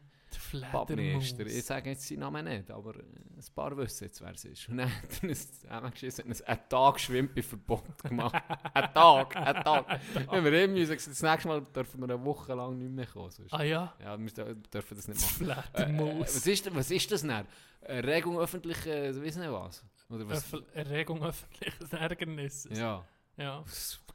[0.72, 4.44] Badmeister, ich sage jetzt seinen Namen nicht, aber äh, ein paar wissen jetzt, wer es
[4.44, 4.68] ist.
[4.68, 8.42] Und dann hat er uns zusammengeschissen, uns einen Tag Schwimmbeverbot gemacht.
[8.74, 10.00] ein Tag, ein Tag.
[10.30, 13.06] Wenn wir ihm müssen, gesagt, das nächste Mal dürfen wir eine Woche lang nicht mehr
[13.06, 13.30] kommen.
[13.30, 15.48] sonst- Ah ja, Ja, wir dür- dürfen das nicht machen.
[15.50, 16.20] Äh, äh, Fledermaus.
[16.36, 17.44] was, ist, was ist das denn?
[17.82, 19.84] Erregung öffentlicher, äh, weiss nicht was?
[20.10, 20.38] Oder was?
[20.38, 22.78] Öffel- Erregung öffentliches Ärgernisses.
[22.78, 23.04] Ja,
[23.36, 23.64] ja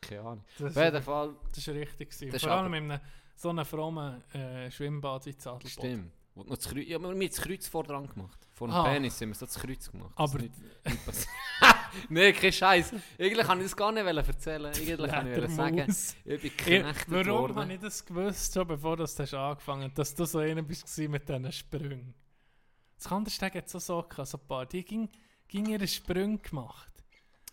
[0.01, 0.43] keine Ahnung.
[0.63, 2.39] Auf jeden Fall, das ist richtig.
[2.41, 3.01] Vor allem in einem
[3.41, 5.69] so einem frommen äh, Schwimmbad in Zadelboden.
[5.69, 6.11] stimmt.
[6.33, 8.39] Und noch das Kreuz, ja, wir haben das Kreuz vor dran gemacht.
[8.53, 8.83] Vor dem Ah.
[8.83, 10.13] Penis haben wir so das Kreuz gemacht.
[10.15, 11.27] Aber- Das nicht, nicht.
[12.09, 12.93] Nein, kein Scheiß.
[13.19, 14.65] Eigentlich kann ich das gar nicht erzählen.
[14.67, 17.55] Eigentlich kann ich sagen, ich bin geknechtet warum worden.
[17.57, 20.97] habe ich das gewusst, schon bevor das hast angefangen hast, dass du so einer bist
[20.99, 22.13] mit diesen Sprüngen?
[22.97, 25.09] Das Kandersteg hat so so gehabt, so ein paar, die ging,
[25.49, 26.91] ging ihre Sprünge gemacht.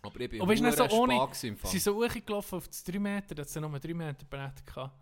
[0.02, 1.70] Aber ich bin Und weißt du, nicht so ohne- im Fall.
[1.70, 4.64] Sie sind so hochgelaufen auf das 3 Meter, da hat sie nur 3 Meter Brett
[4.64, 4.94] gehabt.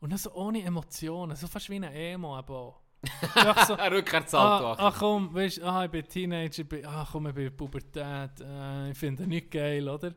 [0.00, 2.80] Und dann so ohne Emotionen, so fast wie ein Emo aber
[3.66, 4.72] so, Ein Rückwärtssalto.
[4.72, 8.40] ah, ach komm, weißt, ah, ich bin Teenager, ich bin, ah komm, ich bin Pubertät,
[8.40, 10.12] äh, ich finde nicht geil, oder?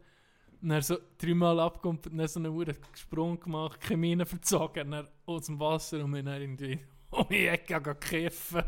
[0.62, 5.08] Und dann so dreimal abgekommen, dann so einen Uhr Sprung gemacht, keine Mine verzogen, dann
[5.26, 6.80] aus dem Wasser und dann irgendwie
[7.12, 8.64] um die Ecke kiffen.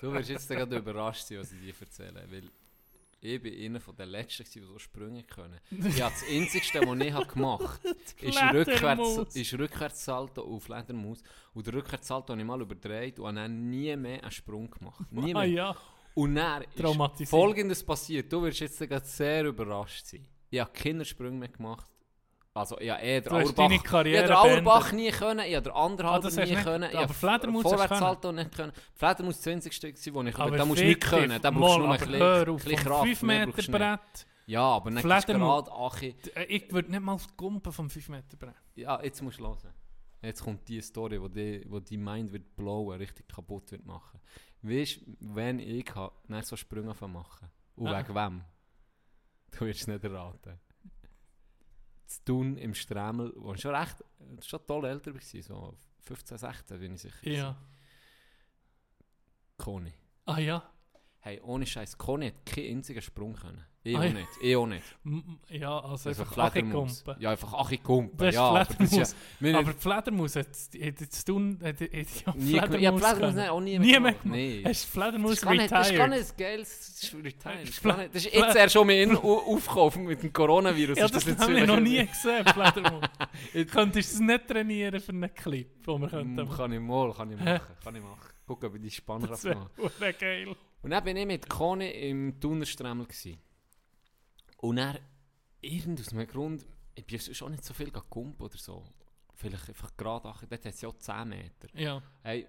[0.00, 2.50] Du wirst jetzt gerade überrascht sein, was ich dir erzähle, weil
[3.24, 5.60] ich bin einer von den Letzten, die so Sprünge können.
[5.96, 11.22] Ja, das Einzigste, was ich habe gemacht habe, ist rückwärts, ist Rückwärtssalto auf Fledermaus.
[11.54, 15.10] Und der Rückwärtssalto habe ich mal überdreht und habe dann nie mehr einen Sprung gemacht.
[15.12, 15.46] Nie Ah mehr.
[15.46, 15.76] ja,
[16.14, 16.64] Und dann
[17.20, 17.30] ist.
[17.30, 18.32] Folgendes passiert.
[18.32, 18.78] Du wirst jetzt
[19.16, 20.26] sehr überrascht sein.
[20.50, 21.86] Ich habe keine Sprünge mehr gemacht.
[22.54, 24.92] Also, habe eher hast Auerbach, deine ich habe den Auerbach beendet.
[25.06, 26.82] nie können, ich habe den anderthalb Ah, nie nicht- können.
[26.90, 28.72] aber habe Fledermaus Vorwärtssalto nicht können.
[28.94, 29.80] Fledermaus das 20.
[29.94, 31.40] gewesen, wo ich aber da musst du nicht können.
[31.40, 32.18] Da brauchst du nur ein bisschen,
[32.76, 33.02] Kraft.
[33.04, 33.70] 5 mehr Meter nicht.
[33.72, 34.26] Brett.
[34.46, 36.16] Ja, aber Fledermaus- gerade, ach, ich-
[36.72, 38.54] würde nicht mal Gumpen vom 5 Meter Brett.
[38.74, 39.72] ja, jetzt musst du hören.
[40.20, 44.20] Jetzt kommt die Story, wo die, wo die Mind wird blowen, richtig kaputt wird machen.
[44.60, 45.86] Weißt du, wenn ich
[46.28, 47.48] dann so Sprünge machen.
[47.76, 47.98] Und Ah.
[47.98, 48.44] wegen wem?
[49.52, 50.60] Du wirst es nicht erraten.
[52.12, 54.04] Zu tun im Stremel, wo schon recht,
[54.42, 57.28] schon toll älter war, so 15, 16 bin ich sicher.
[57.30, 57.56] Ja.
[59.56, 59.94] Koni.
[60.26, 60.70] Ah ja.
[61.20, 63.64] Hey, ohne Scheiß, Koni hat keinen einzigen Sprung können.
[63.84, 64.84] Ich Ah, auch nicht, ich auch nicht.
[65.50, 66.38] Ja, also Also einfach.
[66.38, 67.16] Achigumpen.
[67.18, 68.16] Ja, einfach Achigumpen.
[68.16, 69.14] Das ist ja, aber das ist ja, Fledermaus.
[69.40, 74.14] wir- Aber Fledermaus hat jetzt tun, ja Fledermaus ja, Fledermaus auch nie, Nie mehr.
[74.22, 74.62] Nee.
[74.64, 76.10] Hast du Fledermaus Das ist, nicht, das ist gar retired?
[76.20, 77.54] nicht geiles Retire.
[77.64, 80.98] Das ist, das ist jetzt erst schon mal in, au- aufgekommen mit dem Coronavirus.
[80.98, 83.04] Ja, ist das jetzt habe ich noch nie gesehen, Fledermaus.
[83.72, 86.48] Könntest du es nicht trainieren für einen Clip, den wir könnten Mm?
[86.50, 87.60] Kann ich mal, kann ich machen.
[87.82, 88.18] Kann ich machen.
[88.46, 90.54] Guck, ob ich die Spannkraft Das wäre geil.
[90.82, 93.06] Und dann bin ich mit Koni im Thunerstremmel.
[94.62, 95.00] Und er
[95.60, 96.64] irgend aus einem Grund,
[96.94, 98.84] ich bin auch nicht so viel gekumpt oder so.
[99.34, 101.68] Vielleicht einfach gerade, dort hat es ja auch 10 Meter.
[101.74, 102.00] Ja.
[102.22, 102.46] Hey,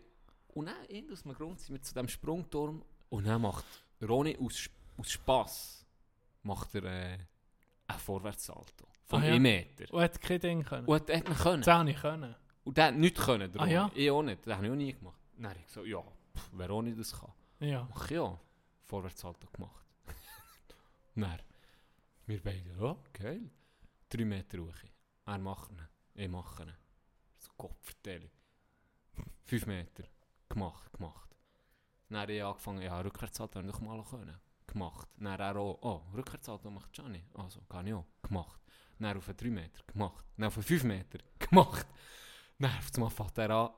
[0.49, 3.65] und dann, irgend aus einem Grund sind wir zu diesem Sprungturm und dann macht
[3.99, 5.87] Ronny aus, aus Spass
[6.43, 7.17] macht er äh,
[7.87, 9.33] einen Vorwärtssalto von Ah, ja.
[9.33, 9.91] 1 Meter.
[9.91, 10.85] Und hat kein Ding können.
[10.85, 11.63] Und er hat ihn können.
[11.63, 12.35] Das ich können.
[12.63, 13.51] Und der hat nichts können.
[13.51, 13.91] der Ah, ja?
[13.95, 14.45] Ich auch nicht.
[14.45, 15.19] Das habe ich auch nie gemacht.
[15.35, 17.31] Dann habe ich gesagt, ja, pff, wer Ronny das kann.
[17.59, 17.87] Ja.
[17.89, 18.39] Mach ich ja.
[18.83, 19.83] Vorwärtssalto gemacht.
[21.15, 21.39] Dann,
[22.33, 23.51] wir beide, ja, geil.
[24.09, 24.75] Drei Meter hoch.
[25.25, 25.81] Er macht ihn,
[26.15, 26.73] ich mache ihn.
[27.37, 28.31] So Kopfverteilung.
[29.45, 30.03] Fünf Meter.
[30.49, 31.35] Gemacht, gemacht.
[32.09, 34.39] Dann habe ich angefangen, ja, Rückwärtssalto habe ich mal können.
[34.65, 35.07] Gemacht.
[35.17, 37.23] Dann er auch, oh, Rückwärtssalto macht Gianni.
[37.35, 38.05] Also, kann ich auch.
[38.23, 38.59] Gemacht.
[38.97, 39.83] Dann auf einen 3 Meter.
[39.85, 40.25] Gemacht.
[40.35, 41.19] Dann auf einen 5 Meter.
[41.39, 41.87] Gemacht.
[42.57, 43.73] Dann auf einmal fährt er an,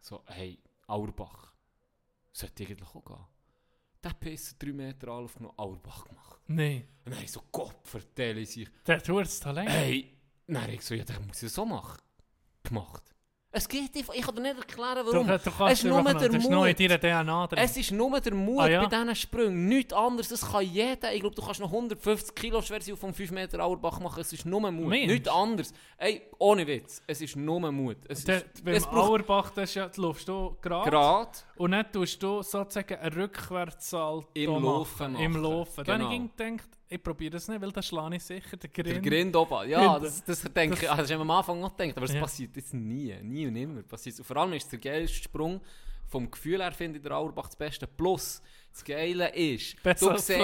[0.00, 1.54] so, hey, Auerbach.
[2.32, 3.33] Sollte eigentlich auch gehen.
[4.04, 6.40] Der Pisser 3 Meter an aufgenommen, Auerbach gemacht.
[6.46, 6.86] Nein.
[7.06, 8.68] Und dann ich so, Gott, vertelle sich.
[8.86, 9.70] Der hat das Talent.
[9.70, 10.18] Hey!
[10.46, 12.02] Dann ich so, ja, das muss ich so machen.
[12.62, 13.13] Gemacht.
[13.56, 15.26] Es geht einfach, ich kann dir nicht erklären, Du, warum.
[15.28, 16.80] du es kannst ist nur der das ist noch in Mut.
[17.02, 17.58] deiner DNA drin.
[17.62, 18.86] Es ist nur der Mut Ah, ja?
[18.86, 19.68] bei diesen Sprüngen.
[19.68, 20.28] Nichts anderes.
[20.28, 21.14] Das kann jeder.
[21.14, 24.20] Ich glaube, du kannst noch 150 Kilo Version vom 5 Meter Auerbach machen.
[24.20, 24.88] Es ist nur Mut.
[24.88, 25.06] Mensch.
[25.06, 25.72] Nichts anderes.
[25.98, 27.00] Ey, ohne Witz.
[27.06, 27.98] Es ist nur Mut.
[28.08, 31.46] Es, Der, ist, beim es Auerbach, das ja, du laufst du gerade Grad.
[31.56, 34.64] und dann tust du sozusagen einen Rückwärtssalto Im machen.
[34.64, 35.42] Laufen Im machen.
[35.42, 35.84] Laufen.
[35.84, 36.10] Dann Genau.
[36.12, 39.06] habe ich gedacht, ich probiere das nicht, weil das schlage ich sicher den Der Grind.
[39.06, 39.68] Grind oben.
[39.68, 40.90] Ja, das, das denke ich.
[40.90, 41.96] Also, das habe ich am Anfang noch gedacht.
[41.96, 42.20] Aber es Ja.
[42.20, 43.14] passiert jetzt nie.
[43.22, 43.82] Nie und nimmer.
[43.82, 44.18] Passiert.
[44.18, 45.60] Und vor allem ist der geilste Sprung.
[46.06, 47.86] Vom Gefühl her finde ich der Auerbach das Beste.
[47.86, 48.40] Plus,
[48.70, 50.38] das Geile ist, Besser du siehst,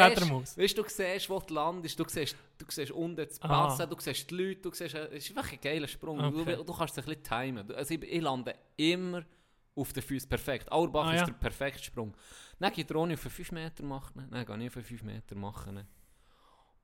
[0.56, 3.38] weißt, du siehst, wo du landest, du siehst, du siehst unten das.
[3.38, 6.18] Passen, du siehst die Leute, du siehst, es ist einfach ein geiler Sprung.
[6.18, 6.56] Okay.
[6.56, 7.70] Du, du kannst es ein bisschen timen.
[7.72, 9.22] Also ich, ich lande immer
[9.76, 10.72] auf den Füßen perfekt.
[10.72, 11.26] Auerbach Ah, ist ja.
[11.26, 12.16] der perfekte Sprung.
[12.58, 15.86] Dann geht der Ronny auf 5 Meter machen, dann gehe ich auf 5 Meter machen.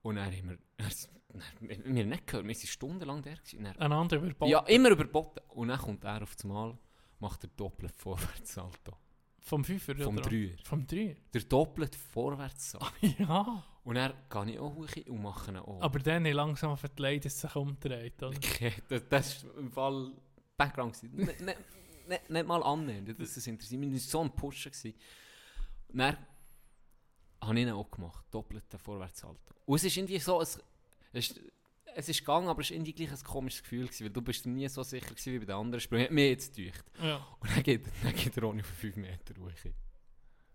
[0.07, 3.35] Und dann haben wir, dann, wir haben nicht gehört, wir waren stundenlang der.
[3.35, 3.63] gewesen.
[3.65, 4.49] Dann, Einander überbaut.
[4.49, 5.41] ja, immer überboten.
[5.49, 6.77] Und dann kommt er auf das Mal,
[7.19, 8.93] macht der doppelt Vorwärtssalto.
[9.41, 10.29] Vom Fünfer, Vom oder?
[10.29, 10.55] Dreier.
[10.63, 11.15] Vom Dreier?
[11.33, 12.87] Der doppelt Vorwärtssalto.
[13.19, 13.65] Ja.
[13.83, 15.81] Und dann gehe ich auch hoch und mache ihn auch.
[15.81, 18.35] Aber dann langsam verkleidet es sich umdreht, oder?
[18.35, 20.11] Okay, das, das war im Fall
[20.57, 21.03] Background.
[21.03, 21.57] Nicht, nicht,
[22.07, 23.91] nicht, nicht mal annähernd, das, das interessiert mich.
[23.91, 24.93] Wir waren so gewesen.
[25.89, 26.17] Und dann
[27.47, 29.53] habe ich ihn auch gemacht, doppelten Vorwärtssalto.
[29.65, 30.59] Und es ist irgendwie so, es,
[31.13, 31.41] es, ist-
[31.95, 34.45] es ist gegangen, aber es war irgendwie gleich ein komisches Gefühl, gewesen, weil du bist
[34.45, 36.05] nie so sicher gewesen wie bei den anderen Sprüngen.
[36.05, 36.85] Hat mir jetzt gedacht.
[37.01, 37.25] Ja.
[37.39, 39.49] Und dann geht, dann geht Ronny auf 5 Meter hoch.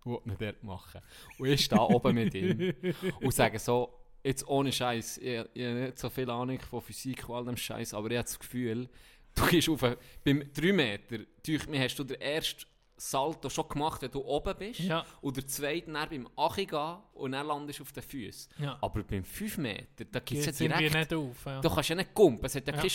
[0.04, 1.00] Was wir dort machen.
[1.38, 2.74] Und ich stehe oben mit ihm
[3.20, 3.92] und sage so,
[4.24, 7.56] jetzt ohne Scheiß, ich, ich habe nicht so viel Ahnung von Physik und all dem
[7.56, 8.88] Scheiß, aber ich habe das Gefühl,
[9.34, 9.80] du gehst auf
[10.24, 12.64] beim 3 Meter, durch mir hast du den ersten
[13.10, 15.04] Salto schon gemacht, wenn du oben bist, Ja.
[15.20, 18.52] und der zweite dann beim Achi gehen und dann landest du auf den Füßen.
[18.60, 18.78] Ja.
[18.80, 21.44] Aber beim 5 Meter, da gibt es ja direkt nicht auf.
[21.46, 21.60] Ja.
[21.60, 22.80] Du kannst ja nicht kumpen, es hat ja, Ja.
[22.80, 22.90] kein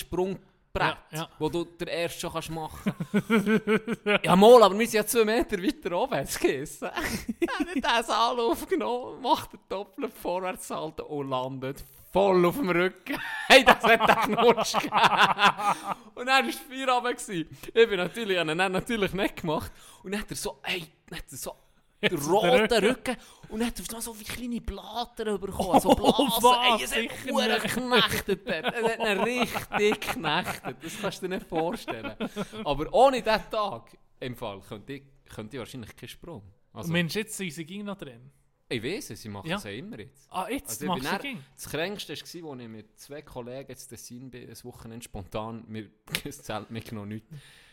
[0.77, 1.29] Sprungbrett, Ja, ja.
[1.39, 4.23] wo du den ersten schon kannst machen kannst.
[4.25, 6.87] ja, mal, aber wir sind ja zwei Meter weiter oben, geheißen.
[6.87, 13.19] er hat den Saal aufgenommen, macht den doppelten Vorwärtssalto und landet voll auf dem Rücken.
[13.47, 14.73] hey, das hat einen Knutsch.
[16.15, 17.29] Und dann war es Feierabend.
[17.29, 19.71] Ich bin natürlich, ich habe ihn natürlich nicht gemacht.
[20.03, 21.53] Und dann hat er so, hey, dann hat er so
[22.01, 23.15] den roten Rücken.
[23.49, 25.79] Und dann hat er so wie kleine Blatter bekommen.
[25.79, 26.43] So Oh, Blasen.
[26.43, 26.79] was?
[26.79, 27.63] Ey, es hat nicht.
[27.63, 28.47] geknechtet.
[28.47, 28.63] Es
[28.99, 30.77] hat ihn richtig geknechtet.
[30.83, 32.15] Das kannst du dir nicht vorstellen.
[32.63, 35.03] Aber ohne diesen Tag, im Fall, könnte ich,
[35.33, 36.43] könnte ich wahrscheinlich keinen Sprung.
[36.73, 38.29] Also, Mensch, jetzt sind sie ging noch drin.
[38.69, 39.55] ich weiß es, ich mache Ja.
[39.57, 40.27] es ja immer jetzt.
[40.29, 41.35] Ah, jetzt Also machst du.
[41.55, 42.13] Das Kränkste
[42.43, 45.89] war, als ich mit zwei Kollegen jetzt Tessin bin, ein Wochenende spontan, wir
[46.23, 47.29] das Zelt mitgenommen, nichts,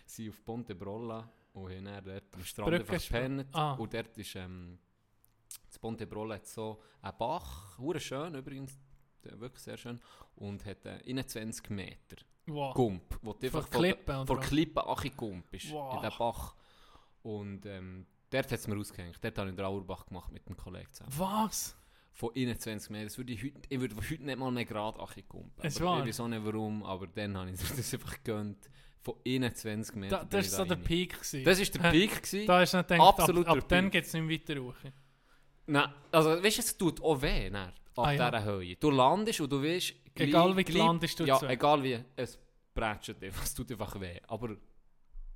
[0.06, 3.46] sind auf Ponte Brolla und haben dann dort am Strand Brücke einfach gepennt.
[3.54, 3.72] Ah.
[3.74, 4.78] Und dort ist, ähm,
[5.68, 8.78] das Ponte Brolla hat so einen Bach, hure schön übrigens,
[9.22, 10.00] wirklich sehr schön,
[10.36, 12.16] und hat äh, 21 Meter
[12.46, 12.74] Wow.
[12.74, 14.46] Gump, wo du einfach Klippen, der- oder von was?
[14.48, 15.94] Klippen Achi Gump ist, Wow.
[15.96, 16.54] in den Bach.
[17.22, 20.54] Und ähm, dort hat es mir ausgehängt, dort habe ich den Auerbach gemacht mit dem
[20.56, 21.74] Kollegen zusammen Was?
[22.12, 23.04] von 21 Meter.
[23.04, 24.98] Das würde ich, heute, ich würde heute nicht mal mehr gerade
[25.80, 26.00] wahr?
[26.00, 28.68] Ich weiß auch nicht warum, aber dann habe ich das einfach gegönnt.
[29.04, 30.16] Von 21 Meter.
[30.18, 30.76] Da, das ich war so der.
[30.76, 31.12] Peak.
[31.14, 31.44] Gewesen.
[31.44, 31.90] Das war der?
[31.98, 32.22] Peak.
[32.22, 32.46] gewesen.
[32.46, 34.74] Da ist nicht gedacht, Absolut ab, ab dann geht es nicht weiter hoch.
[35.66, 38.30] Nein, also weißt du, es tut auch weh, dann, ab Ah, ja.
[38.30, 38.76] dieser Höhe.
[38.76, 41.52] Du landest und du weißt, Egal wie du gleich- landest, tut's Ja, weh.
[41.52, 42.38] egal wie, es
[42.74, 44.20] prätscht einfach, es tut einfach weh.
[44.28, 44.56] Aber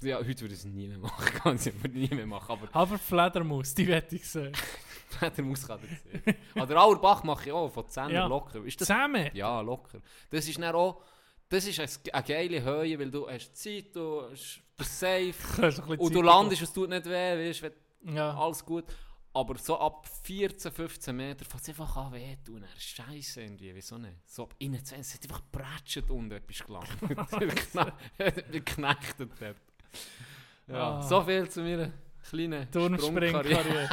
[0.03, 2.53] ja, heute würde ich es nie mehr machen, ganz ich würde nie mehr machen.
[2.53, 4.53] Aber Aber die Fledermaus, die wette ich sehen.
[5.37, 6.37] der muss gerade sehen.
[6.55, 8.27] An der Auerbach mache ich auch von 10 Ja.
[8.27, 8.65] locker.
[8.65, 9.31] Ist das Zusammen?
[9.35, 10.01] Ja, locker.
[10.31, 11.03] Das ist dann auch,
[11.49, 14.23] das ist ein- eine geile Höhe, weil du hast Zeit, du
[14.77, 15.35] bist safe
[15.99, 17.73] und du landest, es tut nicht weh, weißt.
[18.05, 18.37] Ja.
[18.39, 18.85] alles gut.
[19.35, 22.63] Aber so ab 14, 15 Meter fängt es einfach an weh tun.
[22.63, 24.15] Er ist scheiße irgendwie, wieso nicht?
[24.27, 26.89] So ab 21, es hat einfach prätscht und etwas gelangt.
[28.53, 29.57] Geknechtet dort.
[30.67, 31.03] Ja, Ah.
[31.03, 31.93] so viel zu meiner
[32.29, 32.71] kleinen.
[32.71, 33.89] Turmspringkarriere.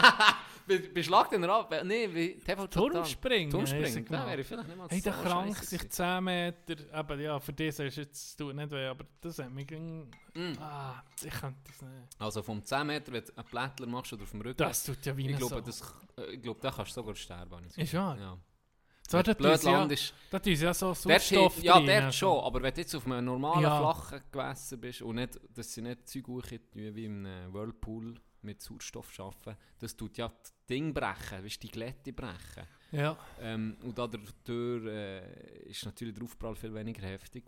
[0.67, 1.73] Be- Beschlag den ab?
[1.83, 2.67] Nee, wie TV.
[2.67, 3.51] Turmspringen.
[3.51, 4.27] Turmspringen, da genau.
[4.27, 5.91] wäre ich vielleicht nicht mal Hey, der so krank scheisse sich gewesen.
[5.91, 9.67] 10 Meter, eben ja, für dich ist jetzt, tut nicht weh, aber das hat mich,
[9.67, 10.53] ging- Mm.
[10.59, 12.19] ah, ich könnte das nicht.
[12.19, 15.05] Also vom 10 Meter, wenn du einen Plättler machst oder auf dem Rücken, Das tut
[15.05, 15.61] ja wie ich glaube, Sau.
[15.61, 15.81] das,
[16.17, 17.63] äh, ich glaube, da kannst du sogar sterben.
[17.63, 18.17] das Ist wahr?
[18.19, 18.37] Ja.
[19.07, 21.75] Zwar, Wenn da du blöd sie ja, landest, da tun sie ja so Sauerstoff ja,
[21.75, 22.17] rein, dort also.
[22.17, 23.77] schon, aber wenn du jetzt auf einem normalen, Ja.
[23.77, 27.23] flachen Gewässer bist und nicht, dass sie nicht Zeug hochkriegen, wie im
[27.53, 28.15] Whirlpool
[28.45, 32.67] mit Sauerstoff arbeiten, das tut ja das Ding brechen, weißt, die Glätte brechen.
[32.91, 37.43] Ja, Ähm, und dadurch äh, ist natürlich der Aufprall viel weniger heftig.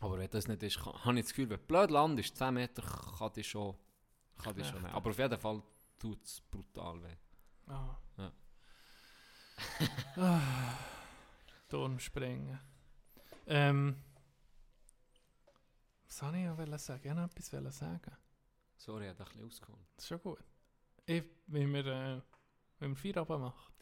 [0.00, 2.54] Aber wenn das nicht ist, kann- habe ich das Gefühl, wenn du blöd landest, 10
[2.54, 3.76] Meter kann dich schon,
[4.38, 4.94] kann dich schon nehmen.
[4.94, 5.62] Aber auf jeden Fall
[5.98, 7.16] tut es brutal weh.
[7.68, 7.96] ah.
[8.16, 8.32] Ja.
[10.16, 10.76] Ah,
[11.68, 12.58] Turmspringen.
[13.46, 13.96] Ähm,
[16.06, 17.00] Was wollte ich wollen sagen?
[17.02, 17.30] Ich wollte noch
[17.70, 18.16] etwas sagen.
[18.84, 19.86] Sorry, habe ein bisschen ausgeholt.
[19.94, 20.44] Das ist schon gut.
[21.06, 22.20] Ich, wenn wir, äh,
[22.80, 23.72] wenn wir Feierabend machen.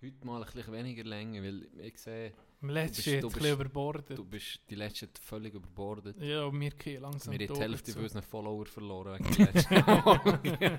[0.00, 3.52] Heute mal ein bisschen weniger Länge, weil ich sehe, Im letzten jetzt du ein bisschen
[3.52, 4.16] überbordet.
[4.16, 6.18] du bist die letzte völlig überbordet.
[6.22, 9.52] Ja, und wir gehen langsam Wir haben die Hälfte von unseren Follower verloren wegen der
[9.52, 10.78] letzten.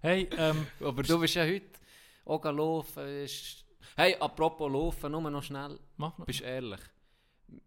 [0.00, 1.78] Hey, ähm, Aber du bist ja heute
[2.24, 3.06] auch gelaufen.
[3.22, 3.66] Ist...
[3.96, 5.78] Hey, apropos Laufen, nur noch schnell.
[5.98, 6.24] mach noch.
[6.24, 6.80] Bist ehrlich?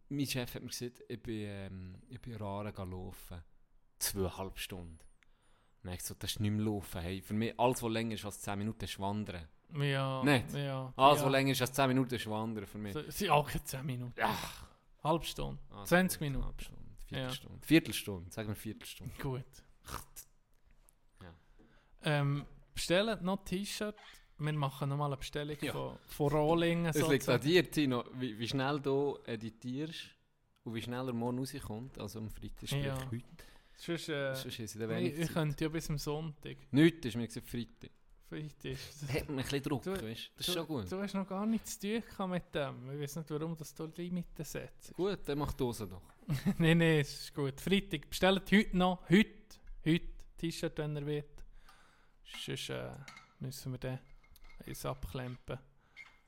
[0.09, 3.43] Mein Chef hat mir gesagt, ich bin, ähm, ich bin Rare gelaufen.
[4.03, 4.99] Zweieinhalb Stunden.
[5.85, 7.01] Ich gesagt, das ist nicht mehr Laufen.
[7.01, 9.47] Hey, für mich, alles, was länger ist als 10 Minuten, ist Wandern.
[9.79, 10.53] Ja, Nicht?
[10.53, 10.93] Ja.
[10.95, 11.25] Alles, ja.
[11.25, 12.95] was länger ist als 10 Minuten, ist Wandern für mich.
[13.09, 14.13] Sie auch keine 10 Minuten.
[14.19, 14.33] Ja.
[15.03, 15.59] Halbe Stunde.
[15.71, 16.45] Also 20 gut, Minuten.
[16.45, 17.17] Halbe Stunde, Ja.
[17.17, 17.65] Viertelstunde.
[17.67, 19.13] Viertelstunde, sagen wir Viertelstunde.
[19.21, 19.43] Gut.
[21.21, 21.33] Ja.
[22.03, 23.95] Ähm, bestellen noch T-Shirt.
[24.37, 25.71] Wir machen nochmal eine Bestellung Ja.
[25.71, 26.85] von, von Rohlingen.
[26.87, 30.09] Es liegt an dir, Tino, wie, wie schnell du editierst
[30.63, 31.99] und wie schnell er morgen rauskommt.
[31.99, 32.97] Also am Freitag, sprich Ja.
[33.11, 33.23] heute.
[33.77, 35.33] Sonst, äh, Sonst ist in ich, wenig ich Zeit.
[35.33, 36.57] könnte ja bis am Sonntag.
[36.71, 37.91] Nichts ist mir gesagt, Freitag.
[38.29, 39.09] Freitag das.
[39.13, 40.31] Hat mir ein bisschen Druck, Du- weißt du?
[40.37, 40.91] Das ist schon gut.
[40.91, 42.91] Du hast noch gar nichts zu tun mit dem.
[42.91, 44.93] Ich weiß nicht, warum dass du Limiten setzt.
[44.93, 46.01] Gut, dann mach die Hose doch.
[46.57, 47.59] nein, nein, es ist gut.
[47.59, 48.09] Freitag.
[48.09, 49.07] Bestellt heute noch.
[49.09, 49.29] Heute.
[49.85, 50.07] Heute.
[50.37, 51.43] T-Shirt, wenn er wird.
[52.43, 52.91] Sonst äh,
[53.39, 53.99] müssen wir dann
[54.65, 55.59] eins abklempen.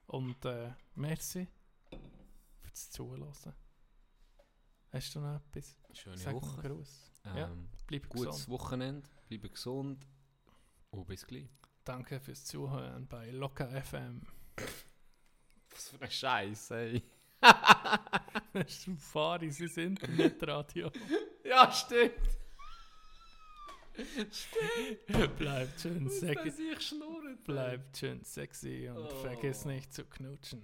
[0.08, 1.48] Und äh, merci
[2.62, 3.34] fürs Zuhören.
[4.92, 5.78] Hast du noch etwas?
[5.94, 6.62] Schöne Sag Woche.
[6.62, 7.12] Gruß.
[7.26, 7.50] Ähm, ja,
[7.88, 8.50] bleib Gutes gesund.
[8.50, 10.06] Wochenende, bleibe gesund
[10.92, 11.50] und bis gleich.
[11.84, 14.22] Danke fürs Zuhören bei Locker FM.
[15.72, 17.04] Was für ein Scheiß, ey.
[18.54, 20.92] Das ist ein Faris ins Internetradio.
[21.44, 22.14] Ja, stimmt.
[25.38, 26.76] Bleibt schön sexy.
[27.46, 29.16] Bleibt schön sexy und Oh.
[29.22, 30.64] vergiss nicht zu knutschen.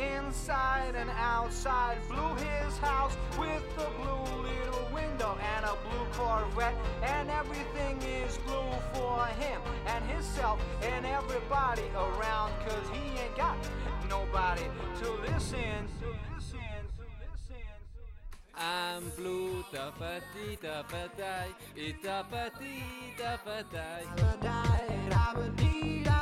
[0.00, 1.98] inside and outside.
[2.08, 6.74] Blue his house with a blue little window and a blue Corvette.
[7.02, 12.52] And everything is blue for him and himself and everybody around.
[12.66, 13.56] Cause he ain't got
[14.08, 14.64] nobody
[15.00, 15.30] to listen.
[15.30, 15.70] To listen,
[16.00, 17.66] to listen, to listen.
[18.56, 21.52] I'm blue, da ba dee da ba die,
[22.02, 24.04] da ba dee da ba die.
[24.16, 26.19] Da-ba-die, da-ba-dee, da-ba-di.